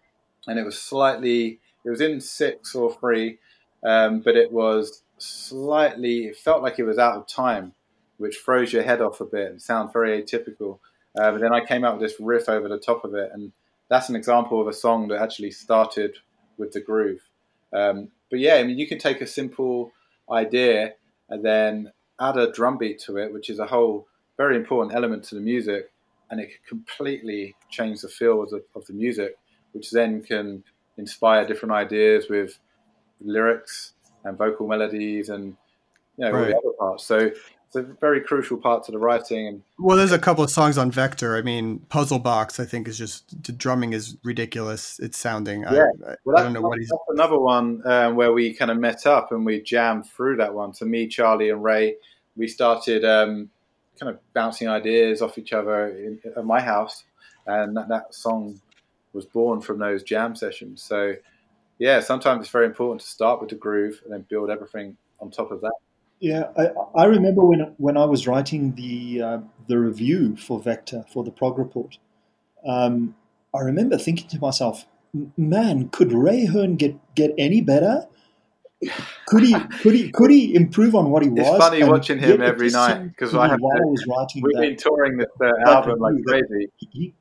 and 0.48 0.60
it 0.60 0.66
was 0.66 0.80
slightly, 0.80 1.60
it 1.84 1.90
was 1.90 2.02
in 2.02 2.22
six 2.22 2.76
or 2.76 2.94
three, 2.94 3.40
um, 3.84 4.22
but 4.22 4.36
it 4.36 4.52
was 4.52 5.04
slightly, 5.18 6.26
it 6.28 6.38
felt 6.38 6.64
like 6.64 6.80
it 6.80 6.84
was 6.84 6.98
out 6.98 7.16
of 7.16 7.28
time, 7.28 7.74
which 8.18 8.38
throws 8.38 8.72
your 8.72 8.84
head 8.84 9.02
off 9.02 9.22
a 9.22 9.26
bit 9.26 9.52
and 9.52 9.62
sounds 9.62 9.92
very 9.92 10.22
atypical. 10.22 10.80
Uh, 11.18 11.32
but 11.32 11.42
then 11.42 11.54
I 11.54 11.66
came 11.66 11.84
out 11.84 12.00
with 12.00 12.10
this 12.10 12.20
riff 12.20 12.48
over 12.48 12.70
the 12.70 12.80
top 12.80 13.04
of 13.04 13.16
it, 13.16 13.32
and 13.34 13.52
that's 13.90 14.10
an 14.10 14.16
example 14.16 14.62
of 14.62 14.68
a 14.68 14.74
song 14.74 15.08
that 15.10 15.22
actually 15.22 15.52
started 15.52 16.18
with 16.58 16.72
the 16.72 16.80
groove. 16.80 17.22
Um, 17.74 18.10
but 18.30 18.40
yeah, 18.40 18.56
I 18.56 18.64
mean, 18.64 18.78
you 18.78 18.88
can 18.88 19.00
take 19.00 19.22
a 19.22 19.28
simple 19.28 19.92
idea 20.32 20.94
and 21.30 21.44
then 21.44 21.92
add 22.20 22.38
a 22.38 22.52
drum 22.52 22.78
beat 22.78 23.00
to 23.00 23.18
it, 23.18 23.34
which 23.34 23.50
is 23.50 23.60
a 23.60 23.66
whole 23.66 24.08
very 24.42 24.56
important 24.56 24.96
element 24.96 25.24
to 25.26 25.36
the 25.36 25.42
music, 25.42 25.92
and 26.30 26.40
it 26.40 26.48
can 26.48 26.62
completely 26.68 27.56
change 27.70 28.02
the 28.02 28.10
feel 28.10 28.42
of 28.44 28.50
the, 28.50 28.64
of 28.76 28.86
the 28.88 28.94
music, 28.94 29.38
which 29.74 29.92
then 29.92 30.22
can 30.32 30.64
inspire 30.98 31.46
different 31.46 31.74
ideas 31.74 32.26
with 32.30 32.58
lyrics 33.24 33.94
and 34.24 34.38
vocal 34.38 34.68
melodies 34.68 35.30
and 35.30 35.56
you 36.18 36.26
know 36.26 36.32
right. 36.32 36.40
all 36.40 36.46
the 36.48 36.58
other 36.58 36.78
parts. 36.80 37.04
So 37.06 37.18
it's 37.68 37.76
a 37.76 37.84
very 38.02 38.20
crucial 38.20 38.58
part 38.58 38.84
to 38.86 38.92
the 38.92 38.98
writing. 38.98 39.48
And 39.48 39.62
well, 39.78 39.96
there's 39.96 40.12
a 40.12 40.20
couple 40.20 40.44
of 40.44 40.50
songs 40.50 40.78
on 40.78 40.92
Vector. 40.92 41.38
I 41.38 41.42
mean, 41.42 41.80
Puzzle 41.90 42.20
Box, 42.20 42.60
I 42.60 42.66
think 42.66 42.88
is 42.88 42.98
just 42.98 43.44
the 43.44 43.54
drumming 43.54 43.94
is 43.94 44.18
ridiculous. 44.24 45.00
It's 45.00 45.18
sounding. 45.18 45.62
Yeah, 45.62 45.86
I, 46.08 46.16
well, 46.26 46.38
I 46.38 46.44
don't 46.44 46.54
know 46.54 46.62
what 46.62 46.80
he's. 46.80 46.92
another 47.10 47.40
one 47.40 47.82
um, 47.86 48.16
where 48.16 48.34
we 48.34 48.54
kind 48.54 48.72
of 48.72 48.78
met 48.78 49.06
up 49.06 49.32
and 49.32 49.46
we 49.46 49.62
jammed 49.62 50.06
through 50.08 50.38
that 50.38 50.54
one. 50.54 50.74
So 50.74 50.86
me, 50.86 51.08
Charlie, 51.08 51.50
and 51.50 51.64
Ray, 51.64 51.96
we 52.36 52.48
started 52.48 53.06
um, 53.06 53.50
kind 54.02 54.10
of 54.10 54.20
bouncing 54.34 54.68
ideas 54.68 55.22
off 55.22 55.38
each 55.38 55.54
other 55.54 55.90
in, 55.90 56.20
at 56.36 56.44
my 56.44 56.60
house, 56.60 57.04
and 57.46 57.78
that, 57.78 57.88
that 57.88 58.14
song 58.14 58.60
was 59.14 59.26
born 59.26 59.62
from 59.62 59.78
those 59.78 60.02
jam 60.02 60.36
sessions. 60.36 60.82
So 60.82 61.14
yeah, 61.78 62.00
sometimes 62.00 62.42
it's 62.42 62.50
very 62.50 62.66
important 62.66 63.02
to 63.02 63.08
start 63.08 63.40
with 63.40 63.50
the 63.50 63.56
groove 63.56 64.02
and 64.04 64.12
then 64.12 64.26
build 64.28 64.50
everything 64.50 64.98
on 65.20 65.30
top 65.30 65.52
of 65.52 65.62
that. 65.62 65.74
Yeah, 66.20 66.50
I, 66.58 66.70
I 66.96 67.06
remember 67.06 67.44
when 67.44 67.74
when 67.78 67.98
I 67.98 68.06
was 68.06 68.28
writing 68.28 68.74
the 68.76 69.22
uh, 69.22 69.40
the 69.68 69.78
review 69.78 70.36
for 70.36 70.60
Vector 70.60 71.06
for 71.14 71.24
the 71.24 71.32
prog 71.32 71.58
report. 71.58 71.98
Um, 72.66 73.16
I 73.56 73.60
remember 73.60 73.98
thinking 73.98 74.28
to 74.30 74.40
myself, 74.40 74.86
"Man, 75.38 75.90
could 75.90 76.12
Ray 76.12 76.46
Hearne 76.46 76.76
get 76.76 76.96
get 77.16 77.34
any 77.38 77.62
better? 77.62 78.08
Could 79.28 79.44
he 79.44 79.56
could 79.82 79.94
he 79.94 80.12
could 80.12 80.32
he 80.32 80.56
improve 80.56 80.96
on 80.96 81.12
what 81.12 81.24
he 81.24 81.30
was?" 81.30 81.48
It's 81.48 81.58
funny 81.58 81.84
watching 81.84 82.18
him 82.18 82.42
every 82.42 82.70
night 82.70 83.10
because 83.10 83.36
I 83.36 83.48
have 83.48 83.60
while 83.60 83.78
I 83.78 83.86
was 83.86 84.06
writing. 84.08 84.42
We've 84.42 84.56
that, 84.56 84.62
been 84.62 84.76
touring 84.76 85.18
this 85.18 85.28
uh, 85.40 85.70
album 85.70 86.00
like 86.00 86.16
crazy. 86.26 86.72
He, 86.78 86.90
he, 86.92 87.14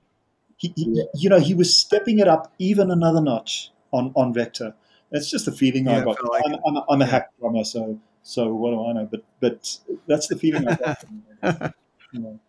he, 0.56 0.72
yeah. 0.76 1.04
you 1.14 1.28
know, 1.28 1.38
he 1.38 1.54
was 1.54 1.76
stepping 1.76 2.18
it 2.18 2.28
up 2.28 2.52
even 2.58 2.90
another 2.90 3.20
notch 3.20 3.70
on 3.92 4.12
on 4.16 4.32
Vector. 4.32 4.74
That's 5.12 5.30
just 5.30 5.44
the 5.44 5.52
feeling 5.52 5.86
yeah, 5.86 6.00
I 6.00 6.04
got. 6.04 6.24
Like 6.24 6.42
I'm, 6.46 6.56
I'm, 6.66 6.82
I'm, 6.88 7.02
a 7.02 7.06
hack 7.06 7.30
drummer, 7.38 7.64
so 7.64 7.98
so 8.22 8.54
what 8.54 8.70
do 8.70 8.86
I 8.86 8.92
know? 8.92 9.08
But 9.11 9.24
but 9.40 9.78
that's 10.06 10.28
the 10.28 10.36
feeling 10.36 10.66
I 10.66 10.76
got. 10.76 11.04
you 12.12 12.20
know. 12.20 12.40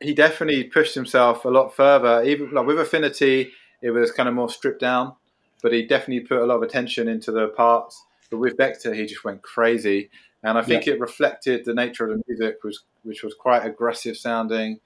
He 0.00 0.14
definitely 0.14 0.64
pushed 0.64 0.94
himself 0.94 1.44
a 1.44 1.48
lot 1.48 1.74
further. 1.74 2.22
Even 2.22 2.50
like 2.52 2.66
with 2.66 2.78
Affinity, 2.78 3.50
it 3.82 3.90
was 3.90 4.12
kind 4.12 4.28
of 4.28 4.34
more 4.34 4.48
stripped 4.48 4.80
down, 4.80 5.14
but 5.62 5.72
he 5.72 5.86
definitely 5.86 6.20
put 6.20 6.38
a 6.38 6.44
lot 6.44 6.56
of 6.56 6.62
attention 6.62 7.08
into 7.08 7.32
the 7.32 7.48
parts. 7.48 8.04
But 8.30 8.38
with 8.38 8.56
Vector, 8.56 8.94
he 8.94 9.06
just 9.06 9.24
went 9.24 9.42
crazy, 9.42 10.10
and 10.42 10.58
I 10.58 10.62
think 10.62 10.86
yeah. 10.86 10.94
it 10.94 11.00
reflected 11.00 11.64
the 11.64 11.74
nature 11.74 12.04
of 12.04 12.16
the 12.16 12.22
music, 12.28 12.58
which 12.62 12.76
which 13.02 13.22
was 13.22 13.34
quite 13.34 13.64
aggressive 13.64 14.16
sounding 14.16 14.80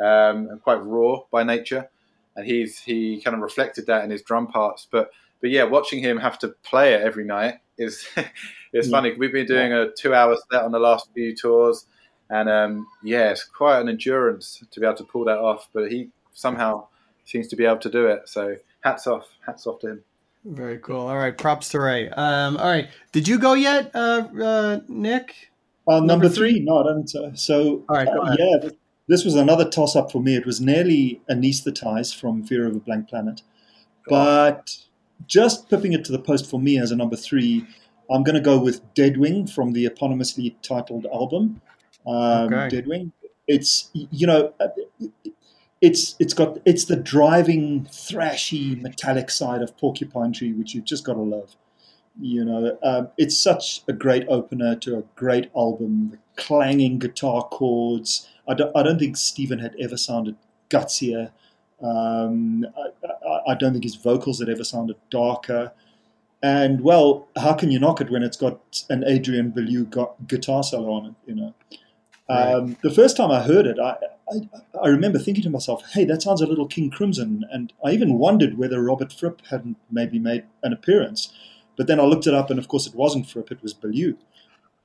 um, 0.00 0.48
and 0.48 0.62
quite 0.62 0.82
raw 0.82 1.20
by 1.30 1.42
nature. 1.42 1.88
And 2.34 2.46
he's 2.46 2.80
he 2.80 3.20
kind 3.22 3.34
of 3.34 3.42
reflected 3.42 3.86
that 3.86 4.04
in 4.04 4.10
his 4.10 4.22
drum 4.22 4.46
parts. 4.46 4.86
But 4.90 5.10
but 5.40 5.50
yeah, 5.50 5.64
watching 5.64 6.00
him 6.00 6.18
have 6.18 6.38
to 6.40 6.48
play 6.48 6.94
it 6.94 7.02
every 7.02 7.24
night 7.24 7.56
is 7.78 8.06
it's 8.72 8.88
funny. 8.88 9.14
We've 9.14 9.32
been 9.32 9.46
doing 9.46 9.72
a 9.72 9.90
two-hour 9.90 10.36
set 10.50 10.62
on 10.62 10.72
the 10.72 10.78
last 10.78 11.08
few 11.14 11.34
tours, 11.34 11.86
and 12.30 12.48
um, 12.48 12.86
yeah, 13.02 13.30
it's 13.30 13.44
quite 13.44 13.80
an 13.80 13.88
endurance 13.88 14.62
to 14.70 14.80
be 14.80 14.86
able 14.86 14.96
to 14.96 15.04
pull 15.04 15.24
that 15.24 15.38
off. 15.38 15.68
But 15.72 15.90
he 15.90 16.10
somehow 16.32 16.88
seems 17.24 17.48
to 17.48 17.56
be 17.56 17.64
able 17.64 17.78
to 17.78 17.90
do 17.90 18.06
it. 18.06 18.28
So 18.28 18.56
hats 18.80 19.06
off, 19.06 19.28
hats 19.44 19.66
off 19.66 19.80
to 19.80 19.88
him. 19.88 20.04
Very 20.48 20.78
cool. 20.78 21.08
All 21.08 21.16
right, 21.16 21.36
props 21.36 21.70
to 21.70 21.80
Ray. 21.80 22.08
Um, 22.10 22.56
all 22.56 22.68
right, 22.68 22.88
did 23.12 23.26
you 23.26 23.38
go 23.38 23.54
yet, 23.54 23.90
uh, 23.94 24.28
uh, 24.40 24.80
Nick? 24.88 25.34
Uh, 25.88 25.94
number, 25.94 26.06
number 26.06 26.28
three? 26.28 26.52
three? 26.52 26.60
No, 26.60 26.78
I 26.78 26.82
don't. 26.84 27.14
Uh, 27.14 27.34
so 27.34 27.84
all 27.88 27.96
right, 27.96 28.06
uh, 28.06 28.36
yeah, 28.38 28.68
this 29.08 29.24
was 29.24 29.34
another 29.34 29.68
toss-up 29.68 30.12
for 30.12 30.22
me. 30.22 30.36
It 30.36 30.46
was 30.46 30.60
nearly 30.60 31.20
anesthetized 31.28 32.18
from 32.18 32.44
Fear 32.44 32.66
of 32.66 32.76
a 32.76 32.80
Blank 32.80 33.08
Planet, 33.08 33.42
but 34.08 34.76
just 35.26 35.68
pipping 35.68 35.92
it 35.92 36.04
to 36.04 36.12
the 36.12 36.18
post 36.18 36.48
for 36.48 36.60
me 36.60 36.78
as 36.78 36.92
a 36.92 36.96
number 36.96 37.16
three 37.16 37.66
I'm 38.10 38.22
going 38.22 38.34
to 38.34 38.40
go 38.40 38.58
with 38.58 38.82
Deadwing 38.94 39.50
from 39.52 39.72
the 39.72 39.86
eponymously 39.86 40.54
titled 40.62 41.06
album. 41.06 41.60
Um, 42.06 42.52
okay. 42.52 42.76
Deadwing. 42.76 43.12
It's 43.48 43.90
you 43.92 44.26
know, 44.26 44.52
it's 45.80 46.16
it's 46.18 46.34
got 46.34 46.58
it's 46.64 46.86
the 46.86 46.96
driving, 46.96 47.84
thrashy, 47.84 48.80
metallic 48.80 49.30
side 49.30 49.62
of 49.62 49.76
Porcupine 49.76 50.32
Tree, 50.32 50.52
which 50.52 50.74
you've 50.74 50.84
just 50.84 51.04
got 51.04 51.14
to 51.14 51.20
love. 51.20 51.56
You 52.18 52.44
know, 52.44 52.78
um, 52.82 53.08
it's 53.18 53.36
such 53.36 53.82
a 53.88 53.92
great 53.92 54.26
opener 54.28 54.74
to 54.76 54.98
a 54.98 55.02
great 55.16 55.50
album. 55.54 56.10
The 56.10 56.18
clanging 56.42 56.98
guitar 56.98 57.42
chords. 57.48 58.28
I 58.48 58.54
don't, 58.54 58.74
I 58.76 58.82
don't 58.82 58.98
think 58.98 59.16
Steven 59.16 59.58
had 59.58 59.74
ever 59.78 59.96
sounded 59.96 60.36
gutsier. 60.70 61.30
Um, 61.82 62.66
I, 62.76 63.28
I, 63.28 63.52
I, 63.52 63.54
don't 63.54 63.72
think 63.72 63.84
his 63.84 63.96
vocals 63.96 64.38
had 64.40 64.48
ever 64.48 64.64
sounded 64.64 64.96
darker. 65.10 65.72
And 66.42 66.80
well, 66.80 67.28
how 67.36 67.52
can 67.52 67.70
you 67.70 67.78
knock 67.78 68.00
it 68.00 68.10
when 68.10 68.22
it's 68.22 68.36
got 68.36 68.84
an 68.88 69.04
Adrian 69.06 69.50
Belew 69.50 69.86
guitar 70.26 70.62
solo 70.62 70.92
on 70.92 71.06
it? 71.06 71.14
You 71.26 71.34
know, 71.34 71.54
right. 72.28 72.54
um, 72.54 72.76
the 72.82 72.90
first 72.90 73.16
time 73.16 73.30
I 73.30 73.42
heard 73.42 73.66
it, 73.66 73.78
I, 73.78 73.96
I, 74.30 74.78
I 74.82 74.88
remember 74.88 75.18
thinking 75.18 75.44
to 75.44 75.50
myself, 75.50 75.82
"Hey, 75.92 76.04
that 76.04 76.22
sounds 76.22 76.40
a 76.40 76.46
little 76.46 76.66
King 76.66 76.90
Crimson," 76.90 77.44
and 77.50 77.72
I 77.84 77.92
even 77.92 78.18
wondered 78.18 78.58
whether 78.58 78.82
Robert 78.82 79.12
Fripp 79.12 79.42
hadn't 79.50 79.76
maybe 79.90 80.18
made 80.18 80.44
an 80.62 80.72
appearance. 80.72 81.32
But 81.76 81.86
then 81.86 82.00
I 82.00 82.04
looked 82.04 82.26
it 82.26 82.34
up, 82.34 82.50
and 82.50 82.58
of 82.58 82.68
course, 82.68 82.86
it 82.86 82.94
wasn't 82.94 83.28
Fripp; 83.28 83.50
it 83.52 83.62
was 83.62 83.74
Belew. 83.74 84.16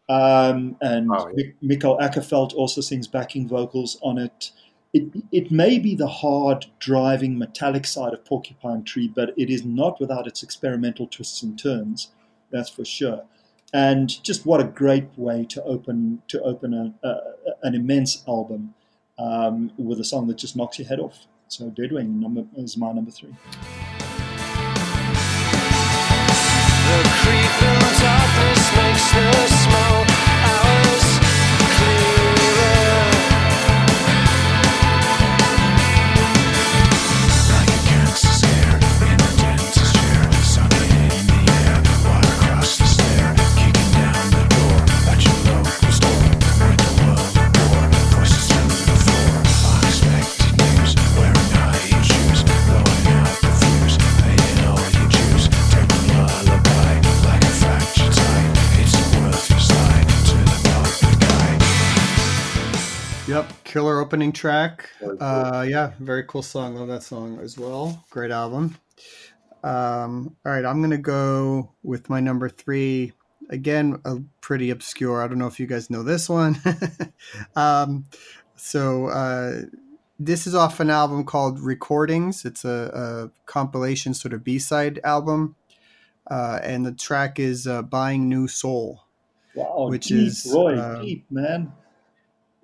Um, 0.09 0.75
and 0.81 1.09
oh, 1.11 1.31
yeah. 1.35 1.51
Mikael 1.61 1.97
Åkerfeldt 1.97 2.53
also 2.53 2.81
sings 2.81 3.07
backing 3.07 3.47
vocals 3.47 3.97
on 4.01 4.17
it 4.17 4.51
it, 4.93 5.03
it 5.31 5.51
may 5.51 5.79
be 5.79 5.95
the 5.95 6.07
hard, 6.07 6.65
driving, 6.79 7.37
metallic 7.37 7.85
side 7.85 8.13
of 8.13 8.25
Porcupine 8.25 8.83
Tree, 8.83 9.07
but 9.07 9.33
it 9.37 9.49
is 9.49 9.63
not 9.63 9.99
without 9.99 10.27
its 10.27 10.43
experimental 10.43 11.07
twists 11.07 11.41
and 11.41 11.57
turns. 11.57 12.09
That's 12.51 12.69
for 12.69 12.83
sure. 12.83 13.23
And 13.73 14.21
just 14.23 14.45
what 14.45 14.59
a 14.59 14.65
great 14.65 15.07
way 15.15 15.45
to 15.45 15.63
open 15.63 16.21
to 16.27 16.41
open 16.41 16.73
a, 16.73 17.07
a, 17.07 17.21
an 17.63 17.73
immense 17.73 18.23
album 18.27 18.73
um, 19.17 19.71
with 19.77 19.99
a 19.99 20.03
song 20.03 20.27
that 20.27 20.37
just 20.37 20.55
knocks 20.55 20.77
your 20.77 20.87
head 20.87 20.99
off. 20.99 21.27
So 21.47 21.69
Deadwing 21.69 22.19
number, 22.19 22.45
is 22.55 22.77
my 22.77 22.91
number 22.91 23.11
three. 23.11 23.33
The 26.87 27.09
creeping 27.21 27.81
darkness 27.99 28.75
makes 28.75 29.11
the 29.13 30.10
killer 63.71 64.01
opening 64.01 64.33
track. 64.33 64.89
Uh, 65.01 65.65
yeah, 65.67 65.93
very 65.99 66.23
cool 66.25 66.41
song. 66.41 66.75
Love 66.75 66.89
that 66.89 67.03
song 67.03 67.39
as 67.39 67.57
well. 67.57 68.03
Great 68.09 68.29
album. 68.29 68.75
Um, 69.63 70.35
all 70.45 70.51
right, 70.51 70.65
I'm 70.65 70.81
gonna 70.81 70.97
go 70.97 71.71
with 71.81 72.09
my 72.09 72.19
number 72.19 72.49
three. 72.49 73.13
Again, 73.49 74.01
a 74.03 74.17
pretty 74.41 74.71
obscure. 74.71 75.23
I 75.23 75.27
don't 75.27 75.37
know 75.37 75.47
if 75.47 75.57
you 75.59 75.67
guys 75.67 75.89
know 75.89 76.03
this 76.03 76.27
one. 76.27 76.57
um, 77.55 78.05
so 78.57 79.07
uh, 79.07 79.61
this 80.19 80.47
is 80.47 80.53
off 80.53 80.81
an 80.81 80.89
album 80.89 81.23
called 81.23 81.59
Recordings. 81.59 82.43
It's 82.43 82.65
a, 82.65 83.31
a 83.31 83.45
compilation 83.45 84.13
sort 84.13 84.33
of 84.33 84.43
B-side 84.43 84.99
album, 85.05 85.55
uh, 86.29 86.59
and 86.61 86.85
the 86.85 86.91
track 86.91 87.39
is 87.39 87.67
uh, 87.67 87.83
"Buying 87.83 88.27
New 88.27 88.49
Soul." 88.49 89.05
Wow, 89.55 89.87
which 89.89 90.07
deep, 90.07 90.27
is 90.27 90.51
Roy, 90.53 90.77
uh, 90.77 91.01
deep 91.01 91.25
man 91.31 91.71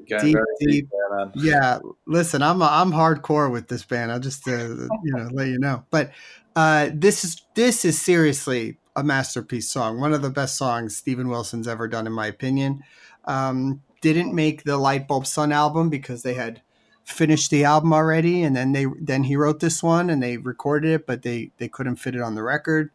deep, 0.07 0.37
deep, 0.59 0.59
deep 0.59 0.89
yeah. 1.35 1.79
Listen, 2.05 2.41
I'm 2.41 2.61
I'm 2.61 2.91
hardcore 2.91 3.51
with 3.51 3.67
this 3.67 3.83
band. 3.83 4.11
I'll 4.11 4.19
just 4.19 4.47
uh, 4.47 4.51
you 4.51 5.13
know 5.13 5.29
let 5.31 5.47
you 5.47 5.59
know. 5.59 5.85
But 5.89 6.11
uh, 6.55 6.89
this 6.93 7.23
is 7.23 7.41
this 7.55 7.85
is 7.85 8.01
seriously 8.01 8.77
a 8.95 9.03
masterpiece 9.03 9.69
song. 9.69 9.99
One 9.99 10.13
of 10.13 10.21
the 10.21 10.29
best 10.29 10.57
songs 10.57 10.97
Steven 10.97 11.29
Wilson's 11.29 11.67
ever 11.67 11.87
done, 11.87 12.07
in 12.07 12.13
my 12.13 12.27
opinion. 12.27 12.83
Um, 13.25 13.81
didn't 14.01 14.33
make 14.33 14.63
the 14.63 14.77
Lightbulb 14.77 15.25
Sun 15.25 15.51
album 15.51 15.89
because 15.89 16.23
they 16.23 16.33
had 16.33 16.61
finished 17.03 17.51
the 17.51 17.63
album 17.63 17.93
already, 17.93 18.43
and 18.43 18.55
then 18.55 18.71
they 18.71 18.85
then 18.99 19.23
he 19.23 19.35
wrote 19.35 19.59
this 19.59 19.81
one 19.83 20.09
and 20.09 20.21
they 20.21 20.37
recorded 20.37 20.91
it, 20.91 21.07
but 21.07 21.21
they 21.21 21.51
they 21.57 21.67
couldn't 21.67 21.97
fit 21.97 22.15
it 22.15 22.21
on 22.21 22.35
the 22.35 22.43
record. 22.43 22.91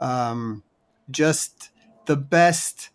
Um, 0.00 0.62
just 1.10 1.70
the 2.06 2.16
best 2.16 2.90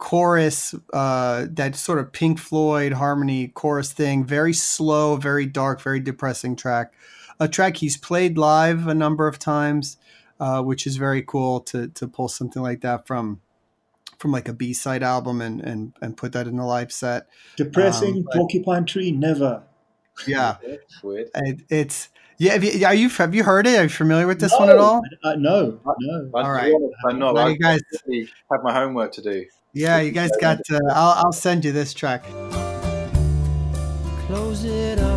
chorus, 0.00 0.74
uh, 0.94 1.46
that 1.50 1.76
sort 1.76 1.98
of 1.98 2.10
Pink 2.10 2.40
Floyd 2.40 2.94
harmony 2.94 3.48
chorus 3.48 3.92
thing. 3.92 4.24
Very 4.24 4.54
slow, 4.54 5.16
very 5.16 5.46
dark, 5.46 5.80
very 5.80 6.00
depressing 6.00 6.56
track. 6.56 6.92
A 7.38 7.46
track 7.46 7.76
he's 7.76 7.96
played 7.96 8.36
live 8.36 8.88
a 8.88 8.94
number 8.94 9.28
of 9.28 9.38
times, 9.38 9.98
uh, 10.40 10.62
which 10.62 10.86
is 10.86 10.96
very 10.96 11.22
cool 11.22 11.60
to 11.60 11.88
to 11.88 12.08
pull 12.08 12.28
something 12.28 12.62
like 12.62 12.80
that 12.80 13.06
from 13.06 13.40
from 14.18 14.32
like 14.32 14.48
a 14.48 14.52
B 14.52 14.72
side 14.72 15.02
album 15.02 15.40
and 15.40 15.60
and 15.60 15.92
and 16.02 16.16
put 16.16 16.32
that 16.32 16.46
in 16.46 16.56
the 16.56 16.64
live 16.64 16.92
set. 16.92 17.28
Depressing 17.56 18.16
um, 18.16 18.24
Porcupine 18.32 18.86
Tree, 18.86 19.12
never. 19.12 19.62
Yeah, 20.26 20.56
it, 21.04 21.62
it's 21.68 22.08
yeah. 22.38 22.56
You, 22.56 22.86
are 22.86 22.94
you 22.94 23.10
have 23.10 23.34
you 23.34 23.44
heard 23.44 23.66
it? 23.66 23.78
Are 23.78 23.82
you 23.84 23.88
familiar 23.90 24.26
with 24.26 24.40
this 24.40 24.52
no, 24.52 24.58
one 24.58 24.70
at 24.70 24.78
all? 24.78 25.02
Uh, 25.22 25.34
no, 25.36 25.78
no. 26.00 26.30
all 26.34 26.50
right, 26.50 26.74
I'm 27.06 27.18
not. 27.18 27.36
I, 27.36 27.50
you 27.50 27.58
guys 27.58 27.80
have 28.50 28.62
my 28.62 28.72
homework 28.72 29.12
to 29.12 29.22
do. 29.22 29.44
Yeah, 29.72 30.00
you 30.00 30.10
guys 30.12 30.30
got. 30.40 30.58
Uh, 30.70 30.78
I'll 30.90 31.24
I'll 31.24 31.32
send 31.32 31.64
you 31.64 31.72
this 31.72 31.94
track. 31.94 32.24
Close 34.26 34.64
it 34.64 34.98
up 35.00 35.09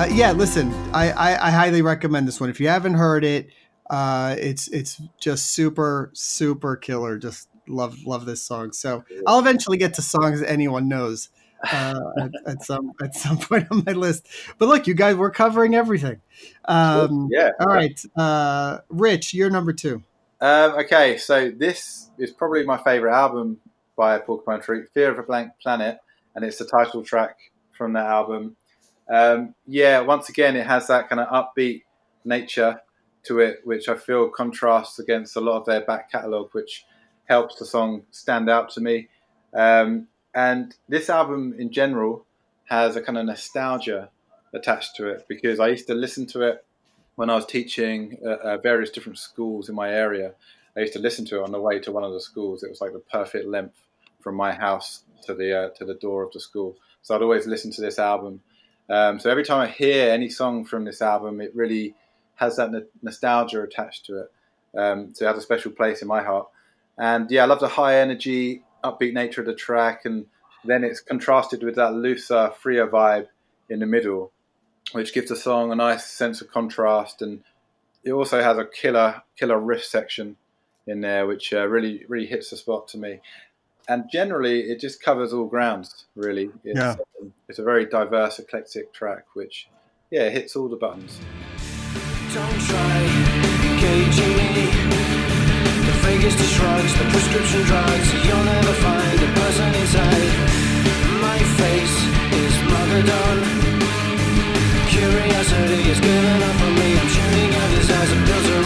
Uh, 0.00 0.06
yeah, 0.06 0.32
listen, 0.32 0.72
I, 0.94 1.10
I, 1.10 1.48
I, 1.48 1.50
highly 1.50 1.82
recommend 1.82 2.26
this 2.26 2.40
one. 2.40 2.48
If 2.48 2.58
you 2.58 2.68
haven't 2.68 2.94
heard 2.94 3.22
it, 3.22 3.50
uh, 3.90 4.34
it's 4.38 4.66
it's 4.68 4.98
just 5.18 5.52
super 5.52 6.10
super 6.14 6.74
killer. 6.76 7.18
Just 7.18 7.50
love 7.68 7.98
love 8.06 8.24
this 8.24 8.42
song. 8.42 8.72
So 8.72 9.04
I'll 9.26 9.40
eventually 9.40 9.76
get 9.76 9.92
to 9.94 10.02
songs 10.02 10.40
anyone 10.40 10.88
knows 10.88 11.28
uh, 11.70 12.00
at, 12.18 12.30
at, 12.46 12.64
some 12.64 12.92
at 13.02 13.14
some 13.14 13.36
point 13.40 13.66
on 13.70 13.82
my 13.84 13.92
list. 13.92 14.26
But 14.56 14.70
look, 14.70 14.86
you 14.86 14.94
guys, 14.94 15.16
we're 15.16 15.30
covering 15.30 15.74
everything. 15.74 16.22
Um, 16.64 17.28
yeah. 17.30 17.50
All 17.60 17.66
right, 17.66 18.02
uh, 18.16 18.78
Rich, 18.88 19.34
you're 19.34 19.50
number 19.50 19.74
two. 19.74 20.02
Um, 20.40 20.78
okay, 20.78 21.18
so 21.18 21.50
this 21.50 22.10
is 22.16 22.30
probably 22.30 22.64
my 22.64 22.78
favorite 22.78 23.12
album 23.12 23.58
by 23.96 24.18
Porcupine 24.18 24.62
Tree, 24.62 24.84
"Fear 24.94 25.10
of 25.10 25.18
a 25.18 25.24
Blank 25.24 25.52
Planet," 25.62 25.98
and 26.34 26.42
it's 26.42 26.56
the 26.56 26.64
title 26.64 27.04
track 27.04 27.36
from 27.76 27.92
that 27.92 28.06
album. 28.06 28.56
Um, 29.10 29.54
yeah, 29.66 30.00
once 30.00 30.28
again, 30.28 30.56
it 30.56 30.66
has 30.66 30.86
that 30.86 31.08
kind 31.08 31.20
of 31.20 31.28
upbeat 31.28 31.82
nature 32.24 32.80
to 33.24 33.40
it, 33.40 33.60
which 33.64 33.88
I 33.88 33.96
feel 33.96 34.28
contrasts 34.28 34.98
against 34.98 35.36
a 35.36 35.40
lot 35.40 35.58
of 35.58 35.66
their 35.66 35.80
back 35.80 36.10
catalogue, 36.10 36.50
which 36.52 36.84
helps 37.28 37.56
the 37.56 37.66
song 37.66 38.02
stand 38.10 38.48
out 38.48 38.70
to 38.70 38.80
me. 38.80 39.08
Um, 39.52 40.08
and 40.34 40.74
this 40.88 41.10
album 41.10 41.54
in 41.58 41.72
general 41.72 42.24
has 42.66 42.96
a 42.96 43.02
kind 43.02 43.18
of 43.18 43.26
nostalgia 43.26 44.10
attached 44.54 44.96
to 44.96 45.08
it 45.08 45.26
because 45.28 45.58
I 45.58 45.68
used 45.68 45.88
to 45.88 45.94
listen 45.94 46.26
to 46.28 46.42
it 46.42 46.64
when 47.16 47.30
I 47.30 47.34
was 47.34 47.46
teaching 47.46 48.18
uh, 48.24 48.56
various 48.58 48.90
different 48.90 49.18
schools 49.18 49.68
in 49.68 49.74
my 49.74 49.90
area. 49.90 50.32
I 50.76 50.80
used 50.80 50.92
to 50.92 51.00
listen 51.00 51.24
to 51.26 51.40
it 51.40 51.42
on 51.42 51.52
the 51.52 51.60
way 51.60 51.80
to 51.80 51.92
one 51.92 52.04
of 52.04 52.12
the 52.12 52.20
schools. 52.20 52.62
It 52.62 52.70
was 52.70 52.80
like 52.80 52.92
the 52.92 53.00
perfect 53.00 53.46
length 53.46 53.76
from 54.20 54.36
my 54.36 54.52
house 54.52 55.02
to 55.24 55.34
the 55.34 55.58
uh, 55.58 55.68
to 55.70 55.84
the 55.84 55.94
door 55.94 56.22
of 56.22 56.32
the 56.32 56.40
school. 56.40 56.76
So 57.02 57.14
I'd 57.14 57.22
always 57.22 57.46
listen 57.46 57.72
to 57.72 57.80
this 57.80 57.98
album 57.98 58.40
um, 58.90 59.20
so 59.20 59.30
every 59.30 59.44
time 59.44 59.60
I 59.60 59.68
hear 59.68 60.10
any 60.10 60.28
song 60.28 60.64
from 60.64 60.84
this 60.84 61.00
album, 61.00 61.40
it 61.40 61.54
really 61.54 61.94
has 62.34 62.56
that 62.56 62.88
nostalgia 63.02 63.62
attached 63.62 64.06
to 64.06 64.22
it. 64.22 64.32
Um, 64.76 65.14
so 65.14 65.24
it 65.24 65.28
has 65.28 65.38
a 65.38 65.42
special 65.42 65.70
place 65.70 66.02
in 66.02 66.08
my 66.08 66.22
heart. 66.22 66.48
And 66.98 67.30
yeah, 67.30 67.44
I 67.44 67.46
love 67.46 67.60
the 67.60 67.68
high 67.68 68.00
energy, 68.00 68.62
upbeat 68.82 69.12
nature 69.12 69.42
of 69.42 69.46
the 69.46 69.54
track, 69.54 70.04
and 70.04 70.26
then 70.64 70.84
it's 70.84 71.00
contrasted 71.00 71.62
with 71.62 71.76
that 71.76 71.94
looser, 71.94 72.52
freer 72.58 72.88
vibe 72.88 73.28
in 73.68 73.78
the 73.78 73.86
middle, 73.86 74.32
which 74.92 75.14
gives 75.14 75.28
the 75.28 75.36
song 75.36 75.70
a 75.70 75.76
nice 75.76 76.06
sense 76.06 76.40
of 76.40 76.50
contrast. 76.50 77.22
And 77.22 77.44
it 78.04 78.12
also 78.12 78.42
has 78.42 78.58
a 78.58 78.64
killer, 78.64 79.22
killer 79.36 79.58
riff 79.58 79.84
section 79.84 80.36
in 80.86 81.00
there, 81.00 81.26
which 81.26 81.52
uh, 81.52 81.66
really, 81.68 82.04
really 82.08 82.26
hits 82.26 82.50
the 82.50 82.56
spot 82.56 82.88
to 82.88 82.98
me 82.98 83.20
and 83.90 84.08
generally 84.08 84.60
it 84.70 84.78
just 84.78 85.02
covers 85.02 85.32
all 85.32 85.46
grounds 85.46 86.06
really. 86.14 86.50
It's, 86.64 86.78
yeah. 86.78 86.96
Um, 87.20 87.34
it's 87.48 87.58
a 87.58 87.64
very 87.64 87.84
diverse 87.86 88.38
eclectic 88.38 88.92
track 88.94 89.24
which 89.34 89.68
yeah 90.10 90.30
hits 90.30 90.54
all 90.56 90.68
the 90.68 90.76
buttons. 90.76 91.18
Don't 92.32 92.60
try 92.70 92.96
engaging 93.70 94.38
the 95.88 95.94
fakest 96.06 96.38
of 96.38 96.50
shrugs 96.56 96.92
the 96.98 97.06
prescription 97.10 97.62
drugs. 97.62 98.08
You'll 98.24 98.44
never 98.44 98.74
find 98.86 99.18
a 99.28 99.30
person 99.40 99.74
inside. 99.82 100.32
My 101.26 101.38
face 101.58 101.96
is 102.44 102.54
mothered 102.70 103.10
on 103.10 103.70
curiosity 105.00 105.80
is 105.90 106.00
given 106.00 106.42
up 106.42 106.60
on 106.66 106.74
me. 106.74 106.88
I'm 106.98 107.08
shooting 107.08 107.50
out 107.58 107.70
desires 107.74 108.12
and 108.12 108.26
builds 108.26 108.59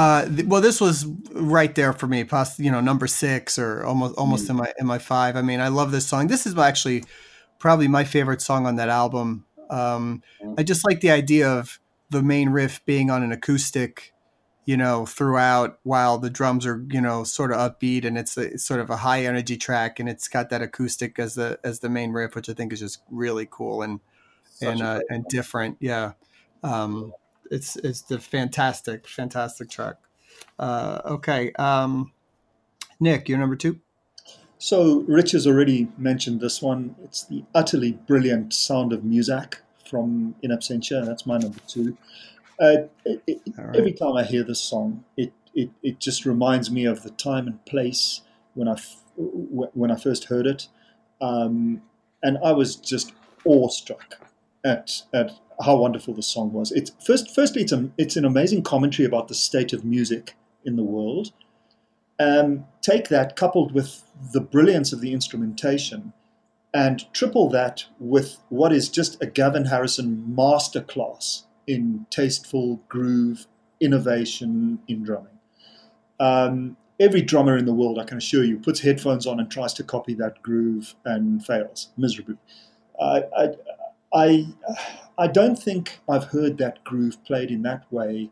uh, 0.00 0.26
well, 0.46 0.62
this 0.62 0.80
was 0.80 1.04
right 1.32 1.74
there 1.74 1.92
for 1.92 2.06
me, 2.06 2.24
past 2.24 2.58
you 2.58 2.70
know 2.70 2.80
number 2.80 3.06
six 3.06 3.58
or 3.58 3.84
almost 3.84 4.16
almost 4.16 4.46
mm. 4.46 4.50
in 4.50 4.56
my 4.56 4.72
in 4.78 4.86
my 4.86 4.98
five. 4.98 5.36
I 5.36 5.42
mean, 5.42 5.60
I 5.60 5.68
love 5.68 5.92
this 5.92 6.06
song. 6.06 6.28
This 6.28 6.46
is 6.46 6.56
actually 6.56 7.04
probably 7.58 7.86
my 7.86 8.04
favorite 8.04 8.40
song 8.40 8.64
on 8.64 8.76
that 8.76 8.88
album. 8.88 9.44
Um, 9.68 10.22
mm. 10.42 10.54
I 10.58 10.62
just 10.62 10.86
like 10.86 11.02
the 11.02 11.10
idea 11.10 11.50
of 11.50 11.78
the 12.08 12.22
main 12.22 12.48
riff 12.48 12.82
being 12.86 13.10
on 13.10 13.22
an 13.22 13.30
acoustic, 13.30 14.14
you 14.64 14.78
know, 14.78 15.04
throughout 15.04 15.78
while 15.82 16.16
the 16.16 16.30
drums 16.30 16.64
are, 16.64 16.82
you 16.88 17.02
know, 17.02 17.22
sort 17.22 17.52
of 17.52 17.58
upbeat 17.58 18.06
and 18.06 18.16
it's, 18.16 18.38
a, 18.38 18.54
it's 18.54 18.64
sort 18.64 18.80
of 18.80 18.88
a 18.88 18.96
high 18.96 19.26
energy 19.26 19.58
track 19.58 20.00
and 20.00 20.08
it's 20.08 20.28
got 20.28 20.48
that 20.48 20.62
acoustic 20.62 21.18
as 21.18 21.34
the 21.34 21.60
as 21.62 21.80
the 21.80 21.90
main 21.90 22.12
riff, 22.12 22.34
which 22.34 22.48
I 22.48 22.54
think 22.54 22.72
is 22.72 22.80
just 22.80 23.02
really 23.10 23.46
cool 23.50 23.82
and 23.82 24.00
Such 24.44 24.68
and 24.70 24.82
uh, 24.82 25.00
and 25.10 25.26
different. 25.28 25.76
Yeah. 25.78 26.12
Um, 26.62 27.12
it's 27.50 27.76
it's 27.76 28.02
the 28.02 28.18
fantastic, 28.18 29.06
fantastic 29.06 29.70
track. 29.70 29.96
Uh, 30.58 31.00
okay. 31.04 31.52
Um, 31.58 32.12
Nick, 32.98 33.28
you're 33.28 33.38
number 33.38 33.56
two. 33.56 33.80
So 34.58 35.00
Rich 35.08 35.32
has 35.32 35.46
already 35.46 35.88
mentioned 35.96 36.40
this 36.40 36.60
one. 36.60 36.94
It's 37.02 37.24
the 37.24 37.44
utterly 37.54 37.92
brilliant 37.92 38.52
sound 38.52 38.92
of 38.92 39.00
Muzak 39.00 39.56
from 39.88 40.34
In 40.42 40.50
Absentia. 40.50 41.04
That's 41.04 41.24
my 41.24 41.38
number 41.38 41.60
two. 41.66 41.96
Uh, 42.60 42.84
it, 43.06 43.22
it, 43.26 43.40
right. 43.56 43.74
Every 43.74 43.92
time 43.92 44.16
I 44.16 44.24
hear 44.24 44.44
this 44.44 44.60
song, 44.60 45.04
it, 45.16 45.32
it, 45.54 45.70
it 45.82 45.98
just 45.98 46.26
reminds 46.26 46.70
me 46.70 46.84
of 46.84 47.02
the 47.02 47.10
time 47.10 47.46
and 47.46 47.64
place 47.64 48.20
when 48.52 48.68
I, 48.68 48.72
f- 48.72 49.02
when 49.16 49.90
I 49.90 49.96
first 49.96 50.24
heard 50.24 50.46
it. 50.46 50.68
Um, 51.22 51.80
and 52.22 52.36
I 52.44 52.52
was 52.52 52.76
just 52.76 53.14
awestruck 53.46 54.18
at, 54.62 55.04
at 55.14 55.32
how 55.62 55.76
wonderful 55.76 56.14
the 56.14 56.22
song 56.22 56.52
was. 56.52 56.72
It's 56.72 56.92
first, 57.04 57.34
firstly, 57.34 57.62
it's, 57.62 57.72
a, 57.72 57.90
it's 57.98 58.16
an 58.16 58.24
amazing 58.24 58.62
commentary 58.62 59.06
about 59.06 59.28
the 59.28 59.34
state 59.34 59.72
of 59.72 59.84
music 59.84 60.34
in 60.64 60.76
the 60.76 60.84
world. 60.84 61.32
Um, 62.18 62.66
take 62.82 63.08
that 63.08 63.36
coupled 63.36 63.72
with 63.72 64.02
the 64.32 64.40
brilliance 64.40 64.92
of 64.92 65.00
the 65.00 65.12
instrumentation 65.12 66.12
and 66.72 67.12
triple 67.12 67.48
that 67.50 67.86
with 67.98 68.38
what 68.48 68.72
is 68.72 68.88
just 68.88 69.22
a 69.22 69.26
Gavin 69.26 69.66
Harrison 69.66 70.34
masterclass 70.36 71.44
in 71.66 72.06
tasteful 72.10 72.80
groove 72.88 73.46
innovation 73.80 74.78
in 74.86 75.02
drumming. 75.02 75.38
Um, 76.20 76.76
every 77.00 77.22
drummer 77.22 77.56
in 77.56 77.64
the 77.64 77.74
world, 77.74 77.98
I 77.98 78.04
can 78.04 78.18
assure 78.18 78.44
you, 78.44 78.58
puts 78.58 78.80
headphones 78.80 79.26
on 79.26 79.40
and 79.40 79.50
tries 79.50 79.72
to 79.74 79.82
copy 79.82 80.14
that 80.14 80.42
groove 80.42 80.94
and 81.04 81.44
fails 81.44 81.88
miserably. 81.96 82.36
I, 83.00 83.22
I, 84.12 84.48
I 85.18 85.26
don't 85.26 85.56
think 85.56 86.00
I've 86.08 86.24
heard 86.24 86.58
that 86.58 86.82
groove 86.84 87.22
played 87.24 87.50
in 87.50 87.62
that 87.62 87.84
way 87.92 88.30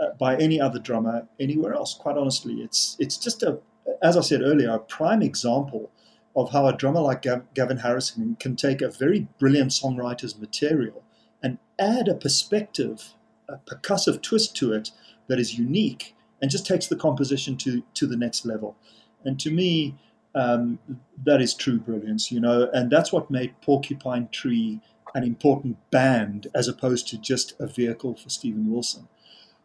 uh, 0.00 0.10
by 0.18 0.36
any 0.36 0.60
other 0.60 0.78
drummer 0.78 1.26
anywhere 1.38 1.74
else. 1.74 1.94
Quite 1.94 2.16
honestly, 2.16 2.62
it's 2.62 2.96
it's 2.98 3.16
just 3.16 3.42
a, 3.42 3.58
as 4.02 4.16
I 4.16 4.20
said 4.20 4.42
earlier, 4.42 4.70
a 4.70 4.78
prime 4.78 5.22
example 5.22 5.90
of 6.36 6.52
how 6.52 6.66
a 6.66 6.76
drummer 6.76 7.00
like 7.00 7.26
Gavin 7.54 7.78
Harrison 7.78 8.36
can 8.38 8.54
take 8.54 8.80
a 8.80 8.88
very 8.88 9.26
brilliant 9.38 9.72
songwriter's 9.72 10.38
material 10.38 11.02
and 11.42 11.58
add 11.78 12.08
a 12.08 12.14
perspective, 12.14 13.14
a 13.48 13.56
percussive 13.56 14.22
twist 14.22 14.56
to 14.56 14.72
it 14.72 14.92
that 15.26 15.40
is 15.40 15.58
unique 15.58 16.14
and 16.40 16.50
just 16.50 16.66
takes 16.66 16.86
the 16.86 16.96
composition 16.96 17.56
to, 17.56 17.82
to 17.94 18.06
the 18.06 18.16
next 18.16 18.46
level. 18.46 18.76
And 19.24 19.38
to 19.40 19.50
me, 19.50 19.96
um, 20.34 20.78
that 21.24 21.40
is 21.40 21.54
true 21.54 21.78
brilliance, 21.78 22.30
you 22.30 22.40
know, 22.40 22.70
and 22.72 22.90
that's 22.90 23.12
what 23.12 23.30
made 23.30 23.60
Porcupine 23.60 24.28
Tree 24.30 24.80
an 25.14 25.24
important 25.24 25.78
band 25.90 26.48
as 26.54 26.68
opposed 26.68 27.08
to 27.08 27.18
just 27.18 27.54
a 27.58 27.66
vehicle 27.66 28.14
for 28.14 28.28
Steven 28.28 28.70
Wilson. 28.70 29.08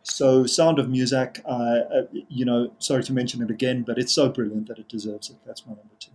So, 0.04 0.46
Sound 0.46 0.78
of 0.78 0.88
Muzak, 0.88 1.42
uh, 1.46 1.50
uh, 1.50 2.06
you 2.30 2.46
know, 2.46 2.72
sorry 2.78 3.04
to 3.04 3.14
mention 3.14 3.42
it 3.42 3.50
again, 3.50 3.82
but 3.82 3.98
it's 3.98 4.14
so 4.14 4.30
brilliant 4.30 4.68
that 4.68 4.78
it 4.78 4.88
deserves 4.88 5.30
it. 5.32 5.38
That's 5.46 5.66
my 5.66 5.74
number 5.74 5.96
two. 6.00 6.12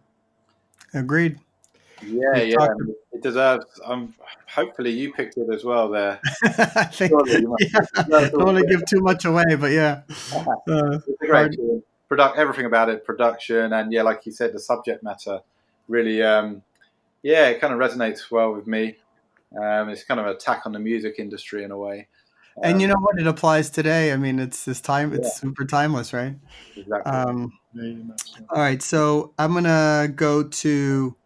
Agreed. 0.94 1.40
Yeah, 2.02 2.36
yeah, 2.36 2.54
talked- 2.56 2.82
it 3.12 3.22
deserves. 3.22 3.66
Um, 3.84 4.14
hopefully, 4.46 4.90
you 4.92 5.12
picked 5.12 5.36
it 5.36 5.52
as 5.52 5.64
well. 5.64 5.88
There, 5.88 6.20
I 6.44 6.84
think. 6.84 7.12
Yeah, 7.28 8.28
don't 8.28 8.44
want 8.44 8.58
to 8.58 8.64
give 8.64 8.86
too 8.86 9.00
much 9.00 9.24
away, 9.24 9.56
but 9.58 9.72
yeah, 9.72 10.02
uh, 10.34 10.98
it's 10.98 11.08
a 11.22 11.26
great. 11.26 11.58
Product, 12.08 12.38
everything 12.38 12.66
about 12.66 12.88
it, 12.88 13.04
production, 13.04 13.72
and 13.72 13.92
yeah, 13.92 14.02
like 14.02 14.24
you 14.26 14.32
said, 14.32 14.52
the 14.52 14.58
subject 14.58 15.02
matter 15.02 15.40
really, 15.90 16.22
um, 16.22 16.62
yeah, 17.22 17.48
it 17.48 17.60
kind 17.60 17.74
of 17.74 17.78
resonates 17.78 18.30
well 18.30 18.54
with 18.54 18.66
me. 18.66 18.96
Um, 19.56 19.88
it's 19.88 20.04
kind 20.04 20.20
of 20.20 20.26
an 20.26 20.32
attack 20.32 20.62
on 20.66 20.72
the 20.72 20.78
music 20.78 21.16
industry 21.18 21.64
in 21.64 21.70
a 21.70 21.78
way. 21.78 22.08
Um, 22.56 22.70
and 22.72 22.82
you 22.82 22.88
know 22.88 22.96
what? 23.00 23.18
It 23.18 23.26
applies 23.26 23.70
today. 23.70 24.12
I 24.12 24.16
mean, 24.16 24.38
it's 24.38 24.64
this 24.64 24.80
time. 24.80 25.12
It's 25.12 25.28
yeah. 25.28 25.34
super 25.34 25.64
timeless, 25.64 26.12
right? 26.12 26.36
Exactly. 26.76 27.12
Um, 27.12 27.52
all 28.50 28.58
right, 28.58 28.82
so 28.82 29.32
I'm 29.38 29.54
gonna 29.54 30.08
go 30.14 30.42
to 30.42 31.16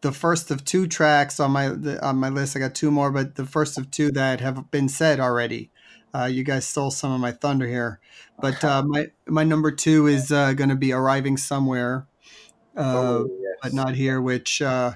the 0.00 0.12
first 0.12 0.50
of 0.50 0.64
two 0.64 0.86
tracks 0.86 1.38
on 1.38 1.52
my 1.52 1.68
on 2.02 2.16
my 2.16 2.28
list. 2.28 2.56
I 2.56 2.60
got 2.60 2.74
two 2.74 2.90
more, 2.90 3.10
but 3.10 3.36
the 3.36 3.46
first 3.46 3.78
of 3.78 3.90
two 3.90 4.10
that 4.12 4.40
have 4.40 4.70
been 4.70 4.88
said 4.88 5.20
already. 5.20 5.70
Uh, 6.12 6.24
you 6.24 6.42
guys 6.42 6.66
stole 6.66 6.90
some 6.90 7.12
of 7.12 7.20
my 7.20 7.30
thunder 7.30 7.68
here, 7.68 8.00
but 8.40 8.64
uh, 8.64 8.82
my 8.82 9.08
my 9.26 9.44
number 9.44 9.70
two 9.70 10.06
is 10.06 10.32
uh, 10.32 10.52
going 10.54 10.70
to 10.70 10.76
be 10.76 10.92
arriving 10.92 11.36
somewhere, 11.36 12.08
uh, 12.76 12.80
oh, 12.96 13.28
yes. 13.30 13.39
But 13.62 13.72
not 13.72 13.94
here, 13.94 14.20
which 14.20 14.62
uh, 14.62 14.92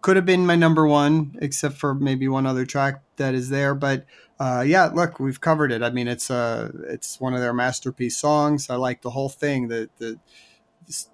could 0.00 0.16
have 0.16 0.26
been 0.26 0.46
my 0.46 0.56
number 0.56 0.86
one, 0.86 1.36
except 1.40 1.76
for 1.76 1.94
maybe 1.94 2.28
one 2.28 2.46
other 2.46 2.64
track 2.64 3.02
that 3.16 3.34
is 3.34 3.50
there. 3.50 3.74
But 3.74 4.06
uh, 4.38 4.64
yeah, 4.66 4.86
look, 4.86 5.18
we've 5.18 5.40
covered 5.40 5.72
it. 5.72 5.82
I 5.82 5.90
mean, 5.90 6.08
it's 6.08 6.30
uh, 6.30 6.70
it's 6.88 7.20
one 7.20 7.34
of 7.34 7.40
their 7.40 7.54
masterpiece 7.54 8.16
songs. 8.16 8.68
I 8.70 8.76
like 8.76 9.02
the 9.02 9.10
whole 9.10 9.28
thing. 9.28 9.68
The 9.68 9.90
the 9.98 10.18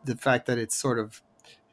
the 0.05 0.17
fact 0.17 0.47
that 0.47 0.59
it's 0.59 0.77
sort 0.77 0.99
of 0.99 1.23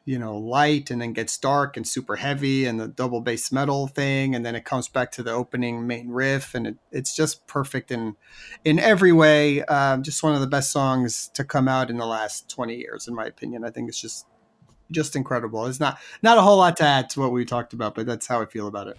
you 0.04 0.18
know 0.18 0.36
light 0.36 0.90
and 0.90 1.00
then 1.00 1.12
gets 1.12 1.36
dark 1.36 1.76
and 1.76 1.86
super 1.86 2.16
heavy 2.16 2.64
and 2.64 2.80
the 2.80 2.88
double 2.88 3.20
bass 3.20 3.52
metal 3.52 3.86
thing 3.86 4.34
and 4.34 4.44
then 4.44 4.54
it 4.54 4.64
comes 4.64 4.88
back 4.88 5.12
to 5.12 5.22
the 5.22 5.30
opening 5.30 5.86
main 5.86 6.08
riff 6.08 6.54
and 6.54 6.66
it, 6.66 6.76
it's 6.90 7.14
just 7.14 7.46
perfect 7.46 7.90
in 7.90 8.16
in 8.64 8.78
every 8.78 9.12
way 9.12 9.62
um, 9.64 10.02
just 10.02 10.22
one 10.22 10.34
of 10.34 10.40
the 10.40 10.46
best 10.46 10.72
songs 10.72 11.30
to 11.34 11.44
come 11.44 11.68
out 11.68 11.90
in 11.90 11.98
the 11.98 12.06
last 12.06 12.48
20 12.48 12.74
years 12.74 13.06
in 13.06 13.14
my 13.14 13.26
opinion 13.26 13.64
i 13.64 13.70
think 13.70 13.88
it's 13.88 14.00
just 14.00 14.26
just 14.90 15.16
incredible. 15.16 15.66
It's 15.66 15.80
not 15.80 15.98
not 16.22 16.38
a 16.38 16.42
whole 16.42 16.58
lot 16.58 16.76
to 16.78 16.84
add 16.84 17.10
to 17.10 17.20
what 17.20 17.32
we 17.32 17.44
talked 17.44 17.72
about 17.72 17.94
but 17.94 18.06
that's 18.06 18.26
how 18.26 18.40
i 18.40 18.46
feel 18.46 18.66
about 18.66 18.88
it 18.88 18.96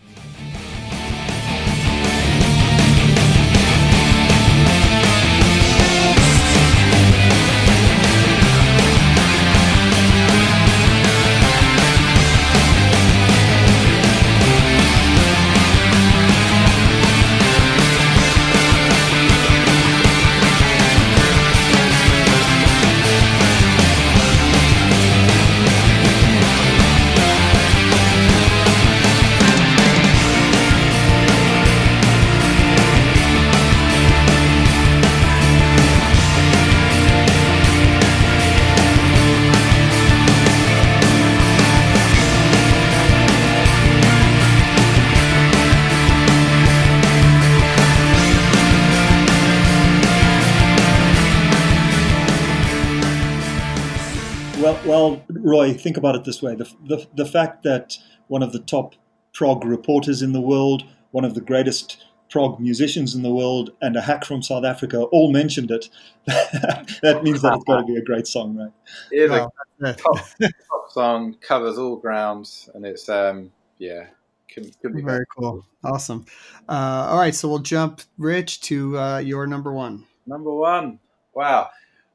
Roy, 55.51 55.73
think 55.73 55.97
about 55.97 56.15
it 56.15 56.23
this 56.23 56.41
way: 56.41 56.55
the, 56.55 56.69
the 56.85 57.07
the 57.15 57.25
fact 57.25 57.63
that 57.63 57.97
one 58.27 58.41
of 58.41 58.53
the 58.53 58.59
top 58.59 58.95
prog 59.33 59.65
reporters 59.65 60.21
in 60.21 60.31
the 60.31 60.41
world, 60.41 60.83
one 61.11 61.25
of 61.25 61.33
the 61.33 61.41
greatest 61.41 62.03
prog 62.29 62.59
musicians 62.59 63.13
in 63.13 63.21
the 63.21 63.33
world, 63.33 63.71
and 63.81 63.95
a 63.97 64.01
hack 64.01 64.23
from 64.23 64.41
South 64.41 64.63
Africa 64.63 65.01
all 65.03 65.31
mentioned 65.31 65.69
it. 65.69 65.89
that 66.25 67.21
means 67.23 67.41
that 67.41 67.53
it's 67.55 67.63
got 67.65 67.81
to 67.81 67.85
be 67.85 67.97
a 67.97 68.03
great 68.03 68.25
song, 68.25 68.55
right? 68.55 68.71
It 69.11 69.23
is 69.23 69.31
a 69.31 69.49
top, 69.93 70.17
top, 70.39 70.91
song, 70.91 71.35
covers 71.41 71.77
all 71.77 71.97
grounds, 71.97 72.69
and 72.73 72.85
it's 72.85 73.09
um, 73.09 73.51
yeah. 73.77 74.07
Can, 74.47 74.69
can 74.81 74.93
be 74.93 75.01
very 75.01 75.25
cool. 75.37 75.65
Awesome. 75.81 76.25
Uh, 76.67 77.07
all 77.09 77.17
right, 77.17 77.33
so 77.33 77.47
we'll 77.47 77.59
jump, 77.59 78.01
Rich, 78.17 78.59
to 78.61 78.99
uh, 78.99 79.17
your 79.19 79.47
number 79.47 79.71
one. 79.71 80.05
Number 80.27 80.53
one. 80.53 80.99
Wow. 81.33 81.69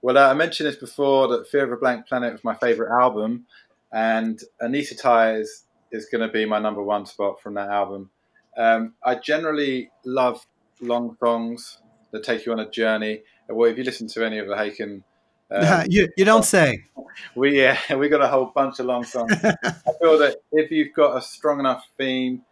Well, 0.06 0.18
uh, 0.18 0.30
I 0.30 0.34
mentioned 0.34 0.68
this 0.68 0.76
before 0.76 1.26
that 1.26 1.48
Fear 1.48 1.64
of 1.64 1.72
a 1.72 1.76
Blank 1.78 2.06
Planet 2.06 2.30
was 2.30 2.44
my 2.44 2.54
favorite 2.54 2.96
album, 2.96 3.44
and 3.92 4.40
"Anita 4.60 4.94
Anesthetize 4.94 5.64
is 5.90 6.06
going 6.06 6.20
to 6.20 6.32
be 6.32 6.44
my 6.44 6.60
number 6.60 6.80
one 6.80 7.06
spot 7.06 7.40
from 7.42 7.54
that 7.54 7.70
album. 7.70 8.10
Um, 8.56 8.94
I 9.02 9.16
generally 9.16 9.90
love 10.04 10.46
long 10.80 11.16
songs 11.18 11.78
that 12.12 12.22
take 12.22 12.46
you 12.46 12.52
on 12.52 12.60
a 12.60 12.70
journey. 12.70 13.22
Well, 13.48 13.68
if 13.68 13.76
you 13.76 13.82
listen 13.82 14.06
to 14.06 14.24
any 14.24 14.38
of 14.38 14.46
the 14.46 14.54
Haken, 14.54 15.02
um, 15.50 15.86
you, 15.90 16.08
you 16.16 16.24
don't 16.24 16.44
say. 16.44 16.84
We 17.34 17.60
yeah, 17.62 17.78
we 17.96 18.08
got 18.08 18.22
a 18.22 18.28
whole 18.28 18.52
bunch 18.54 18.78
of 18.78 18.86
long 18.86 19.02
songs. 19.02 19.32
I 19.42 19.92
feel 20.00 20.18
that 20.18 20.36
if 20.52 20.70
you've 20.70 20.94
got 20.94 21.16
a 21.16 21.20
strong 21.20 21.58
enough 21.58 21.84
theme 21.98 22.42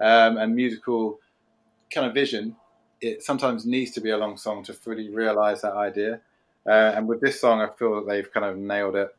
um, 0.00 0.38
and 0.38 0.56
musical 0.56 1.18
kind 1.92 2.06
of 2.06 2.14
vision, 2.14 2.56
it 3.02 3.22
sometimes 3.22 3.66
needs 3.66 3.90
to 3.90 4.00
be 4.00 4.10
a 4.10 4.16
long 4.16 4.38
song 4.38 4.64
to 4.64 4.72
fully 4.72 5.10
realize 5.10 5.60
that 5.60 5.74
idea. 5.74 6.22
Uh, 6.66 6.92
and 6.94 7.08
with 7.08 7.20
this 7.20 7.40
song, 7.40 7.60
I 7.60 7.68
feel 7.68 7.96
that 7.96 8.08
they've 8.08 8.32
kind 8.32 8.46
of 8.46 8.56
nailed 8.56 8.96
it. 8.96 9.14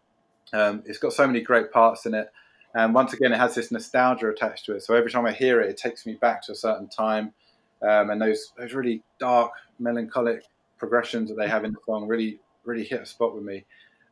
Um, 0.54 0.84
it's 0.86 0.98
got 0.98 1.14
so 1.14 1.28
many 1.28 1.42
great 1.42 1.72
parts 1.72 2.06
in 2.06 2.14
it. 2.14 2.32
And 2.76 2.94
once 2.94 3.14
again, 3.14 3.34
it 3.34 3.38
has 3.38 3.56
this 3.56 3.72
nostalgia 3.72 4.30
attached 4.30 4.66
to 4.66 4.76
it. 4.76 4.82
So 4.82 4.96
every 4.96 5.12
time 5.12 5.26
I 5.26 5.32
hear 5.32 5.62
it, 5.62 5.70
it 5.70 5.78
takes 5.78 6.06
me 6.06 6.14
back 6.14 6.42
to 6.44 6.54
a 6.54 6.56
certain 6.56 6.88
time. 6.88 7.34
Um, 7.82 8.10
and 8.10 8.22
those, 8.22 8.54
those 8.58 8.74
really 8.74 9.04
dark, 9.20 9.52
melancholic 9.80 10.44
progressions 10.78 11.30
that 11.30 11.36
they 11.36 11.48
have 11.48 11.66
in 11.66 11.74
the 11.74 11.80
song 11.86 12.08
really, 12.08 12.40
really 12.64 12.84
hit 12.84 13.02
a 13.02 13.06
spot 13.06 13.36
with 13.36 13.44
me. 13.44 13.66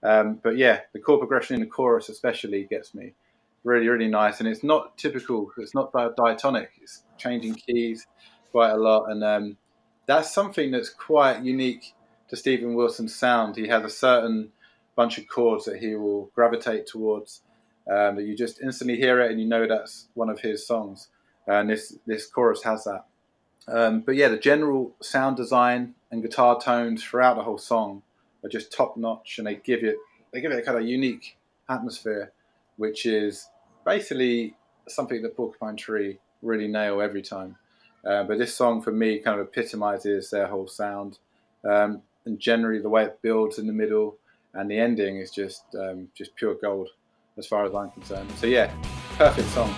Um, 0.03 0.39
but 0.43 0.57
yeah, 0.57 0.82
the 0.93 0.99
chord 0.99 1.19
progression 1.19 1.55
in 1.55 1.61
the 1.61 1.67
chorus 1.67 2.09
especially 2.09 2.63
gets 2.65 2.93
me 2.93 3.13
really, 3.63 3.88
really 3.88 4.09
nice. 4.09 4.39
And 4.39 4.49
it's 4.49 4.63
not 4.63 4.97
typical. 4.97 5.51
It's 5.57 5.73
not 5.73 5.91
diatonic. 5.93 6.71
It's 6.82 7.03
changing 7.17 7.55
keys 7.55 8.07
quite 8.51 8.71
a 8.71 8.77
lot. 8.77 9.09
And 9.09 9.23
um, 9.23 9.57
that's 10.05 10.34
something 10.34 10.71
that's 10.71 10.89
quite 10.89 11.41
unique 11.41 11.93
to 12.32 12.38
Steven 12.38 12.75
Wilson's 12.75 13.13
sound. 13.13 13.57
He 13.57 13.67
has 13.67 13.84
a 13.84 13.89
certain 13.89 14.51
bunch 14.95 15.17
of 15.17 15.27
chords 15.27 15.65
that 15.65 15.77
he 15.77 15.95
will 15.95 16.32
gravitate 16.34 16.88
towards. 16.88 17.41
Um, 17.91 18.15
that 18.15 18.23
you 18.23 18.38
just 18.38 18.61
instantly 18.61 18.95
hear 18.95 19.19
it 19.19 19.32
and 19.32 19.41
you 19.41 19.47
know 19.47 19.67
that's 19.67 20.07
one 20.13 20.29
of 20.29 20.39
his 20.39 20.65
songs. 20.65 21.09
And 21.45 21.69
this 21.69 21.97
this 22.07 22.25
chorus 22.25 22.63
has 22.63 22.86
that. 22.86 23.05
Um, 23.67 24.01
but 24.01 24.15
yeah, 24.15 24.29
the 24.29 24.38
general 24.38 24.95
sound 25.01 25.36
design 25.36 25.95
and 26.09 26.21
guitar 26.21 26.59
tones 26.59 27.03
throughout 27.03 27.36
the 27.36 27.43
whole 27.43 27.57
song 27.57 28.01
are 28.43 28.49
just 28.49 28.71
top 28.71 28.95
notch, 28.95 29.38
and 29.38 29.45
they 29.45 29.55
give 29.55 29.84
it 29.84 29.97
they 30.32 30.39
give 30.39 30.51
it 30.51 30.59
a 30.59 30.61
kind 30.61 30.77
of 30.77 30.86
unique 30.86 31.38
atmosphere, 31.69 32.32
which 32.77 33.05
is 33.05 33.49
basically 33.86 34.55
something 34.88 35.21
that 35.21 35.36
Porcupine 35.36 35.75
Tree 35.75 36.19
really 36.41 36.67
nail 36.67 37.01
every 37.01 37.21
time. 37.21 37.57
Uh, 38.05 38.23
but 38.23 38.38
this 38.38 38.55
song 38.55 38.82
for 38.82 38.91
me 38.91 39.19
kind 39.19 39.39
of 39.39 39.47
epitomizes 39.47 40.29
their 40.29 40.47
whole 40.47 40.67
sound. 40.67 41.19
Um, 41.69 42.03
and 42.26 42.39
generally 42.39 42.82
the 42.82 42.89
way 42.89 43.03
it 43.03 43.19
builds 43.22 43.59
in 43.59 43.67
the 43.67 43.74
middle 43.74 44.17
and 44.53 44.69
the 44.69 44.78
ending 44.78 45.17
is 45.17 45.32
just 45.32 45.63
um, 45.76 46.07
just 46.15 46.36
pure 46.36 46.55
gold 46.55 46.89
as 47.38 47.47
far 47.47 47.65
as 47.65 47.74
I'm 47.74 47.91
concerned. 47.91 48.32
So 48.38 48.47
yeah, 48.47 48.74
perfect 49.17 49.47
song. 49.49 49.74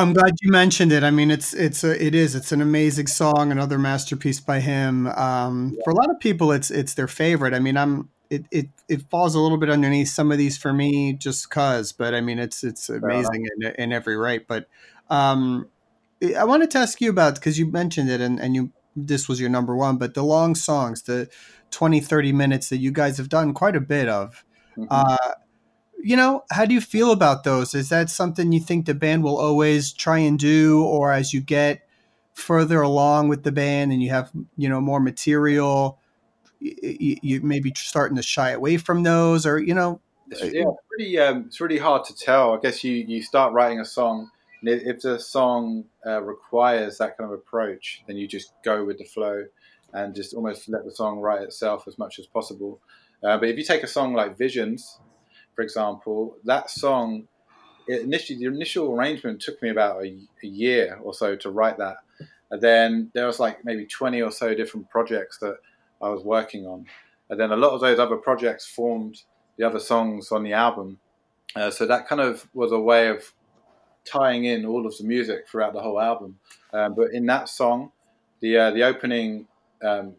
I'm 0.00 0.12
glad 0.12 0.34
you 0.42 0.50
mentioned 0.50 0.92
it. 0.92 1.04
I 1.04 1.10
mean, 1.10 1.30
it's 1.30 1.52
it's 1.52 1.84
a, 1.84 2.04
it 2.04 2.14
is 2.14 2.34
it's 2.34 2.52
an 2.52 2.60
amazing 2.60 3.06
song, 3.06 3.52
another 3.52 3.78
masterpiece 3.78 4.40
by 4.40 4.60
him. 4.60 5.06
Um, 5.08 5.74
yeah. 5.74 5.82
For 5.84 5.90
a 5.90 5.94
lot 5.94 6.10
of 6.10 6.18
people, 6.18 6.52
it's 6.52 6.70
it's 6.70 6.94
their 6.94 7.08
favorite. 7.08 7.54
I 7.54 7.58
mean, 7.58 7.76
I'm 7.76 8.08
it, 8.30 8.46
it 8.50 8.68
it 8.88 9.02
falls 9.10 9.34
a 9.34 9.40
little 9.40 9.58
bit 9.58 9.70
underneath 9.70 10.08
some 10.08 10.32
of 10.32 10.38
these 10.38 10.56
for 10.56 10.72
me 10.72 11.12
just 11.12 11.50
cause, 11.50 11.92
but 11.92 12.14
I 12.14 12.20
mean, 12.20 12.38
it's 12.38 12.64
it's 12.64 12.88
amazing 12.88 13.46
in, 13.60 13.74
in 13.78 13.92
every 13.92 14.16
right. 14.16 14.46
But 14.46 14.68
um, 15.10 15.68
I 16.36 16.44
wanted 16.44 16.70
to 16.72 16.78
ask 16.78 17.00
you 17.00 17.10
about 17.10 17.34
because 17.34 17.58
you 17.58 17.66
mentioned 17.66 18.10
it 18.10 18.20
and 18.20 18.40
and 18.40 18.54
you 18.54 18.72
this 18.96 19.28
was 19.28 19.40
your 19.40 19.50
number 19.50 19.76
one, 19.76 19.98
but 19.98 20.14
the 20.14 20.24
long 20.24 20.54
songs, 20.54 21.02
the 21.02 21.28
20, 21.70 22.00
30 22.00 22.32
minutes 22.32 22.68
that 22.70 22.78
you 22.78 22.90
guys 22.90 23.18
have 23.18 23.28
done 23.28 23.54
quite 23.54 23.76
a 23.76 23.80
bit 23.80 24.08
of. 24.08 24.44
Mm-hmm. 24.76 24.88
Uh, 24.90 25.34
you 26.02 26.16
know, 26.16 26.44
how 26.50 26.64
do 26.64 26.74
you 26.74 26.80
feel 26.80 27.12
about 27.12 27.44
those? 27.44 27.74
Is 27.74 27.88
that 27.88 28.10
something 28.10 28.52
you 28.52 28.60
think 28.60 28.86
the 28.86 28.94
band 28.94 29.22
will 29.22 29.38
always 29.38 29.92
try 29.92 30.18
and 30.18 30.38
do, 30.38 30.84
or 30.84 31.12
as 31.12 31.32
you 31.32 31.40
get 31.40 31.86
further 32.34 32.80
along 32.80 33.28
with 33.28 33.42
the 33.42 33.52
band 33.52 33.92
and 33.92 34.02
you 34.02 34.10
have 34.10 34.30
you 34.56 34.68
know 34.68 34.80
more 34.80 35.00
material, 35.00 35.98
you, 36.60 37.16
you 37.22 37.40
maybe 37.42 37.72
starting 37.76 38.16
to 38.16 38.22
shy 38.22 38.50
away 38.50 38.76
from 38.76 39.02
those, 39.02 39.46
or 39.46 39.58
you 39.58 39.74
know? 39.74 40.00
It's, 40.30 40.42
yeah, 40.42 40.64
pretty. 40.88 41.18
Um, 41.18 41.44
it's 41.46 41.60
really 41.60 41.78
hard 41.78 42.04
to 42.04 42.14
tell. 42.14 42.54
I 42.54 42.60
guess 42.60 42.84
you 42.84 42.92
you 42.92 43.22
start 43.22 43.52
writing 43.52 43.80
a 43.80 43.84
song, 43.84 44.30
and 44.62 44.70
if 44.70 45.00
the 45.00 45.18
song 45.18 45.84
uh, 46.06 46.22
requires 46.22 46.98
that 46.98 47.18
kind 47.18 47.32
of 47.32 47.38
approach, 47.38 48.02
then 48.06 48.16
you 48.16 48.28
just 48.28 48.52
go 48.64 48.84
with 48.84 48.98
the 48.98 49.04
flow 49.04 49.46
and 49.92 50.14
just 50.14 50.34
almost 50.34 50.68
let 50.68 50.84
the 50.84 50.92
song 50.92 51.18
write 51.18 51.42
itself 51.42 51.88
as 51.88 51.98
much 51.98 52.18
as 52.20 52.26
possible. 52.26 52.80
Uh, 53.24 53.36
but 53.38 53.48
if 53.48 53.58
you 53.58 53.64
take 53.64 53.82
a 53.82 53.88
song 53.88 54.14
like 54.14 54.38
Visions, 54.38 55.00
for 55.60 55.64
example, 55.64 56.38
that 56.44 56.70
song, 56.70 57.28
initially 57.86 58.38
the 58.38 58.46
initial 58.46 58.94
arrangement 58.94 59.42
took 59.42 59.60
me 59.60 59.68
about 59.68 60.02
a, 60.02 60.16
a, 60.42 60.46
year 60.46 60.98
or 61.02 61.12
so 61.12 61.36
to 61.36 61.50
write 61.50 61.76
that, 61.76 61.98
and 62.50 62.62
then 62.62 63.10
there 63.12 63.26
was 63.26 63.38
like 63.38 63.62
maybe 63.62 63.84
twenty 63.84 64.22
or 64.22 64.30
so 64.30 64.54
different 64.54 64.88
projects 64.88 65.36
that 65.40 65.58
I 66.00 66.08
was 66.08 66.24
working 66.24 66.64
on, 66.66 66.86
and 67.28 67.38
then 67.38 67.52
a 67.52 67.56
lot 67.56 67.72
of 67.72 67.82
those 67.82 67.98
other 67.98 68.16
projects 68.16 68.66
formed 68.66 69.20
the 69.58 69.66
other 69.66 69.78
songs 69.78 70.32
on 70.32 70.44
the 70.44 70.54
album. 70.54 70.98
Uh, 71.54 71.70
so 71.70 71.84
that 71.84 72.08
kind 72.08 72.22
of 72.22 72.48
was 72.54 72.72
a 72.72 72.80
way 72.80 73.08
of 73.08 73.34
tying 74.06 74.46
in 74.46 74.64
all 74.64 74.86
of 74.86 74.96
the 74.96 75.04
music 75.04 75.46
throughout 75.46 75.74
the 75.74 75.82
whole 75.82 76.00
album. 76.00 76.38
Um, 76.72 76.94
but 76.94 77.12
in 77.12 77.26
that 77.26 77.50
song, 77.50 77.92
the 78.40 78.56
uh, 78.56 78.70
the 78.70 78.84
opening 78.84 79.46
um, 79.82 80.14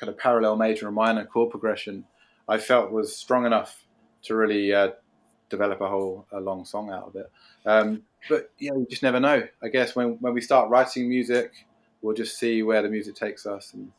kind 0.00 0.08
of 0.08 0.16
parallel 0.16 0.56
major 0.56 0.86
and 0.86 0.94
minor 0.94 1.26
chord 1.26 1.50
progression, 1.50 2.06
I 2.48 2.56
felt 2.56 2.90
was 2.90 3.14
strong 3.14 3.44
enough 3.44 3.84
to 4.22 4.34
really 4.34 4.72
uh, 4.72 4.90
develop 5.48 5.80
a 5.80 5.88
whole 5.88 6.26
a 6.32 6.40
long 6.40 6.64
song 6.64 6.90
out 6.90 7.08
of 7.08 7.16
it. 7.16 7.30
Um, 7.66 8.02
but 8.28 8.50
you 8.58 8.74
you 8.74 8.86
just 8.88 9.02
never 9.02 9.20
know. 9.20 9.42
I 9.62 9.68
guess 9.68 9.94
when 9.96 10.18
when 10.20 10.34
we 10.34 10.40
start 10.40 10.70
writing 10.70 11.08
music, 11.08 11.52
we'll 12.02 12.16
just 12.16 12.38
see 12.38 12.62
where 12.62 12.82
the 12.82 12.88
music 12.88 13.14
takes 13.14 13.46
us, 13.46 13.72
and 13.74 13.90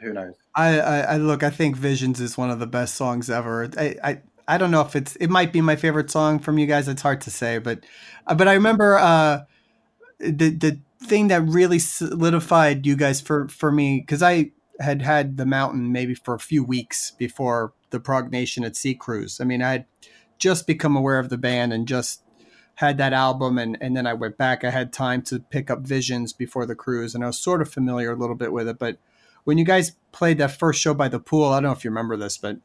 who 0.00 0.12
knows. 0.12 0.34
I, 0.54 0.80
I, 0.80 0.98
I 1.00 1.16
look. 1.16 1.42
I 1.42 1.50
think 1.50 1.76
Visions 1.76 2.20
is 2.20 2.36
one 2.36 2.50
of 2.50 2.58
the 2.58 2.66
best 2.66 2.94
songs 2.94 3.30
ever. 3.30 3.70
I, 3.76 3.96
I 4.02 4.20
I 4.48 4.58
don't 4.58 4.70
know 4.70 4.82
if 4.82 4.96
it's 4.96 5.16
it 5.16 5.28
might 5.28 5.52
be 5.52 5.60
my 5.60 5.76
favorite 5.76 6.10
song 6.10 6.38
from 6.38 6.58
you 6.58 6.66
guys. 6.66 6.88
It's 6.88 7.02
hard 7.02 7.20
to 7.22 7.30
say, 7.30 7.58
but 7.58 7.84
uh, 8.26 8.34
but 8.34 8.48
I 8.48 8.54
remember 8.54 8.98
uh, 8.98 9.40
the 10.18 10.50
the 10.50 10.78
thing 11.02 11.28
that 11.28 11.42
really 11.42 11.78
solidified 11.78 12.86
you 12.86 12.96
guys 12.96 13.20
for 13.20 13.48
for 13.48 13.72
me 13.72 14.00
because 14.00 14.22
I 14.22 14.52
had 14.82 15.02
had 15.02 15.36
the 15.36 15.46
mountain 15.46 15.92
maybe 15.92 16.14
for 16.14 16.34
a 16.34 16.40
few 16.40 16.62
weeks 16.64 17.10
before 17.12 17.72
the 17.90 18.00
Prog 18.00 18.30
Nation 18.30 18.64
at 18.64 18.76
Sea 18.76 18.94
cruise. 18.94 19.40
I 19.40 19.44
mean, 19.44 19.62
I 19.62 19.72
had 19.72 19.86
just 20.38 20.66
become 20.66 20.96
aware 20.96 21.18
of 21.18 21.28
the 21.28 21.38
band 21.38 21.72
and 21.72 21.86
just 21.86 22.22
had 22.76 22.98
that 22.98 23.12
album 23.12 23.58
and, 23.58 23.78
and 23.80 23.96
then 23.96 24.06
I 24.06 24.14
went 24.14 24.36
back. 24.36 24.64
I 24.64 24.70
had 24.70 24.92
time 24.92 25.22
to 25.22 25.38
pick 25.38 25.70
up 25.70 25.80
Visions 25.80 26.32
before 26.32 26.66
the 26.66 26.74
cruise 26.74 27.14
and 27.14 27.22
I 27.22 27.28
was 27.28 27.38
sort 27.38 27.62
of 27.62 27.70
familiar 27.70 28.12
a 28.12 28.16
little 28.16 28.34
bit 28.34 28.52
with 28.52 28.68
it. 28.68 28.78
But 28.78 28.98
when 29.44 29.58
you 29.58 29.64
guys 29.64 29.92
played 30.10 30.38
that 30.38 30.58
first 30.58 30.80
show 30.80 30.94
by 30.94 31.08
the 31.08 31.20
pool, 31.20 31.46
I 31.46 31.56
don't 31.56 31.64
know 31.64 31.72
if 31.72 31.84
you 31.84 31.90
remember 31.90 32.16
this, 32.16 32.38
but 32.38 32.58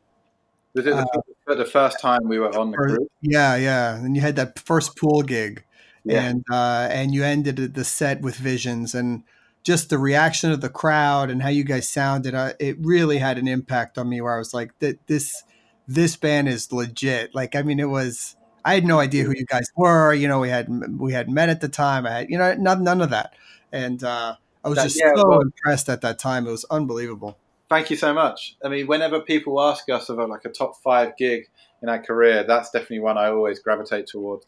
was 0.74 0.86
it 0.86 0.92
the, 0.92 1.24
uh, 1.48 1.56
the 1.56 1.66
first 1.66 2.00
time 2.00 2.28
we 2.28 2.40
were 2.40 2.56
on 2.58 2.72
the 2.72 2.78
cruise? 2.78 3.08
Yeah, 3.22 3.56
yeah. 3.56 3.96
And 3.96 4.16
you 4.16 4.22
had 4.22 4.36
that 4.36 4.60
first 4.60 4.96
pool 4.96 5.22
gig. 5.24 5.64
Yeah. 6.04 6.24
And 6.24 6.46
uh, 6.50 6.88
and 6.90 7.14
you 7.14 7.24
ended 7.24 7.74
the 7.74 7.84
set 7.84 8.22
with 8.22 8.36
Visions 8.36 8.96
and 8.96 9.24
just 9.68 9.90
the 9.90 9.98
reaction 9.98 10.50
of 10.50 10.62
the 10.62 10.70
crowd 10.70 11.30
and 11.30 11.44
how 11.44 11.50
you 11.50 11.66
guys 11.66 11.90
sounded, 11.90 12.34
uh, 12.34 12.54
it 12.58 12.78
really 12.80 13.18
had 13.18 13.38
an 13.38 13.50
impact 13.50 13.98
on 13.98 14.08
me. 14.08 14.22
Where 14.22 14.34
I 14.34 14.38
was 14.38 14.54
like, 14.54 14.72
"This 14.80 15.44
this 15.90 16.16
band 16.16 16.48
is 16.48 16.72
legit." 16.72 17.36
Like, 17.36 17.54
I 17.54 17.64
mean, 17.64 17.78
it 17.82 17.90
was. 17.90 18.38
I 18.64 18.76
had 18.76 18.86
no 18.86 18.98
idea 19.02 19.26
who 19.26 19.34
you 19.36 19.46
guys 19.46 19.68
were. 19.76 20.14
You 20.14 20.30
know, 20.30 20.40
we 20.40 20.48
had 20.48 20.70
we 20.98 21.12
had 21.12 21.30
met 21.30 21.50
at 21.50 21.60
the 21.60 21.68
time. 21.68 22.06
I 22.06 22.12
had, 22.12 22.30
you 22.30 22.38
know, 22.38 22.54
none, 22.54 22.82
none 22.82 23.02
of 23.02 23.10
that, 23.10 23.34
and 23.74 24.02
uh, 24.06 24.38
I 24.64 24.70
was 24.70 24.78
that, 24.78 24.86
just 24.86 25.00
yeah, 25.02 25.12
so 25.14 25.28
well, 25.28 25.42
impressed 25.42 25.90
at 25.90 26.00
that 26.00 26.18
time. 26.18 26.48
It 26.48 26.52
was 26.52 26.64
unbelievable. 26.72 27.38
Thank 27.68 27.90
you 27.90 27.98
so 27.98 28.14
much. 28.14 28.56
I 28.64 28.70
mean, 28.70 28.88
whenever 28.88 29.20
people 29.20 29.62
ask 29.62 29.90
us 29.90 30.08
about 30.08 30.30
like 30.30 30.46
a 30.46 30.50
top 30.50 30.78
five 30.82 31.18
gig 31.18 31.50
in 31.84 31.90
our 31.90 32.02
career, 32.02 32.46
that's 32.48 32.72
definitely 32.72 33.00
one 33.00 33.18
I 33.18 33.28
always 33.28 33.60
gravitate 33.60 34.08
towards. 34.08 34.46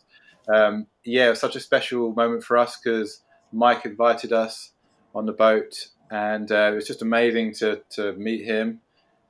Um, 0.47 0.87
yeah, 1.03 1.27
it 1.27 1.31
was 1.31 1.41
such 1.41 1.57
a 1.57 1.59
special 1.59 2.13
moment 2.13 2.45
for 2.45 2.57
us 2.57 2.79
because 2.81 3.21
Mike 3.51 3.83
invited 3.83 4.31
us 4.31 4.71
on 5.13 5.25
the 5.25 5.33
boat, 5.33 5.87
and 6.09 6.51
uh, 6.51 6.69
it 6.71 6.75
was 6.75 6.87
just 6.87 7.01
amazing 7.01 7.53
to 7.55 7.81
to 7.91 8.13
meet 8.13 8.45
him 8.45 8.81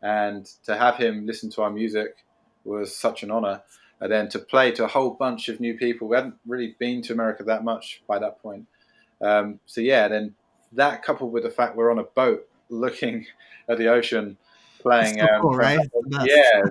and 0.02 0.46
to 0.66 0.78
have 0.78 0.96
him 0.96 1.26
listen 1.26 1.50
to 1.52 1.62
our 1.62 1.70
music 1.70 2.26
was 2.64 2.96
such 2.96 3.24
an 3.24 3.32
honor. 3.32 3.62
And 4.02 4.10
then 4.10 4.30
to 4.30 4.40
play 4.40 4.72
to 4.74 4.86
a 4.86 4.88
whole 4.88 5.12
bunch 5.12 5.50
of 5.50 5.60
new 5.60 5.78
people. 5.78 6.08
We 6.08 6.16
hadn't 6.16 6.36
really 6.48 6.76
been 6.80 7.02
to 7.04 7.14
America 7.14 7.44
that 7.44 7.66
much 7.66 8.02
by 8.08 8.18
that 8.20 8.42
point. 8.42 8.66
Um, 9.22 9.60
so 9.66 9.82
yeah, 9.82 10.08
then 10.08 10.36
that 10.72 11.04
coupled 11.04 11.34
with 11.34 11.44
the 11.44 11.50
fact 11.50 11.76
we're 11.76 11.92
on 11.92 12.00
a 12.00 12.04
boat 12.04 12.48
looking 12.70 13.26
at 13.68 13.78
the 13.78 13.88
ocean, 13.90 14.38
playing, 14.80 15.20
um, 15.20 15.42
cool, 15.42 15.56
right? 15.56 15.80
yeah, 16.24 16.62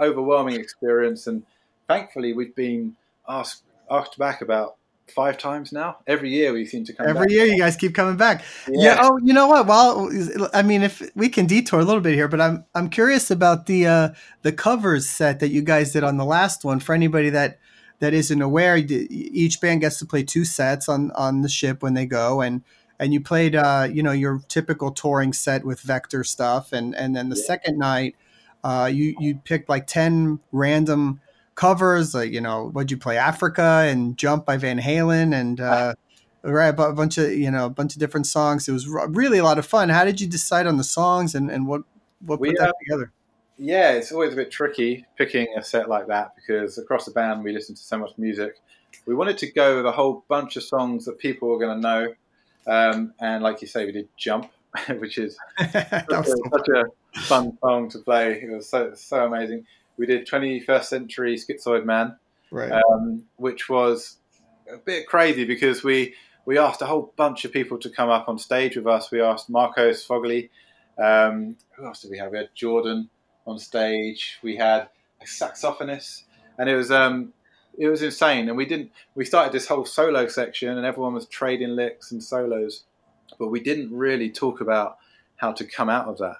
overwhelming 0.00 0.54
experience. 0.54 1.26
And 1.26 1.44
thankfully, 1.86 2.32
we've 2.32 2.54
been 2.54 2.96
asked 3.28 3.64
asked 3.90 4.16
back 4.16 4.40
about 4.40 4.76
five 5.12 5.38
times 5.38 5.72
now. 5.72 5.98
Every 6.06 6.30
year 6.30 6.52
we 6.52 6.66
seem 6.66 6.84
to 6.84 6.92
come. 6.92 7.06
Every 7.06 7.26
back. 7.26 7.30
year 7.30 7.44
you 7.46 7.58
guys 7.58 7.76
keep 7.76 7.94
coming 7.94 8.16
back. 8.16 8.44
Yeah. 8.68 8.96
yeah. 8.96 8.98
Oh, 9.02 9.18
you 9.22 9.32
know 9.32 9.46
what? 9.46 9.66
Well, 9.66 10.10
I 10.52 10.62
mean, 10.62 10.82
if 10.82 11.02
we 11.14 11.28
can 11.28 11.46
detour 11.46 11.80
a 11.80 11.84
little 11.84 12.00
bit 12.00 12.14
here, 12.14 12.28
but 12.28 12.40
I'm 12.40 12.64
I'm 12.74 12.88
curious 12.88 13.30
about 13.30 13.66
the 13.66 13.86
uh, 13.86 14.08
the 14.42 14.52
covers 14.52 15.08
set 15.08 15.40
that 15.40 15.48
you 15.48 15.62
guys 15.62 15.92
did 15.92 16.04
on 16.04 16.16
the 16.16 16.24
last 16.24 16.64
one. 16.64 16.80
For 16.80 16.94
anybody 16.94 17.30
that 17.30 17.58
that 18.00 18.14
isn't 18.14 18.42
aware, 18.42 18.76
each 18.76 19.60
band 19.60 19.82
gets 19.82 19.98
to 20.00 20.06
play 20.06 20.22
two 20.22 20.44
sets 20.44 20.88
on 20.88 21.10
on 21.12 21.42
the 21.42 21.48
ship 21.48 21.82
when 21.82 21.94
they 21.94 22.06
go, 22.06 22.40
and 22.40 22.62
and 22.98 23.12
you 23.12 23.20
played 23.20 23.54
uh, 23.54 23.88
you 23.90 24.02
know 24.02 24.12
your 24.12 24.40
typical 24.48 24.90
touring 24.90 25.32
set 25.32 25.64
with 25.64 25.80
Vector 25.80 26.24
stuff, 26.24 26.72
and 26.72 26.94
and 26.94 27.14
then 27.14 27.28
the 27.28 27.36
yeah. 27.36 27.46
second 27.46 27.78
night. 27.78 28.16
Uh, 28.64 28.88
you 28.92 29.16
you 29.18 29.34
picked 29.34 29.68
like 29.68 29.88
ten 29.88 30.38
random 30.52 31.20
covers, 31.54 32.14
like 32.14 32.32
you 32.32 32.40
know, 32.40 32.68
what'd 32.70 32.90
you 32.90 32.96
play, 32.96 33.16
Africa 33.16 33.86
and 33.86 34.16
Jump 34.16 34.46
by 34.46 34.56
Van 34.56 34.78
Halen, 34.78 35.34
and 35.34 35.60
uh, 35.60 35.94
right, 36.42 36.68
a 36.68 36.92
bunch 36.92 37.18
of 37.18 37.32
you 37.32 37.50
know, 37.50 37.66
a 37.66 37.70
bunch 37.70 37.94
of 37.94 38.00
different 38.00 38.26
songs. 38.26 38.68
It 38.68 38.72
was 38.72 38.88
really 38.88 39.38
a 39.38 39.44
lot 39.44 39.58
of 39.58 39.66
fun. 39.66 39.88
How 39.88 40.04
did 40.04 40.20
you 40.20 40.26
decide 40.26 40.66
on 40.66 40.76
the 40.76 40.84
songs, 40.84 41.34
and 41.34 41.50
and 41.50 41.66
what 41.66 41.82
what 42.20 42.40
put 42.40 42.56
that 42.58 42.70
uh, 42.70 42.72
together? 42.84 43.12
Yeah, 43.58 43.92
it's 43.92 44.10
always 44.10 44.32
a 44.32 44.36
bit 44.36 44.50
tricky 44.50 45.06
picking 45.16 45.46
a 45.56 45.62
set 45.62 45.88
like 45.88 46.08
that 46.08 46.34
because 46.34 46.78
across 46.78 47.04
the 47.04 47.12
band 47.12 47.44
we 47.44 47.52
listen 47.52 47.74
to 47.74 47.82
so 47.82 47.98
much 47.98 48.10
music. 48.16 48.56
We 49.06 49.14
wanted 49.14 49.38
to 49.38 49.50
go 49.50 49.76
with 49.76 49.86
a 49.86 49.92
whole 49.92 50.24
bunch 50.28 50.56
of 50.56 50.62
songs 50.62 51.06
that 51.06 51.18
people 51.18 51.48
were 51.48 51.58
going 51.58 51.80
to 51.80 51.80
know, 51.80 52.14
um, 52.66 53.14
and 53.20 53.42
like 53.42 53.62
you 53.62 53.68
say, 53.68 53.84
we 53.84 53.92
did 53.92 54.08
Jump, 54.16 54.50
which 54.98 55.18
is 55.18 55.36
such, 55.58 55.74
a, 55.74 56.24
such 56.24 56.68
a 56.74 57.20
fun 57.20 57.56
song 57.60 57.88
to 57.90 57.98
play. 57.98 58.42
It 58.42 58.50
was 58.50 58.68
so 58.68 58.94
so 58.94 59.26
amazing 59.26 59.66
we 59.96 60.06
did 60.06 60.26
21st 60.26 60.84
Century 60.84 61.36
Schizoid 61.36 61.84
Man, 61.84 62.16
right. 62.50 62.72
um, 62.72 63.24
which 63.36 63.68
was 63.68 64.16
a 64.72 64.78
bit 64.78 65.06
crazy 65.06 65.44
because 65.44 65.84
we 65.84 66.14
we 66.44 66.58
asked 66.58 66.82
a 66.82 66.86
whole 66.86 67.12
bunch 67.16 67.44
of 67.44 67.52
people 67.52 67.78
to 67.78 67.90
come 67.90 68.10
up 68.10 68.28
on 68.28 68.38
stage 68.38 68.76
with 68.76 68.86
us. 68.86 69.10
We 69.10 69.20
asked 69.20 69.48
Marco 69.48 69.90
Sfogli. 69.90 70.50
Um, 70.98 71.56
who 71.76 71.86
else 71.86 72.02
did 72.02 72.10
we 72.10 72.18
have? 72.18 72.32
We 72.32 72.38
had 72.38 72.50
Jordan 72.54 73.08
on 73.46 73.58
stage. 73.58 74.38
We 74.42 74.56
had 74.56 74.88
a 75.20 75.24
saxophonist, 75.24 76.24
and 76.58 76.68
it 76.68 76.76
was 76.76 76.90
um, 76.90 77.32
it 77.78 77.88
was 77.88 78.02
insane. 78.02 78.48
And 78.48 78.56
we 78.56 78.66
didn't. 78.66 78.90
We 79.14 79.24
started 79.24 79.52
this 79.52 79.68
whole 79.68 79.84
solo 79.84 80.26
section, 80.26 80.76
and 80.76 80.86
everyone 80.86 81.14
was 81.14 81.26
trading 81.26 81.76
licks 81.76 82.12
and 82.12 82.22
solos, 82.22 82.84
but 83.38 83.48
we 83.48 83.60
didn't 83.60 83.96
really 83.96 84.30
talk 84.30 84.60
about 84.60 84.98
how 85.36 85.52
to 85.52 85.64
come 85.64 85.88
out 85.88 86.06
of 86.06 86.18
that. 86.18 86.36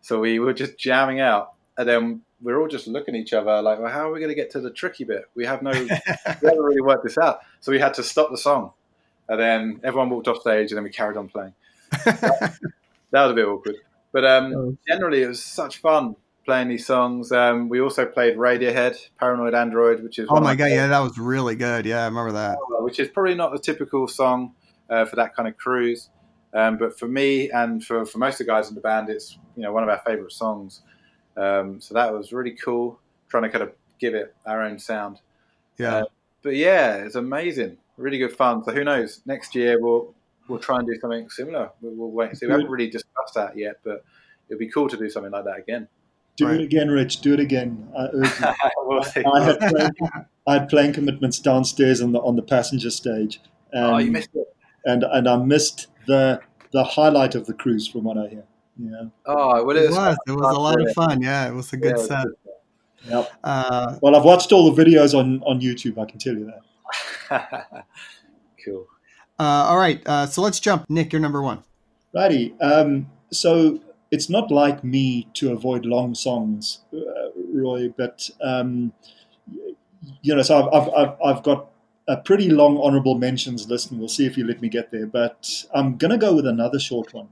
So 0.00 0.20
we 0.20 0.38
were 0.38 0.52
just 0.52 0.78
jamming 0.78 1.20
out, 1.20 1.53
and 1.76 1.88
then 1.88 2.22
we're 2.40 2.60
all 2.60 2.68
just 2.68 2.86
looking 2.86 3.14
at 3.14 3.20
each 3.20 3.32
other 3.32 3.62
like, 3.62 3.78
well, 3.78 3.90
how 3.90 4.08
are 4.08 4.12
we 4.12 4.20
going 4.20 4.30
to 4.30 4.34
get 4.34 4.50
to 4.50 4.60
the 4.60 4.70
tricky 4.70 5.04
bit? 5.04 5.24
We 5.34 5.46
have 5.46 5.62
no, 5.62 5.70
we 5.72 5.88
haven't 5.88 6.58
really 6.58 6.82
worked 6.82 7.04
this 7.04 7.18
out. 7.18 7.40
So 7.60 7.72
we 7.72 7.80
had 7.80 7.94
to 7.94 8.02
stop 8.02 8.30
the 8.30 8.38
song, 8.38 8.72
and 9.28 9.40
then 9.40 9.80
everyone 9.82 10.10
walked 10.10 10.28
off 10.28 10.40
stage, 10.40 10.70
and 10.70 10.76
then 10.76 10.84
we 10.84 10.90
carried 10.90 11.16
on 11.16 11.28
playing. 11.28 11.54
that, 12.04 12.58
that 13.10 13.22
was 13.22 13.32
a 13.32 13.34
bit 13.34 13.46
awkward, 13.46 13.76
but 14.12 14.24
um, 14.24 14.54
oh. 14.54 14.76
generally 14.86 15.22
it 15.22 15.28
was 15.28 15.42
such 15.42 15.78
fun. 15.78 16.16
playing 16.44 16.68
these 16.68 16.86
songs. 16.86 17.32
Um, 17.32 17.68
we 17.68 17.80
also 17.80 18.04
played 18.04 18.36
Radiohead, 18.36 18.96
Paranoid 19.18 19.54
Android, 19.54 20.02
which 20.02 20.18
is 20.18 20.28
oh 20.30 20.40
my 20.40 20.54
god, 20.54 20.66
yeah, 20.66 20.86
that 20.86 21.00
was 21.00 21.18
really 21.18 21.56
good. 21.56 21.86
Yeah, 21.86 22.02
I 22.02 22.04
remember 22.04 22.32
that. 22.32 22.58
Which 22.80 23.00
is 23.00 23.08
probably 23.08 23.34
not 23.34 23.52
the 23.52 23.58
typical 23.58 24.06
song 24.06 24.54
uh, 24.90 25.06
for 25.06 25.16
that 25.16 25.34
kind 25.34 25.48
of 25.48 25.56
cruise, 25.56 26.10
um, 26.52 26.76
but 26.76 26.98
for 26.98 27.08
me 27.08 27.50
and 27.50 27.82
for, 27.82 28.04
for 28.04 28.18
most 28.18 28.40
of 28.40 28.46
the 28.46 28.52
guys 28.52 28.68
in 28.68 28.74
the 28.74 28.80
band, 28.80 29.08
it's 29.08 29.38
you 29.56 29.62
know 29.62 29.72
one 29.72 29.82
of 29.82 29.88
our 29.88 30.02
favorite 30.04 30.32
songs. 30.32 30.82
Um, 31.36 31.80
so 31.80 31.94
that 31.94 32.12
was 32.12 32.32
really 32.32 32.52
cool, 32.52 32.98
trying 33.28 33.44
to 33.44 33.48
kind 33.48 33.62
of 33.62 33.72
give 33.98 34.14
it 34.14 34.34
our 34.46 34.62
own 34.62 34.78
sound. 34.78 35.20
Yeah. 35.78 35.96
Uh, 35.96 36.04
but 36.42 36.54
yeah, 36.54 36.96
it's 36.96 37.14
amazing, 37.14 37.78
really 37.96 38.18
good 38.18 38.36
fun. 38.36 38.64
So 38.64 38.72
who 38.72 38.84
knows? 38.84 39.22
Next 39.26 39.54
year 39.54 39.80
we'll 39.80 40.14
we'll 40.48 40.58
try 40.58 40.78
and 40.78 40.86
do 40.86 40.94
something 41.00 41.28
similar. 41.30 41.70
We'll, 41.80 41.94
we'll 41.94 42.10
wait 42.10 42.30
and 42.30 42.38
see. 42.38 42.46
We 42.46 42.52
haven't 42.52 42.70
really 42.70 42.90
discussed 42.90 43.34
that 43.34 43.56
yet, 43.56 43.76
but 43.82 44.04
it'd 44.48 44.58
be 44.58 44.70
cool 44.70 44.88
to 44.88 44.96
do 44.96 45.08
something 45.08 45.32
like 45.32 45.44
that 45.44 45.58
again. 45.58 45.88
Do 46.36 46.46
right. 46.46 46.60
it 46.60 46.64
again, 46.64 46.88
Rich. 46.88 47.20
Do 47.20 47.32
it 47.34 47.40
again. 47.40 47.88
I, 47.96 48.08
I, 49.34 49.44
had 49.44 49.58
playing, 49.58 49.90
I 50.46 50.52
had 50.54 50.68
playing 50.68 50.92
commitments 50.92 51.38
downstairs 51.38 52.00
on 52.02 52.12
the 52.12 52.20
on 52.20 52.36
the 52.36 52.42
passenger 52.42 52.90
stage. 52.90 53.40
And, 53.72 53.84
oh, 53.84 53.98
you 53.98 54.10
missed 54.10 54.30
it. 54.34 54.54
And 54.84 55.04
and 55.04 55.28
I 55.28 55.36
missed 55.36 55.86
the 56.06 56.40
the 56.72 56.84
highlight 56.84 57.36
of 57.36 57.46
the 57.46 57.54
cruise, 57.54 57.86
from 57.86 58.04
what 58.04 58.18
I 58.18 58.28
hear. 58.28 58.44
Yeah. 58.76 59.04
Oh, 59.26 59.64
well, 59.64 59.76
it, 59.76 59.90
was. 59.90 60.16
It 60.26 60.32
was 60.32 60.56
a 60.56 60.60
lot 60.60 60.80
of 60.80 60.92
fun. 60.92 61.22
Yeah, 61.22 61.48
it 61.48 61.54
was 61.54 61.72
a 61.72 61.76
good 61.76 61.96
yeah, 61.96 62.04
set. 62.04 62.26
Yep. 63.08 63.32
Uh, 63.44 63.98
well, 64.00 64.16
I've 64.16 64.24
watched 64.24 64.52
all 64.52 64.72
the 64.72 64.84
videos 64.84 65.16
on 65.16 65.42
on 65.44 65.60
YouTube. 65.60 65.98
I 65.98 66.10
can 66.10 66.18
tell 66.18 66.34
you 66.34 66.50
that. 67.30 67.86
cool. 68.64 68.86
Uh, 69.38 69.42
all 69.42 69.78
right. 69.78 70.02
Uh, 70.06 70.26
so 70.26 70.42
let's 70.42 70.60
jump. 70.60 70.88
Nick, 70.88 71.12
you're 71.12 71.20
number 71.20 71.42
one. 71.42 71.62
Righty. 72.12 72.54
Um, 72.60 73.10
so 73.30 73.80
it's 74.10 74.30
not 74.30 74.50
like 74.50 74.84
me 74.84 75.28
to 75.34 75.52
avoid 75.52 75.84
long 75.84 76.14
songs, 76.14 76.80
uh, 76.92 77.30
Roy, 77.52 77.92
but 77.96 78.30
um, 78.42 78.92
you 80.22 80.34
know, 80.34 80.42
so 80.42 80.70
I've, 80.70 80.88
I've, 80.94 81.16
I've 81.24 81.42
got 81.42 81.70
a 82.06 82.16
pretty 82.18 82.48
long 82.48 82.78
honorable 82.78 83.16
mentions 83.16 83.68
list, 83.68 83.90
and 83.90 83.98
we'll 83.98 84.08
see 84.08 84.26
if 84.26 84.36
you 84.36 84.46
let 84.46 84.60
me 84.60 84.68
get 84.68 84.90
there. 84.90 85.06
But 85.06 85.64
I'm 85.74 85.96
going 85.96 86.10
to 86.10 86.18
go 86.18 86.34
with 86.34 86.46
another 86.46 86.78
short 86.78 87.12
one 87.12 87.28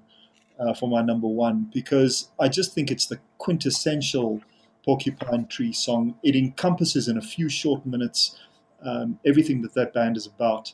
uh, 0.63 0.75
for 0.75 0.89
my 0.89 1.03
number 1.03 1.27
one 1.27 1.71
because 1.73 2.31
I 2.39 2.49
just 2.49 2.75
think 2.75 2.91
it's 2.91 3.07
the 3.07 3.19
quintessential 3.39 4.41
Porcupine 4.85 5.47
Tree 5.47 5.73
song. 5.73 6.17
It 6.23 6.37
encompasses 6.37 7.09
in 7.09 7.17
a 7.17 7.23
few 7.23 7.49
short 7.49 7.85
minutes 7.87 8.39
um, 8.85 9.19
everything 9.25 9.63
that 9.63 9.75
that 9.75 9.95
band 9.95 10.17
is 10.17 10.27
about, 10.27 10.73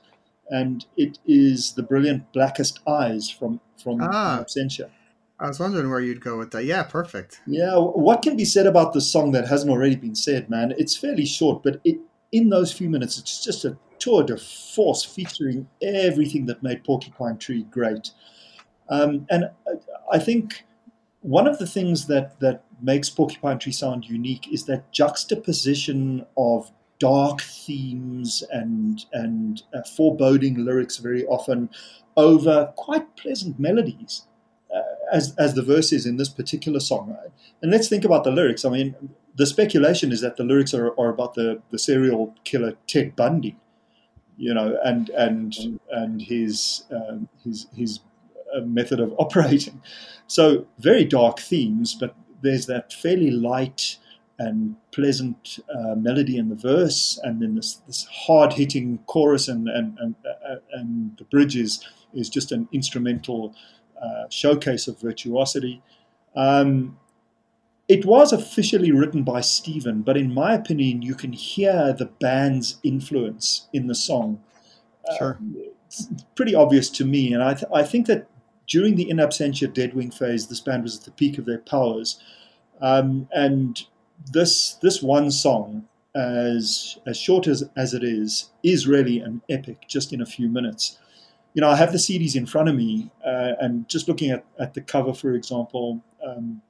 and 0.49 0.85
it 0.97 1.19
is 1.27 1.73
the 1.73 1.83
brilliant 1.83 2.33
Blackest 2.33 2.81
Eyes 2.87 3.29
from 3.31 3.61
from 3.83 4.01
ah. 4.03 4.43
Absentia. 4.43 4.91
I 5.41 5.47
was 5.47 5.61
wondering 5.61 5.89
where 5.89 6.01
you'd 6.01 6.21
go 6.21 6.37
with 6.37 6.51
that. 6.51 6.65
Yeah, 6.65 6.83
perfect. 6.83 7.41
Yeah, 7.47 7.77
what 7.77 8.23
can 8.23 8.37
be 8.37 8.45
said 8.45 8.67
about 8.67 8.93
the 8.93 9.01
song 9.01 9.31
that 9.33 9.47
hasn't 9.47 9.71
already 9.71 9.95
been 9.95 10.17
said, 10.17 10.51
man? 10.51 10.75
It's 10.79 10.97
fairly 10.97 11.27
short, 11.27 11.63
but 11.63 11.81
it 11.85 11.99
in 12.33 12.51
those 12.51 12.73
few 12.73 12.91
minutes, 12.91 13.19
it's 13.19 13.43
just 13.43 13.65
a 13.65 13.77
tour 13.99 14.23
de 14.23 14.37
force 14.37 15.05
featuring 15.05 15.69
everything 15.83 16.47
that 16.47 16.63
made 16.63 16.85
Porcupine 16.85 17.39
Tree 17.39 17.65
great. 17.65 18.11
Um, 18.91 19.27
and 19.31 19.51
I 20.13 20.19
think 20.19 20.65
one 21.21 21.47
of 21.47 21.59
the 21.59 21.67
things 21.67 22.07
that 22.07 22.41
that 22.41 22.65
makes 22.81 23.11
Porcupine 23.11 23.59
Tree 23.59 23.73
sound 23.73 24.07
unique 24.07 24.53
is 24.53 24.65
that 24.65 24.91
juxtaposition 24.93 26.25
of 26.37 26.71
dark 26.99 27.43
themes 27.43 28.43
and 28.51 29.05
and 29.13 29.63
uh, 29.75 29.83
foreboding 29.97 30.65
lyrics 30.65 30.97
very 30.97 31.25
often 31.27 31.71
over 32.17 32.73
quite 32.77 33.17
pleasant 33.17 33.59
melodies 33.59 34.27
uh, 34.75 34.81
as 35.13 35.35
as 35.37 35.55
the 35.55 35.63
verse 35.63 35.93
is 35.93 36.07
in 36.07 36.17
this 36.17 36.29
particular 36.29 36.81
song. 36.81 37.17
And 37.63 37.71
let's 37.71 37.89
think 37.89 38.05
about 38.05 38.25
the 38.25 38.31
lyrics. 38.31 38.65
I 38.65 38.71
mean, 38.71 38.95
the 39.37 39.47
speculation 39.47 40.13
is 40.13 40.21
that 40.21 40.37
the 40.37 40.45
lyrics 40.45 40.75
are, 40.75 40.99
are 40.99 41.11
about 41.11 41.35
the, 41.35 41.63
the 41.71 41.79
serial 41.79 42.35
killer 42.45 42.75
Ted 42.87 43.15
Bundy, 43.15 43.57
you 44.37 44.53
know, 44.53 44.79
and 44.85 45.11
and 45.11 45.55
and 45.91 46.23
his 46.23 46.85
um, 46.91 47.29
his 47.45 47.67
his 47.75 48.01
uh, 48.55 48.61
method 48.61 49.01
of 49.01 49.15
operating. 49.19 49.83
So 50.27 50.67
very 50.79 51.05
dark 51.05 51.41
themes, 51.41 51.95
but 51.95 52.15
there's 52.43 52.67
that 52.67 52.93
fairly 52.93 53.31
light 53.31 53.99
and 54.39 54.77
pleasant 54.93 55.59
uh, 55.75 55.97
melody 55.97 56.37
in 56.37 56.49
the 56.49 56.55
verse, 56.55 57.19
and 57.25 57.43
then 57.43 57.57
this, 57.57 57.75
this 57.87 58.07
hard 58.27 58.53
hitting 58.53 58.99
chorus, 59.07 59.49
and 59.49 59.69
and 59.69 59.99
and, 59.99 60.15
uh, 60.25 60.57
and 60.73 61.17
the 61.19 61.25
bridge 61.25 61.57
is, 61.57 61.85
just 62.31 62.53
an 62.53 62.69
instrumental 62.73 63.55
uh, 64.01 64.29
showcase 64.31 64.87
of 64.87 65.01
virtuosity. 65.01 65.83
Um, 66.37 66.99
it 67.89 68.05
was 68.05 68.33
officially 68.33 68.93
written 68.93 69.25
by 69.25 69.41
Steven, 69.41 70.03
but 70.03 70.17
in 70.17 70.33
my 70.33 70.55
opinion, 70.55 71.03
you 71.03 71.15
can 71.15 71.33
hear 71.33 71.93
the 71.93 72.07
band's 72.07 72.79
influence 72.83 73.69
in 73.73 73.87
the 73.87 73.95
song. 73.95 74.41
Sure. 75.19 75.39
Uh, 75.41 75.61
it's 75.87 76.09
pretty 76.35 76.55
obvious 76.55 76.91
to 76.91 77.05
me, 77.05 77.33
and 77.33 77.43
I, 77.43 77.55
th- 77.55 77.73
I 77.75 77.83
think 77.83 78.07
that 78.07 78.29
during 78.69 78.95
the 78.95 79.09
In 79.09 79.17
Absentia 79.17 79.73
Deadwing 79.73 80.13
phase, 80.13 80.47
this 80.47 80.61
band 80.61 80.83
was 80.83 80.99
at 80.99 81.05
the 81.05 81.11
peak 81.11 81.39
of 81.39 81.47
their 81.47 81.59
powers, 81.59 82.21
um, 82.81 83.29
and 83.33 83.83
this 84.33 84.75
this 84.75 85.03
one 85.03 85.31
song, 85.31 85.89
as 86.15 86.99
as 87.07 87.17
short 87.17 87.47
as 87.47 87.69
as 87.77 87.95
it 87.95 88.05
is, 88.05 88.51
is 88.63 88.87
really 88.87 89.21
an 89.21 89.43
epic, 89.49 89.87
just 89.89 90.13
in 90.13 90.21
a 90.21 90.27
few 90.27 90.49
minutes 90.49 90.99
you 91.59 91.61
know, 91.61 91.71
I 91.71 91.77
have 91.77 91.91
the 91.91 91.99
CDs 91.99 92.37
in 92.37 92.47
front 92.47 92.69
of 92.69 92.77
me, 92.77 93.11
uh, 93.27 93.55
and 93.61 93.89
just 93.89 94.07
looking 94.07 94.31
at, 94.31 94.45
at 94.61 94.75
the 94.75 94.81
cover, 94.81 95.13
for 95.13 95.33
example, 95.33 96.01
um, 96.25 96.63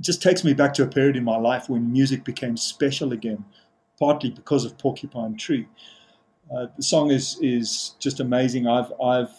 just 0.00 0.22
takes 0.22 0.44
me 0.44 0.54
back 0.54 0.72
to 0.74 0.82
a 0.82 0.86
period 0.86 1.14
in 1.14 1.24
my 1.24 1.36
life 1.36 1.68
when 1.68 1.92
music 1.92 2.24
became 2.24 2.56
special 2.56 3.12
again, 3.12 3.44
partly 3.98 4.30
because 4.30 4.64
of 4.64 4.78
Porcupine 4.78 5.36
Tree. 5.36 5.68
Uh, 6.50 6.68
the 6.74 6.82
song 6.82 7.10
is 7.10 7.38
is 7.42 7.94
just 7.98 8.20
amazing. 8.20 8.66
I've 8.66 8.92
I've 8.98 9.34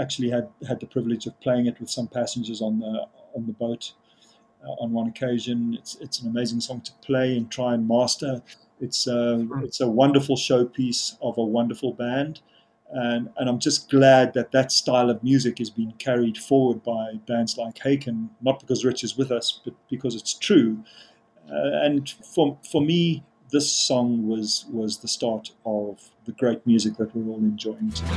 actually 0.00 0.30
had, 0.30 0.48
had 0.68 0.80
the 0.80 0.86
privilege 0.86 1.26
of 1.26 1.38
playing 1.40 1.66
it 1.66 1.80
with 1.80 1.90
some 1.90 2.08
passengers 2.08 2.60
on 2.60 2.80
the 2.80 3.06
on 3.34 3.46
the 3.46 3.52
boat 3.52 3.92
uh, 4.64 4.82
on 4.82 4.92
one 4.92 5.08
occasion. 5.08 5.74
It's 5.78 5.96
it's 5.96 6.20
an 6.20 6.28
amazing 6.28 6.60
song 6.60 6.80
to 6.82 6.92
play 7.02 7.36
and 7.36 7.50
try 7.50 7.74
and 7.74 7.86
master. 7.86 8.42
It's 8.80 9.06
a, 9.06 9.36
hmm. 9.36 9.64
it's 9.64 9.80
a 9.80 9.88
wonderful 9.88 10.36
showpiece 10.36 11.16
of 11.20 11.36
a 11.38 11.44
wonderful 11.44 11.92
band. 11.92 12.40
And, 12.92 13.30
and 13.36 13.48
I'm 13.48 13.60
just 13.60 13.88
glad 13.88 14.34
that 14.34 14.50
that 14.50 14.72
style 14.72 15.10
of 15.10 15.22
music 15.22 15.60
is 15.60 15.70
being 15.70 15.92
carried 15.98 16.36
forward 16.36 16.82
by 16.82 17.20
bands 17.26 17.56
like 17.56 17.76
Haken, 17.76 18.30
not 18.40 18.58
because 18.58 18.84
Rich 18.84 19.04
is 19.04 19.16
with 19.16 19.30
us, 19.30 19.60
but 19.64 19.74
because 19.88 20.16
it's 20.16 20.34
true. 20.34 20.82
Uh, 21.48 21.84
and 21.84 22.10
for, 22.10 22.58
for 22.68 22.82
me, 22.82 23.22
this 23.50 23.72
song 23.72 24.26
was, 24.28 24.64
was 24.70 24.98
the 24.98 25.08
start 25.08 25.50
of 25.64 26.10
the 26.24 26.32
great 26.32 26.66
music 26.66 26.96
that 26.96 27.14
we're 27.14 27.30
all 27.32 27.38
enjoying 27.38 27.90
today. 27.90 28.10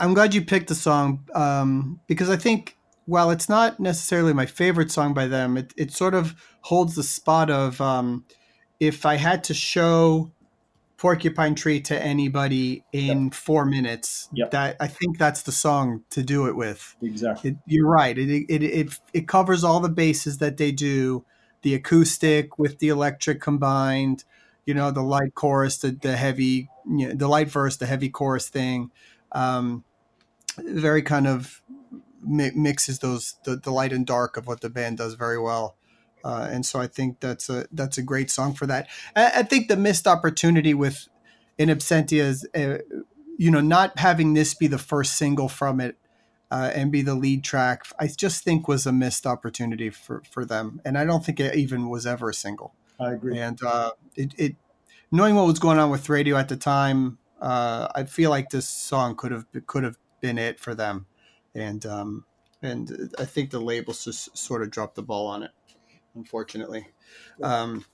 Well, 0.00 0.06
I, 0.06 0.08
am 0.08 0.14
glad 0.14 0.34
you 0.34 0.42
picked 0.42 0.68
the 0.68 0.74
song 0.74 1.28
um, 1.34 2.00
because 2.06 2.30
I 2.30 2.36
think 2.36 2.76
while 3.06 3.30
it's 3.30 3.48
not 3.48 3.80
necessarily 3.80 4.32
my 4.32 4.46
favorite 4.46 4.90
song 4.90 5.14
by 5.14 5.26
them, 5.26 5.56
it, 5.56 5.72
it 5.76 5.92
sort 5.92 6.14
of 6.14 6.34
holds 6.62 6.94
the 6.94 7.02
spot 7.02 7.50
of 7.50 7.80
um, 7.80 8.24
if 8.78 9.04
I 9.04 9.16
had 9.16 9.44
to 9.44 9.54
show 9.54 10.32
Porcupine 10.96 11.54
Tree 11.54 11.80
to 11.82 12.00
anybody 12.00 12.84
in 12.92 13.24
yep. 13.24 13.34
four 13.34 13.64
minutes, 13.64 14.28
yep. 14.32 14.50
that 14.50 14.76
I 14.80 14.86
think 14.86 15.18
that's 15.18 15.42
the 15.42 15.52
song 15.52 16.04
to 16.10 16.22
do 16.22 16.46
it 16.46 16.56
with. 16.56 16.94
Exactly. 17.02 17.52
It, 17.52 17.56
you're 17.66 17.88
right. 17.88 18.16
It, 18.16 18.46
it, 18.48 18.62
it, 18.62 19.00
it 19.14 19.28
covers 19.28 19.64
all 19.64 19.80
the 19.80 19.88
bases 19.88 20.38
that 20.38 20.58
they 20.58 20.72
do, 20.72 21.24
the 21.62 21.74
acoustic 21.74 22.58
with 22.58 22.78
the 22.78 22.88
electric 22.88 23.40
combined, 23.40 24.24
you 24.66 24.74
know, 24.74 24.90
the 24.90 25.02
light 25.02 25.34
chorus, 25.34 25.78
the, 25.78 25.90
the 25.90 26.16
heavy, 26.16 26.68
you 26.86 27.08
know, 27.08 27.14
the 27.14 27.28
light 27.28 27.48
verse, 27.48 27.76
the 27.76 27.86
heavy 27.86 28.10
chorus 28.10 28.48
thing 28.48 28.90
um, 29.32 29.84
very 30.58 31.02
kind 31.02 31.26
of 31.26 31.62
mi- 32.22 32.52
mixes 32.54 32.98
those 32.98 33.36
the, 33.44 33.56
the 33.56 33.70
light 33.70 33.92
and 33.92 34.06
dark 34.06 34.36
of 34.36 34.46
what 34.46 34.60
the 34.60 34.70
band 34.70 34.98
does 34.98 35.14
very 35.14 35.38
well. 35.38 35.76
Uh, 36.22 36.48
and 36.50 36.66
so 36.66 36.78
I 36.80 36.86
think 36.86 37.20
that's 37.20 37.48
a 37.48 37.66
that's 37.72 37.98
a 37.98 38.02
great 38.02 38.30
song 38.30 38.54
for 38.54 38.66
that. 38.66 38.88
I, 39.16 39.32
I 39.36 39.42
think 39.42 39.68
the 39.68 39.76
missed 39.76 40.06
opportunity 40.06 40.74
with 40.74 41.08
in 41.56 41.68
absentia 41.68 42.20
is, 42.20 42.46
uh, 42.54 42.78
you 43.38 43.50
know, 43.50 43.60
not 43.60 43.98
having 43.98 44.34
this 44.34 44.54
be 44.54 44.66
the 44.66 44.78
first 44.78 45.16
single 45.16 45.48
from 45.48 45.80
it 45.80 45.96
uh, 46.50 46.70
and 46.74 46.90
be 46.90 47.02
the 47.02 47.14
lead 47.14 47.44
track. 47.44 47.84
I 47.98 48.08
just 48.08 48.44
think 48.44 48.68
was 48.68 48.86
a 48.86 48.92
missed 48.92 49.26
opportunity 49.26 49.90
for 49.90 50.22
for 50.30 50.44
them, 50.44 50.80
and 50.84 50.98
I 50.98 51.04
don't 51.04 51.24
think 51.24 51.40
it 51.40 51.54
even 51.54 51.88
was 51.88 52.06
ever 52.06 52.30
a 52.30 52.34
single. 52.34 52.74
I 52.98 53.12
agree. 53.12 53.38
And 53.38 53.62
uh, 53.62 53.92
it, 54.14 54.34
it 54.36 54.56
knowing 55.10 55.34
what 55.34 55.46
was 55.46 55.58
going 55.58 55.78
on 55.78 55.90
with 55.90 56.08
radio 56.08 56.36
at 56.36 56.48
the 56.48 56.56
time, 56.56 57.18
uh, 57.40 57.88
I 57.94 58.04
feel 58.04 58.30
like 58.30 58.50
this 58.50 58.68
song 58.68 59.16
could 59.16 59.32
have 59.32 59.46
could 59.66 59.84
have 59.84 59.96
been 60.20 60.38
it 60.38 60.60
for 60.60 60.74
them, 60.74 61.06
and 61.54 61.84
um, 61.86 62.24
and 62.62 63.12
I 63.18 63.24
think 63.24 63.50
the 63.50 63.60
labels 63.60 64.04
just 64.04 64.36
sort 64.36 64.62
of 64.62 64.70
dropped 64.70 64.94
the 64.94 65.02
ball 65.02 65.26
on 65.26 65.42
it 65.42 65.50
unfortunately. 66.14 66.86
Um, 67.42 67.84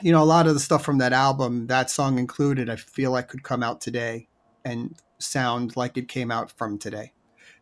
you 0.00 0.12
know, 0.12 0.22
a 0.22 0.24
lot 0.24 0.46
of 0.46 0.54
the 0.54 0.60
stuff 0.60 0.84
from 0.84 0.98
that 0.98 1.12
album, 1.12 1.66
that 1.66 1.90
song 1.90 2.18
included, 2.18 2.70
I 2.70 2.76
feel 2.76 3.10
like 3.10 3.28
could 3.28 3.42
come 3.42 3.62
out 3.62 3.80
today 3.80 4.28
and 4.64 4.94
sound 5.18 5.76
like 5.76 5.96
it 5.96 6.08
came 6.08 6.30
out 6.30 6.50
from 6.56 6.78
today. 6.78 7.12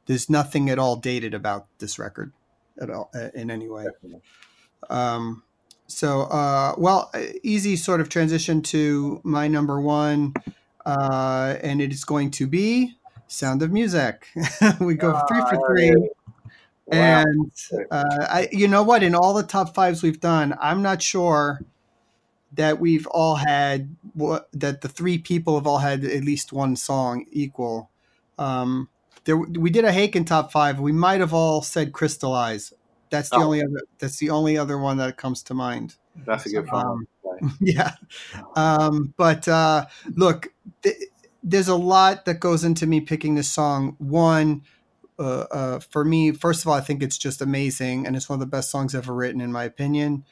There's 0.06 0.30
nothing 0.30 0.70
at 0.70 0.78
all 0.78 0.96
dated 0.96 1.34
about 1.34 1.66
this 1.78 1.98
record 1.98 2.32
at 2.80 2.90
all 2.90 3.10
uh, 3.14 3.28
in 3.34 3.50
any 3.50 3.68
way. 3.68 3.86
Um, 4.88 5.42
so, 5.86 6.22
uh, 6.22 6.74
well, 6.78 7.10
uh, 7.12 7.22
easy 7.42 7.76
sort 7.76 8.00
of 8.00 8.08
transition 8.08 8.62
to 8.62 9.20
my 9.24 9.48
number 9.48 9.80
one, 9.80 10.34
uh, 10.86 11.56
and 11.62 11.80
it 11.80 11.92
is 11.92 12.04
going 12.04 12.30
to 12.32 12.46
be 12.46 12.94
Sound 13.28 13.62
of 13.62 13.70
Muzak. 13.70 14.24
we 14.80 14.94
go 14.94 15.20
three 15.28 15.40
for 15.40 15.68
three. 15.68 16.10
And 16.90 17.52
uh, 17.90 18.04
I, 18.20 18.48
you 18.50 18.66
know 18.66 18.82
what? 18.82 19.02
In 19.02 19.14
all 19.14 19.34
the 19.34 19.42
top 19.42 19.74
fives 19.74 20.02
we've 20.02 20.20
done, 20.20 20.56
I'm 20.60 20.82
not 20.82 21.02
sure 21.02 21.60
that 22.54 22.80
we've 22.80 23.06
all 23.08 23.36
had 23.36 23.94
what 24.14 24.48
that 24.54 24.80
the 24.80 24.88
three 24.88 25.18
people 25.18 25.56
have 25.56 25.66
all 25.66 25.78
had 25.78 26.04
at 26.04 26.24
least 26.24 26.52
one 26.52 26.76
song 26.76 27.26
equal. 27.30 27.90
Um, 28.38 28.88
there, 29.24 29.36
we 29.36 29.68
did 29.68 29.84
a 29.84 29.92
Haken 29.92 30.26
top 30.26 30.50
five. 30.50 30.80
We 30.80 30.92
might 30.92 31.20
have 31.20 31.34
all 31.34 31.60
said 31.60 31.92
"Crystallize." 31.92 32.72
That's 33.10 33.28
the 33.28 33.36
oh. 33.36 33.44
only 33.44 33.62
other. 33.62 33.82
That's 33.98 34.16
the 34.16 34.30
only 34.30 34.56
other 34.56 34.78
one 34.78 34.96
that 34.96 35.18
comes 35.18 35.42
to 35.44 35.54
mind. 35.54 35.96
That's 36.24 36.46
a 36.46 36.50
good 36.50 36.70
one. 36.70 37.06
Um, 37.42 37.56
yeah, 37.60 37.92
um, 38.56 39.12
but 39.18 39.46
uh, 39.46 39.86
look, 40.14 40.48
th- 40.82 40.96
there's 41.42 41.68
a 41.68 41.76
lot 41.76 42.24
that 42.24 42.40
goes 42.40 42.64
into 42.64 42.86
me 42.86 43.00
picking 43.00 43.34
this 43.34 43.48
song. 43.48 43.96
One 43.98 44.62
uh, 45.18 45.46
uh, 45.50 45.78
for 45.80 46.04
me, 46.04 46.30
first 46.32 46.62
of 46.62 46.68
all, 46.68 46.74
I 46.74 46.80
think 46.80 47.02
it's 47.02 47.18
just 47.18 47.42
amazing, 47.42 48.06
and 48.06 48.14
it's 48.14 48.28
one 48.28 48.36
of 48.36 48.40
the 48.40 48.46
best 48.46 48.70
songs 48.70 48.94
ever 48.94 49.12
written, 49.12 49.40
in 49.40 49.50
my 49.50 49.64
opinion. 49.64 50.24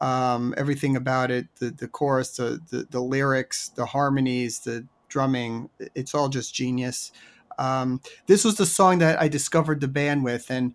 Um, 0.00 0.54
everything 0.56 0.96
about 0.96 1.30
it, 1.30 1.46
the 1.60 1.70
the 1.70 1.88
chorus, 1.88 2.36
the, 2.36 2.60
the, 2.70 2.86
the 2.90 3.00
lyrics, 3.00 3.68
the 3.68 3.86
harmonies, 3.86 4.60
the 4.60 4.86
drumming, 5.08 5.70
it's 5.94 6.14
all 6.14 6.28
just 6.28 6.54
genius. 6.54 7.12
Um, 7.58 8.00
this 8.26 8.44
was 8.44 8.56
the 8.56 8.66
song 8.66 8.98
that 8.98 9.20
I 9.20 9.28
discovered 9.28 9.80
the 9.80 9.88
band 9.88 10.24
with, 10.24 10.50
and 10.50 10.74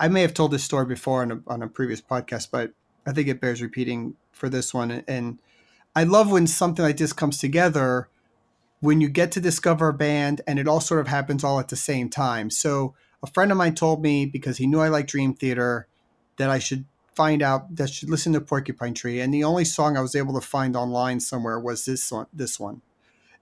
I 0.00 0.08
may 0.08 0.22
have 0.22 0.34
told 0.34 0.50
this 0.50 0.64
story 0.64 0.86
before 0.86 1.22
on 1.22 1.30
a, 1.30 1.40
on 1.46 1.62
a 1.62 1.68
previous 1.68 2.00
podcast, 2.00 2.48
but 2.50 2.72
I 3.06 3.12
think 3.12 3.28
it 3.28 3.40
bears 3.40 3.62
repeating 3.62 4.16
for 4.32 4.48
this 4.48 4.74
one. 4.74 5.04
And 5.06 5.38
I 5.94 6.04
love 6.04 6.30
when 6.30 6.46
something 6.46 6.84
like 6.84 6.96
this 6.96 7.12
comes 7.12 7.38
together 7.38 8.08
when 8.80 9.00
you 9.00 9.08
get 9.08 9.32
to 9.32 9.40
discover 9.40 9.88
a 9.88 9.94
band 9.94 10.40
and 10.46 10.58
it 10.58 10.68
all 10.68 10.80
sort 10.80 11.00
of 11.00 11.08
happens 11.08 11.42
all 11.42 11.58
at 11.58 11.68
the 11.68 11.76
same 11.76 12.08
time. 12.08 12.50
So 12.50 12.94
a 13.22 13.26
friend 13.26 13.50
of 13.50 13.58
mine 13.58 13.74
told 13.74 14.02
me 14.02 14.26
because 14.26 14.58
he 14.58 14.66
knew 14.66 14.80
I 14.80 14.88
like 14.88 15.06
Dream 15.06 15.34
Theater 15.34 15.88
that 16.36 16.50
I 16.50 16.58
should 16.58 16.84
find 17.14 17.42
out 17.42 17.74
that 17.76 17.84
I 17.84 17.86
should 17.86 18.10
listen 18.10 18.34
to 18.34 18.40
Porcupine 18.40 18.94
Tree. 18.94 19.20
And 19.20 19.32
the 19.32 19.44
only 19.44 19.64
song 19.64 19.96
I 19.96 20.02
was 20.02 20.14
able 20.14 20.34
to 20.34 20.46
find 20.46 20.76
online 20.76 21.20
somewhere 21.20 21.58
was 21.58 21.86
this 21.86 22.12
one, 22.12 22.26
this 22.32 22.60
one. 22.60 22.82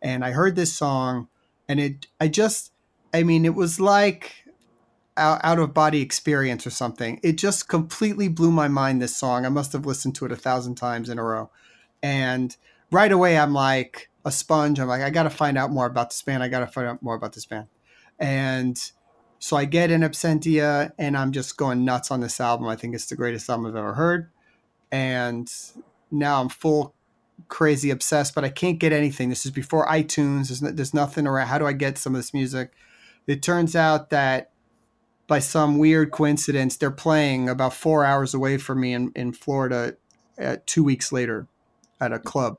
And 0.01 0.25
I 0.25 0.31
heard 0.31 0.55
this 0.55 0.73
song 0.73 1.29
and 1.69 1.81
it 1.81 2.07
I 2.21 2.29
just 2.29 2.73
I 3.13 3.25
mean 3.25 3.45
it 3.45 3.55
was 3.55 3.81
like 3.81 4.45
out, 5.17 5.41
out 5.43 5.59
of 5.59 5.75
body 5.75 6.01
experience 6.01 6.67
or 6.67 6.71
something. 6.71 7.19
It 7.23 7.37
just 7.37 7.69
completely 7.69 8.29
blew 8.29 8.53
my 8.53 8.69
mind 8.69 9.03
this 9.03 9.17
song. 9.17 9.45
I 9.45 9.49
must 9.49 9.73
have 9.73 9.87
listened 9.87 10.15
to 10.17 10.27
it 10.27 10.33
a 10.33 10.37
thousand 10.37 10.77
times 10.77 11.09
in 11.09 11.19
a 11.19 11.25
row. 11.25 11.51
And 12.03 12.57
right 12.93 13.11
away 13.11 13.37
I'm 13.37 13.53
like 13.53 14.09
a 14.25 14.33
sponge. 14.33 14.79
I'm 14.79 14.89
like, 14.89 15.03
I 15.03 15.11
got 15.11 15.25
to 15.25 15.31
find 15.31 15.59
out 15.59 15.71
more 15.71 15.87
about 15.87 16.11
this 16.11 16.23
band. 16.23 16.43
I 16.43 16.49
got 16.49 16.61
to 16.61 16.67
find 16.67 16.87
out 16.87 17.03
more 17.03 17.15
about 17.15 17.33
this 17.33 17.47
band. 17.47 17.67
And 18.19 18.81
so 19.39 19.57
I 19.57 19.65
get 19.65 19.91
in 19.91 20.01
Absentia 20.01 20.93
and 20.99 21.17
I'm 21.17 21.33
just 21.33 21.57
going 21.57 21.85
nuts 21.85 22.11
on 22.11 22.21
this 22.21 22.41
album. 22.41 22.67
I 22.67 22.77
think 22.77 22.95
it's 22.95 23.07
the 23.07 23.17
greatest 23.17 23.49
album 23.51 23.67
I've 23.67 23.77
ever 23.77 23.95
heard. 23.95 24.31
And 24.91 25.53
now 26.11 26.41
I'm 26.41 26.49
full 26.49 26.95
crazy 27.49 27.91
obsessed, 27.91 28.35
but 28.35 28.45
I 28.45 28.49
can't 28.49 28.79
get 28.79 28.93
anything. 28.93 29.29
This 29.29 29.45
is 29.45 29.53
before 29.53 29.87
iTunes. 29.87 30.49
There's, 30.49 30.63
no, 30.63 30.71
there's 30.71 30.95
nothing 30.95 31.27
around. 31.27 31.49
How 31.49 31.59
do 31.59 31.67
I 31.67 31.73
get 31.73 31.99
some 31.99 32.15
of 32.15 32.19
this 32.19 32.33
music? 32.33 32.73
It 33.27 33.43
turns 33.43 33.75
out 33.75 34.11
that 34.11 34.51
by 35.27 35.39
some 35.39 35.79
weird 35.79 36.11
coincidence, 36.11 36.77
they're 36.77 36.91
playing 36.91 37.49
about 37.49 37.75
four 37.75 38.05
hours 38.05 38.35
away 38.35 38.59
from 38.59 38.81
me 38.81 38.93
in, 38.93 39.11
in 39.17 39.33
Florida 39.33 39.97
uh, 40.39 40.57
two 40.67 40.85
weeks 40.85 41.13
later 41.13 41.49
at 42.01 42.13
a 42.13 42.19
club. 42.19 42.57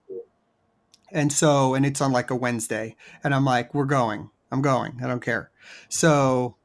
And 1.16 1.32
so, 1.32 1.74
and 1.74 1.86
it's 1.86 2.01
on 2.01 2.11
like 2.11 2.30
a 2.30 2.36
Wednesday. 2.36 2.97
And 3.24 3.34
I'm 3.34 3.45
like, 3.45 3.74
we're 3.74 3.86
going. 3.86 4.30
I'm 4.51 4.61
going. 4.61 4.99
I 5.01 5.07
don't 5.07 5.22
care. 5.22 5.49
So 5.88 6.57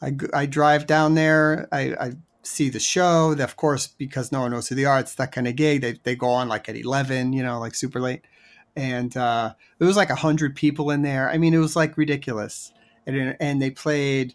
I, 0.00 0.16
I 0.32 0.46
drive 0.46 0.86
down 0.86 1.14
there. 1.14 1.68
I, 1.70 1.94
I 2.00 2.12
see 2.42 2.70
the 2.70 2.80
show. 2.80 3.32
Of 3.32 3.56
course, 3.56 3.86
because 3.86 4.32
no 4.32 4.40
one 4.40 4.52
knows 4.52 4.68
who 4.68 4.74
they 4.74 4.86
are, 4.86 5.00
it's 5.00 5.14
that 5.16 5.32
kind 5.32 5.46
of 5.46 5.54
gig. 5.54 5.82
They, 5.82 6.00
they 6.02 6.16
go 6.16 6.30
on 6.30 6.48
like 6.48 6.66
at 6.70 6.76
11, 6.76 7.34
you 7.34 7.42
know, 7.42 7.60
like 7.60 7.74
super 7.74 8.00
late. 8.00 8.22
And 8.74 9.14
uh, 9.18 9.52
it 9.78 9.84
was 9.84 9.98
like 9.98 10.08
100 10.08 10.56
people 10.56 10.90
in 10.90 11.02
there. 11.02 11.28
I 11.28 11.36
mean, 11.36 11.52
it 11.52 11.58
was 11.58 11.76
like 11.76 11.98
ridiculous. 11.98 12.72
And, 13.06 13.36
and 13.38 13.60
they 13.60 13.70
played 13.70 14.34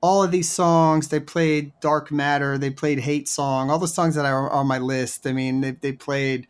all 0.00 0.24
of 0.24 0.32
these 0.32 0.50
songs. 0.50 1.06
They 1.06 1.20
played 1.20 1.72
Dark 1.80 2.10
Matter. 2.10 2.58
They 2.58 2.70
played 2.70 2.98
Hate 2.98 3.28
Song, 3.28 3.70
all 3.70 3.78
the 3.78 3.86
songs 3.86 4.16
that 4.16 4.26
are 4.26 4.50
on 4.50 4.66
my 4.66 4.78
list. 4.78 5.24
I 5.24 5.32
mean, 5.32 5.60
they, 5.60 5.70
they 5.70 5.92
played 5.92 6.48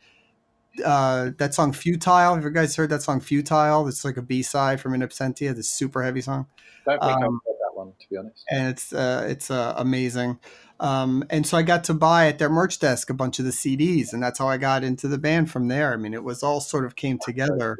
uh, 0.84 1.30
that 1.38 1.54
song 1.54 1.72
"Futile." 1.72 2.34
Have 2.34 2.44
you 2.44 2.50
guys 2.50 2.76
heard 2.76 2.90
that 2.90 3.02
song 3.02 3.20
"Futile"? 3.20 3.86
It's 3.88 4.04
like 4.04 4.16
a 4.16 4.22
B 4.22 4.42
side 4.42 4.80
from 4.80 4.94
In 4.94 5.02
Absentia, 5.02 5.54
this 5.54 5.68
super 5.68 6.02
heavy 6.02 6.20
song. 6.20 6.46
Don't 6.84 7.00
think 7.00 7.02
um, 7.02 7.22
I've 7.22 7.22
heard 7.22 7.58
that 7.60 7.70
one, 7.74 7.92
to 7.98 8.08
be 8.10 8.16
honest. 8.16 8.44
And 8.50 8.68
it's 8.68 8.92
uh, 8.92 9.26
it's 9.28 9.50
uh, 9.50 9.74
amazing. 9.76 10.38
Um, 10.80 11.24
and 11.30 11.46
so 11.46 11.56
I 11.56 11.62
got 11.62 11.84
to 11.84 11.94
buy 11.94 12.26
at 12.26 12.38
their 12.38 12.48
merch 12.48 12.78
desk 12.78 13.08
a 13.08 13.14
bunch 13.14 13.38
of 13.38 13.44
the 13.44 13.52
CDs, 13.52 14.12
and 14.12 14.22
that's 14.22 14.38
how 14.38 14.48
I 14.48 14.56
got 14.56 14.84
into 14.84 15.08
the 15.08 15.18
band 15.18 15.50
from 15.50 15.68
there. 15.68 15.92
I 15.92 15.96
mean, 15.96 16.14
it 16.14 16.24
was 16.24 16.42
all 16.42 16.60
sort 16.60 16.84
of 16.84 16.96
came 16.96 17.18
together. 17.24 17.78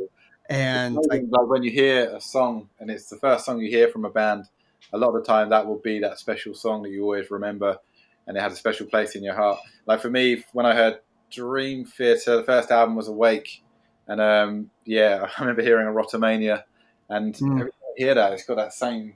And 0.49 0.99
I, 1.11 1.17
like 1.17 1.49
when 1.49 1.63
you 1.63 1.71
hear 1.71 2.15
a 2.15 2.21
song 2.21 2.69
and 2.79 2.91
it's 2.91 3.09
the 3.09 3.17
first 3.17 3.47
song 3.47 3.61
you 3.61 3.71
hear 3.71 3.89
from 3.89 4.05
a 4.05 4.11
band, 4.11 4.45
a 4.93 4.99
lot 4.99 5.09
of 5.09 5.15
the 5.15 5.23
time 5.23 5.49
that 5.51 5.67
will 5.67 5.79
be 5.79 6.01
that 6.01 6.19
special 6.19 6.55
song 6.55 6.83
that 6.83 6.91
you 6.91 7.03
always 7.03 7.31
remember, 7.31 7.79
and 8.27 8.37
it 8.37 8.41
has 8.41 8.53
a 8.53 8.57
special 8.57 8.87
place 8.87 9.15
in 9.17 9.25
your 9.25 9.35
heart. 9.35 9.59
Like 9.87 10.01
for 10.01 10.11
me, 10.11 10.45
when 10.53 10.67
I 10.67 10.75
heard 10.75 11.01
Dream 11.35 11.85
Theater. 11.85 12.37
The 12.37 12.45
first 12.45 12.71
album 12.71 12.97
was 12.97 13.09
Awake, 13.09 13.63
and 14.07 14.21
um, 14.21 14.71
yeah, 14.85 15.29
I 15.39 15.41
remember 15.41 15.63
hearing 15.63 15.87
Erotomania, 15.87 16.63
and 17.09 17.35
mm. 17.35 17.61
every 17.61 17.71
time 17.71 17.81
I 17.83 17.95
hear 17.97 18.15
that, 18.15 18.33
it's 18.33 18.45
got 18.45 18.57
that 18.57 18.73
same 18.73 19.15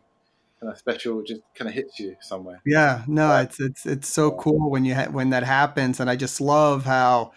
kind 0.60 0.72
of 0.72 0.78
special, 0.78 1.22
just 1.22 1.42
kind 1.54 1.68
of 1.68 1.74
hits 1.74 1.98
you 1.98 2.16
somewhere. 2.20 2.60
Yeah, 2.66 3.02
no, 3.06 3.36
it's 3.38 3.60
it's 3.60 3.86
it's 3.86 4.08
so 4.08 4.32
cool 4.32 4.70
when 4.70 4.84
you 4.84 4.94
ha- 4.94 5.10
when 5.10 5.30
that 5.30 5.44
happens, 5.44 6.00
and 6.00 6.10
I 6.10 6.16
just 6.16 6.40
love 6.40 6.84
how, 6.84 7.32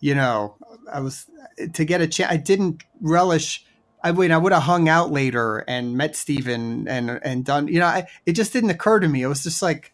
you 0.00 0.14
know, 0.14 0.56
I 0.92 1.00
was 1.00 1.26
to 1.72 1.84
get 1.84 2.00
a 2.00 2.06
chance. 2.06 2.32
I 2.32 2.36
didn't 2.36 2.84
relish. 3.00 3.64
I 4.04 4.10
mean, 4.10 4.32
I 4.32 4.38
would 4.38 4.52
have 4.52 4.64
hung 4.64 4.88
out 4.88 5.12
later 5.12 5.58
and 5.68 5.96
met 5.96 6.16
Steven 6.16 6.88
and 6.88 7.20
and 7.22 7.44
done. 7.44 7.68
You 7.68 7.80
know, 7.80 7.86
I, 7.86 8.08
it 8.26 8.32
just 8.32 8.52
didn't 8.52 8.70
occur 8.70 9.00
to 9.00 9.08
me. 9.08 9.22
It 9.22 9.28
was 9.28 9.42
just 9.42 9.62
like 9.62 9.92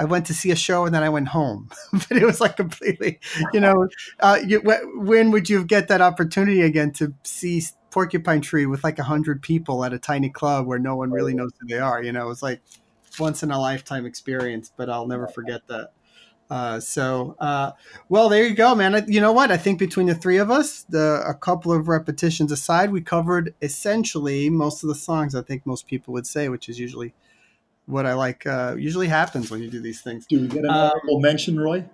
I 0.00 0.04
went 0.04 0.24
to 0.26 0.34
see 0.34 0.50
a 0.50 0.56
show 0.56 0.86
and 0.86 0.94
then 0.94 1.02
I 1.02 1.10
went 1.10 1.28
home. 1.28 1.68
but 1.92 2.12
it 2.12 2.24
was 2.24 2.40
like 2.40 2.56
completely, 2.56 3.20
you 3.52 3.60
know, 3.60 3.86
uh, 4.20 4.38
you, 4.44 4.60
when 4.94 5.30
would 5.30 5.50
you 5.50 5.62
get 5.62 5.88
that 5.88 6.00
opportunity 6.00 6.62
again 6.62 6.90
to 6.92 7.12
see 7.22 7.62
Porcupine 7.90 8.40
Tree 8.40 8.64
with 8.64 8.82
like 8.82 8.98
a 8.98 9.02
hundred 9.02 9.42
people 9.42 9.84
at 9.84 9.92
a 9.92 9.98
tiny 9.98 10.30
club 10.30 10.66
where 10.66 10.78
no 10.78 10.96
one 10.96 11.10
really 11.10 11.34
knows 11.34 11.50
who 11.60 11.66
they 11.66 11.78
are? 11.78 12.02
You 12.02 12.12
know, 12.12 12.24
it 12.24 12.28
was 12.28 12.42
like 12.42 12.62
once 13.18 13.42
in 13.42 13.50
a 13.50 13.60
lifetime 13.60 14.06
experience, 14.06 14.72
but 14.74 14.88
I'll 14.88 15.06
never 15.06 15.28
forget 15.28 15.66
that. 15.68 15.92
Uh, 16.48 16.80
so, 16.80 17.36
uh, 17.38 17.72
well, 18.08 18.30
there 18.30 18.44
you 18.44 18.54
go, 18.54 18.74
man. 18.74 19.04
You 19.06 19.20
know 19.20 19.32
what? 19.32 19.52
I 19.52 19.58
think 19.58 19.78
between 19.78 20.06
the 20.06 20.14
three 20.14 20.38
of 20.38 20.50
us, 20.50 20.82
the 20.88 21.22
a 21.26 21.34
couple 21.34 21.72
of 21.72 21.88
repetitions 21.88 22.50
aside, 22.50 22.90
we 22.90 23.02
covered 23.02 23.54
essentially 23.60 24.48
most 24.48 24.82
of 24.82 24.88
the 24.88 24.94
songs. 24.94 25.34
I 25.34 25.42
think 25.42 25.66
most 25.66 25.86
people 25.86 26.14
would 26.14 26.26
say, 26.26 26.48
which 26.48 26.70
is 26.70 26.80
usually 26.80 27.12
what 27.90 28.06
I 28.06 28.14
like 28.14 28.46
uh, 28.46 28.74
usually 28.78 29.08
happens 29.08 29.50
when 29.50 29.62
you 29.62 29.70
do 29.70 29.80
these 29.80 30.00
things. 30.00 30.26
Do 30.26 30.40
we 30.40 30.48
get 30.48 30.64
an 30.64 30.70
honorable 30.70 31.16
um, 31.16 31.22
mention, 31.22 31.58
Roy? 31.58 31.84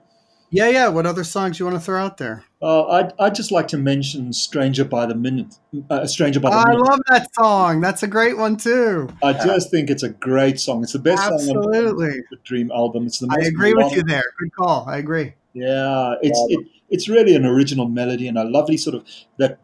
Yeah, 0.50 0.68
yeah. 0.68 0.88
What 0.88 1.06
other 1.06 1.24
songs 1.24 1.58
you 1.58 1.66
want 1.66 1.76
to 1.76 1.80
throw 1.80 2.00
out 2.00 2.18
there? 2.18 2.44
Uh, 2.62 2.86
I'd, 2.86 3.12
I'd 3.18 3.34
just 3.34 3.50
like 3.50 3.68
to 3.68 3.76
mention 3.76 4.32
"Stranger 4.32 4.84
by 4.84 5.06
the 5.06 5.14
Minute." 5.14 5.58
Uh, 5.90 6.06
"Stranger 6.06 6.38
by 6.38 6.50
the 6.50 6.56
I 6.56 6.64
Minute." 6.70 6.86
love 6.86 7.00
that 7.08 7.34
song. 7.34 7.80
That's 7.80 8.02
a 8.02 8.06
great 8.06 8.38
one 8.38 8.56
too. 8.56 9.08
I 9.22 9.30
yeah. 9.30 9.44
just 9.44 9.70
think 9.70 9.90
it's 9.90 10.04
a 10.04 10.10
great 10.10 10.60
song. 10.60 10.82
It's 10.82 10.92
the 10.92 11.00
best 11.00 11.22
Absolutely. 11.22 12.10
song 12.10 12.18
on 12.18 12.24
the 12.30 12.36
Dream 12.44 12.70
album. 12.70 13.06
It's 13.06 13.18
the 13.18 13.26
Most 13.26 13.40
I 13.40 13.46
agree 13.48 13.74
with 13.74 13.92
you 13.92 14.02
there. 14.04 14.22
Good 14.38 14.54
call. 14.54 14.86
I 14.88 14.98
agree. 14.98 15.34
Yeah, 15.52 16.14
it's 16.22 16.38
it, 16.48 16.66
it's 16.90 17.08
really 17.08 17.34
an 17.34 17.44
original 17.44 17.88
melody 17.88 18.28
and 18.28 18.38
a 18.38 18.44
lovely 18.44 18.76
sort 18.76 18.94
of 18.94 19.04
that 19.38 19.58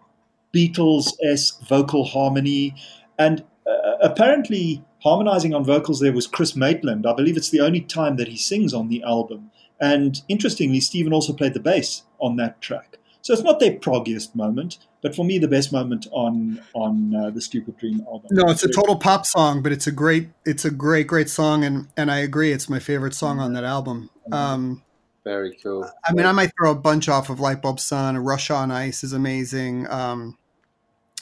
Beatles 0.52 1.12
esque 1.24 1.66
vocal 1.68 2.04
harmony. 2.04 2.74
And 3.18 3.44
uh, 3.66 3.98
apparently, 4.02 4.82
harmonizing 5.02 5.54
on 5.54 5.64
vocals 5.64 6.00
there 6.00 6.12
was 6.12 6.26
Chris 6.26 6.56
Maitland. 6.56 7.06
I 7.06 7.14
believe 7.14 7.36
it's 7.36 7.50
the 7.50 7.60
only 7.60 7.80
time 7.80 8.16
that 8.16 8.28
he 8.28 8.36
sings 8.36 8.72
on 8.72 8.88
the 8.88 9.02
album. 9.02 9.50
And 9.80 10.20
interestingly, 10.28 10.80
Steven 10.80 11.12
also 11.12 11.32
played 11.32 11.54
the 11.54 11.60
bass 11.60 12.04
on 12.20 12.36
that 12.36 12.60
track. 12.60 12.98
So 13.22 13.32
it's 13.32 13.42
not 13.42 13.60
their 13.60 13.72
proggiest 13.76 14.34
moment, 14.34 14.78
but 15.00 15.14
for 15.14 15.24
me, 15.24 15.38
the 15.38 15.48
best 15.48 15.72
moment 15.72 16.08
on 16.10 16.60
on 16.74 17.14
uh, 17.14 17.30
the 17.30 17.40
Stupid 17.40 17.76
Dream 17.76 18.04
album. 18.08 18.28
No, 18.32 18.50
it's 18.50 18.64
a 18.64 18.68
total 18.68 18.96
pop 18.96 19.26
song, 19.26 19.62
but 19.62 19.70
it's 19.70 19.86
a 19.86 19.92
great 19.92 20.30
it's 20.44 20.64
a 20.64 20.70
great 20.70 21.06
great 21.06 21.30
song, 21.30 21.64
and 21.64 21.88
and 21.96 22.10
I 22.10 22.18
agree, 22.18 22.52
it's 22.52 22.68
my 22.68 22.80
favorite 22.80 23.14
song 23.14 23.38
on 23.38 23.52
that 23.52 23.64
album. 23.64 24.10
Mm-hmm. 24.24 24.32
Um, 24.34 24.82
Very 25.22 25.56
cool. 25.62 25.88
I 26.04 26.12
mean, 26.12 26.26
I 26.26 26.32
might 26.32 26.50
throw 26.58 26.72
a 26.72 26.76
bunch 26.76 27.08
off 27.08 27.30
of 27.30 27.38
Lightbulb 27.38 27.78
Sun. 27.78 28.18
Russia 28.18 28.54
on 28.54 28.72
Ice 28.72 29.04
is 29.04 29.12
amazing, 29.12 29.88
um, 29.88 30.36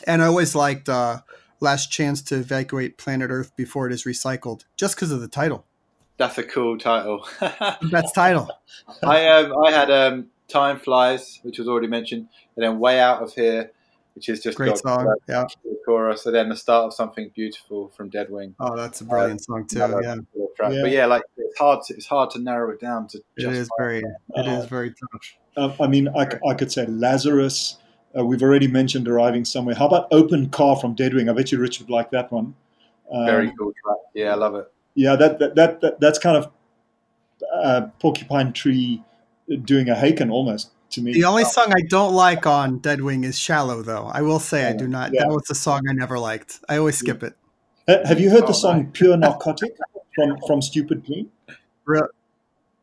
and 0.07 0.23
I 0.23 0.27
always 0.27 0.55
liked 0.55 0.89
uh, 0.89 1.21
Last 1.61 1.91
Chance 1.91 2.23
to 2.23 2.37
Evacuate 2.37 2.97
Planet 2.97 3.31
Earth 3.31 3.55
Before 3.55 3.87
It 3.87 3.93
Is 3.93 4.05
Recycled, 4.05 4.65
just 4.77 4.97
because 4.97 5.13
of 5.13 5.21
the 5.21 5.29
title. 5.29 5.67
That's 6.17 6.37
a 6.39 6.43
cool 6.43 6.79
title. 6.79 7.27
That's 7.41 8.13
title. 8.13 8.51
I 9.03 9.29
um 9.29 9.57
I 9.65 9.71
had 9.71 9.91
um 9.91 10.27
Time 10.49 10.79
Flies, 10.79 11.41
which 11.43 11.59
was 11.59 11.69
already 11.69 11.87
mentioned, 11.87 12.29
and 12.57 12.65
then 12.65 12.79
Way 12.79 13.01
Out 13.01 13.23
of 13.23 13.33
Here, 13.33 13.71
which 14.15 14.29
is 14.29 14.43
just 14.43 14.57
great 14.57 14.77
song. 14.77 15.15
Yeah, 15.29 15.47
chorus, 15.87 16.27
and 16.27 16.35
then 16.35 16.49
the 16.49 16.57
start 16.57 16.87
of 16.87 16.95
Something 16.95 17.31
Beautiful 17.35 17.89
from 17.97 18.11
Deadwing. 18.11 18.55
Oh, 18.61 18.77
that's 18.77 19.01
a 19.01 19.05
brilliant 19.05 19.41
uh, 19.41 19.45
song 19.45 19.67
too. 19.67 19.79
Yeah. 19.79 20.17
yeah. 20.35 20.83
but 20.83 20.91
yeah, 20.91 21.07
like 21.07 21.23
it's 21.37 21.59
hard. 21.59 21.83
To, 21.85 21.95
it's 21.95 22.07
hard 22.07 22.31
to 22.31 22.39
narrow 22.39 22.71
it 22.71 22.81
down 22.81 23.09
to. 23.09 23.23
It 23.37 23.53
is 23.53 23.71
very. 23.79 24.03
It 24.35 24.47
is 24.47 24.67
very 24.67 24.91
tough. 24.91 25.37
Uh, 25.57 25.83
I 25.83 25.87
mean, 25.89 26.09
I, 26.09 26.29
I 26.49 26.55
could 26.55 26.71
say 26.71 26.87
Lazarus. 26.87 27.79
Uh, 28.17 28.25
we've 28.25 28.43
already 28.43 28.67
mentioned 28.67 29.07
arriving 29.09 29.45
somewhere. 29.45 29.75
How 29.75 29.87
about 29.87 30.09
Open 30.11 30.51
Car 30.51 30.77
from 30.77 30.97
Deadwing? 30.97 31.31
I 31.31 31.33
bet 31.33 31.53
you 31.53 31.59
Rich 31.59 31.81
would 31.81 31.91
like 31.91 32.11
that 32.11 32.33
one. 32.33 32.55
Um, 33.13 33.27
very 33.27 33.53
cool 33.59 33.73
track. 33.85 33.99
Yeah, 34.15 34.33
I 34.33 34.35
love 34.35 34.55
it. 34.55 34.71
Yeah, 34.95 35.17
that 35.17 35.39
that, 35.39 35.55
that, 35.55 35.81
that 35.81 36.01
that's 36.01 36.19
kind 36.19 36.37
of 36.37 36.51
uh, 37.53 37.89
Porcupine 38.01 38.53
Tree 38.53 39.03
doing 39.65 39.89
a 39.89 39.95
Haken 39.95 40.31
almost 40.31 40.71
to 40.91 41.03
me. 41.03 41.13
The 41.13 41.25
only 41.25 41.45
song 41.45 41.73
I 41.73 41.83
don't 41.89 42.15
like 42.15 42.47
on 42.47 42.81
Deadwing 42.81 43.25
is 43.25 43.39
"Shallow," 43.39 43.83
though. 43.83 44.11
I 44.13 44.23
will 44.23 44.41
say 44.41 44.63
yeah, 44.63 44.71
I 44.71 44.73
do 44.73 44.89
not. 44.89 45.13
Yeah. 45.13 45.23
That 45.23 45.31
was 45.31 45.49
a 45.51 45.55
song 45.55 45.83
I 45.89 45.93
never 45.93 46.19
liked. 46.19 46.61
I 46.69 46.77
always 46.77 46.99
skip 46.99 47.23
it. 47.23 47.37
have 47.87 48.21
you 48.21 48.31
heard 48.31 48.45
oh, 48.45 48.49
the 48.49 48.55
song 48.55 48.91
"Pure 48.93 49.19
Narcotic" 49.19 49.77
from 50.15 50.39
from 50.47 50.63
Stupid 50.63 51.05
Dream? 51.05 51.31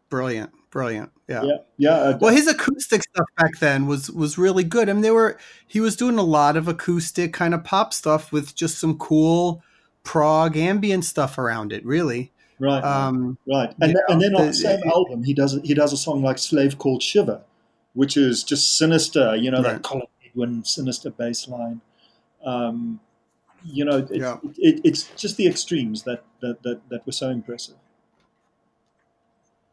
Brilliant, 0.09 0.51
brilliant. 0.69 1.11
Yeah, 1.27 1.43
yeah. 1.43 1.57
yeah 1.77 1.93
uh, 1.93 2.17
well, 2.21 2.33
his 2.33 2.47
acoustic 2.47 3.03
stuff 3.03 3.27
back 3.37 3.59
then 3.59 3.85
was 3.85 4.09
was 4.09 4.37
really 4.37 4.63
good. 4.63 4.89
I 4.89 4.93
mean, 4.93 5.01
they 5.01 5.11
were 5.11 5.37
he 5.67 5.79
was 5.79 5.95
doing 5.95 6.17
a 6.17 6.23
lot 6.23 6.55
of 6.55 6.67
acoustic 6.67 7.33
kind 7.33 7.53
of 7.53 7.63
pop 7.63 7.93
stuff 7.93 8.31
with 8.31 8.55
just 8.55 8.79
some 8.79 8.97
cool 8.97 9.61
prog 10.03 10.55
ambient 10.55 11.03
stuff 11.05 11.37
around 11.37 11.73
it. 11.73 11.85
Really. 11.85 12.31
Right, 12.59 12.83
um, 12.83 13.37
right, 13.47 13.71
and, 13.79 13.95
and 14.07 14.19
then 14.19 14.33
on 14.33 14.47
the 14.47 14.53
same 14.53 14.79
it, 14.79 14.87
album, 14.87 15.23
he 15.23 15.35
does 15.35 15.59
he 15.63 15.75
does 15.75 15.93
a 15.93 15.97
song 15.97 16.23
like 16.23 16.39
"Slave 16.39 16.79
Called 16.79 17.03
Shiver," 17.03 17.41
which 17.93 18.17
is 18.17 18.43
just 18.43 18.77
sinister. 18.77 19.35
You 19.35 19.51
know 19.51 19.61
right. 19.61 19.73
that 19.73 19.83
Colin 19.83 20.07
Edwin 20.25 20.63
sinister 20.63 21.11
bass 21.11 21.47
line. 21.47 21.81
Um, 22.43 22.99
you 23.63 23.85
know, 23.85 23.97
it, 23.97 24.09
yeah. 24.11 24.37
it, 24.57 24.81
it's 24.83 25.03
just 25.15 25.37
the 25.37 25.47
extremes 25.47 26.03
that, 26.03 26.23
that 26.41 26.63
that 26.63 26.89
that 26.89 27.05
were 27.05 27.11
so 27.11 27.29
impressive. 27.29 27.75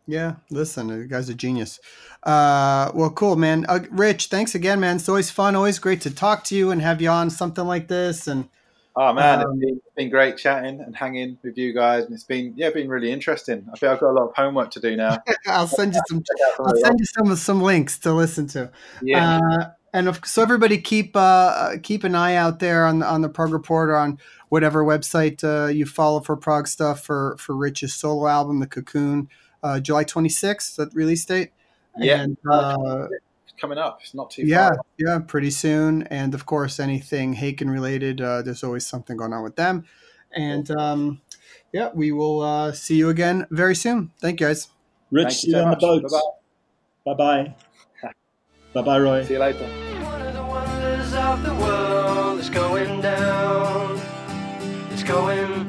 Yeah, 0.07 0.35
listen, 0.51 0.89
the 0.89 1.05
guy's 1.07 1.29
a 1.29 1.35
genius. 1.35 1.81
Uh, 2.23 2.91
well, 2.95 3.11
cool, 3.11 3.37
man. 3.37 3.65
Uh, 3.69 3.81
Rich, 3.91 4.27
thanks 4.27 4.55
again, 4.55 4.81
man. 4.81 4.97
It's 4.97 5.09
always 5.09 5.31
fun, 5.31 5.57
always 5.57 5.79
great 5.79 6.03
to 6.03 6.11
talk 6.11 6.45
to 6.45 6.57
you 6.57 6.71
and 6.71 6.83
have 6.83 7.01
you 7.01 7.09
on 7.09 7.31
something 7.31 7.65
like 7.65 7.89
this. 7.89 8.27
And 8.27 8.49
Oh 8.97 9.13
man, 9.13 9.41
um, 9.41 9.53
it's, 9.55 9.61
been, 9.61 9.77
it's 9.77 9.95
been 9.97 10.11
great 10.11 10.37
chatting 10.37 10.81
and 10.81 10.95
hanging 10.95 11.37
with 11.43 11.59
you 11.59 11.73
guys, 11.73 12.05
and 12.05 12.15
it's 12.15 12.23
been 12.23 12.53
yeah, 12.57 12.71
been 12.71 12.89
really 12.89 13.11
interesting. 13.11 13.67
I 13.73 13.77
feel 13.77 13.91
I've 13.91 13.99
got 13.99 14.11
a 14.11 14.13
lot 14.13 14.29
of 14.29 14.37
homework 14.37 14.71
to 14.73 14.81
do 14.81 14.95
now. 14.95 15.19
I'll 15.47 15.67
send 15.67 15.95
you 15.95 16.01
some. 16.09 16.23
I'll 16.61 16.77
send 16.77 17.01
you 17.01 17.07
some 17.07 17.35
some 17.35 17.61
links 17.61 17.99
to 18.01 18.13
listen 18.13 18.47
to. 18.49 18.71
Yeah. 19.03 19.39
Uh, 19.39 19.71
and 19.93 20.09
if, 20.09 20.25
so 20.25 20.43
everybody 20.43 20.79
keep 20.79 21.13
uh, 21.17 21.73
keep 21.83 22.05
an 22.05 22.15
eye 22.15 22.37
out 22.37 22.61
there 22.61 22.87
on 22.87 23.03
on 23.03 23.23
the 23.23 23.29
prog 23.29 23.53
report 23.53 23.91
or 23.91 23.97
on 23.97 24.19
whatever 24.49 24.85
website 24.85 25.43
uh, 25.43 25.67
you 25.67 25.87
follow 25.87 26.21
for 26.21 26.37
prog 26.37 26.69
stuff 26.69 27.03
for 27.03 27.37
for 27.37 27.57
Rich's 27.57 27.95
solo 27.95 28.29
album, 28.29 28.61
The 28.61 28.68
Cocoon, 28.68 29.29
uh, 29.64 29.80
July 29.80 30.04
26th, 30.04 30.76
that 30.76 30.95
release 30.95 31.24
date. 31.24 31.50
Yeah. 31.96 32.22
And, 32.22 32.36
uh, 32.49 33.08
coming 33.61 33.78
up. 33.78 34.00
It's 34.03 34.14
not 34.14 34.30
too 34.30 34.46
yeah, 34.46 34.70
far. 34.70 34.78
Yeah, 34.99 35.18
pretty 35.26 35.50
soon. 35.50 36.03
And 36.04 36.34
of 36.34 36.46
course, 36.46 36.78
anything 36.78 37.36
Haken 37.36 37.70
related, 37.70 38.20
uh, 38.20 38.42
there's 38.42 38.64
always 38.64 38.86
something 38.86 39.16
going 39.16 39.32
on 39.32 39.42
with 39.42 39.57
them. 39.57 39.84
And 40.32 40.70
um, 40.72 41.20
yeah, 41.72 41.91
we 41.95 42.12
will 42.12 42.42
uh, 42.42 42.72
see 42.72 42.96
you 42.96 43.08
again 43.08 43.46
very 43.50 43.74
soon. 43.74 44.11
Thank 44.20 44.41
you 44.41 44.49
guys. 44.49 44.68
Rich, 45.11 45.24
Thank 45.24 45.34
see 45.36 45.50
you, 45.50 45.58
on 45.58 45.70
the 45.70 45.76
boat. 45.76 46.34
Bye 47.04 47.14
bye. 47.14 47.54
Bye 48.72 48.82
bye, 48.82 48.99
Roy. 48.99 49.24
See 49.24 49.34
you 49.34 49.38
later. 49.38 49.64
One 50.04 50.22
of 50.22 50.34
the 50.34 50.42
wonders 50.42 51.14
of 51.14 51.42
the 51.45 51.54
world 51.54 52.41
is 52.41 52.50
going 52.50 53.00
down. 53.00 54.00
It's 54.91 55.04
going 55.04 55.63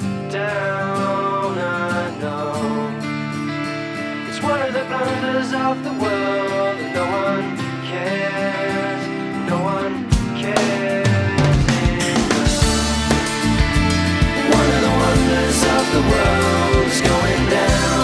blunders 5.35 5.53
of 5.53 5.83
the 5.83 5.91
world 6.01 6.77
no 6.93 7.05
one 7.11 7.57
cares, 7.85 9.07
no 9.49 9.57
one 9.63 10.09
cares. 10.39 11.07
One 14.55 14.69
of 14.75 14.81
the 14.81 14.93
wonders 15.01 15.59
of 15.75 15.85
the 15.93 16.03
world 16.11 16.87
is 16.87 17.01
going 17.01 17.49
down. 17.49 17.94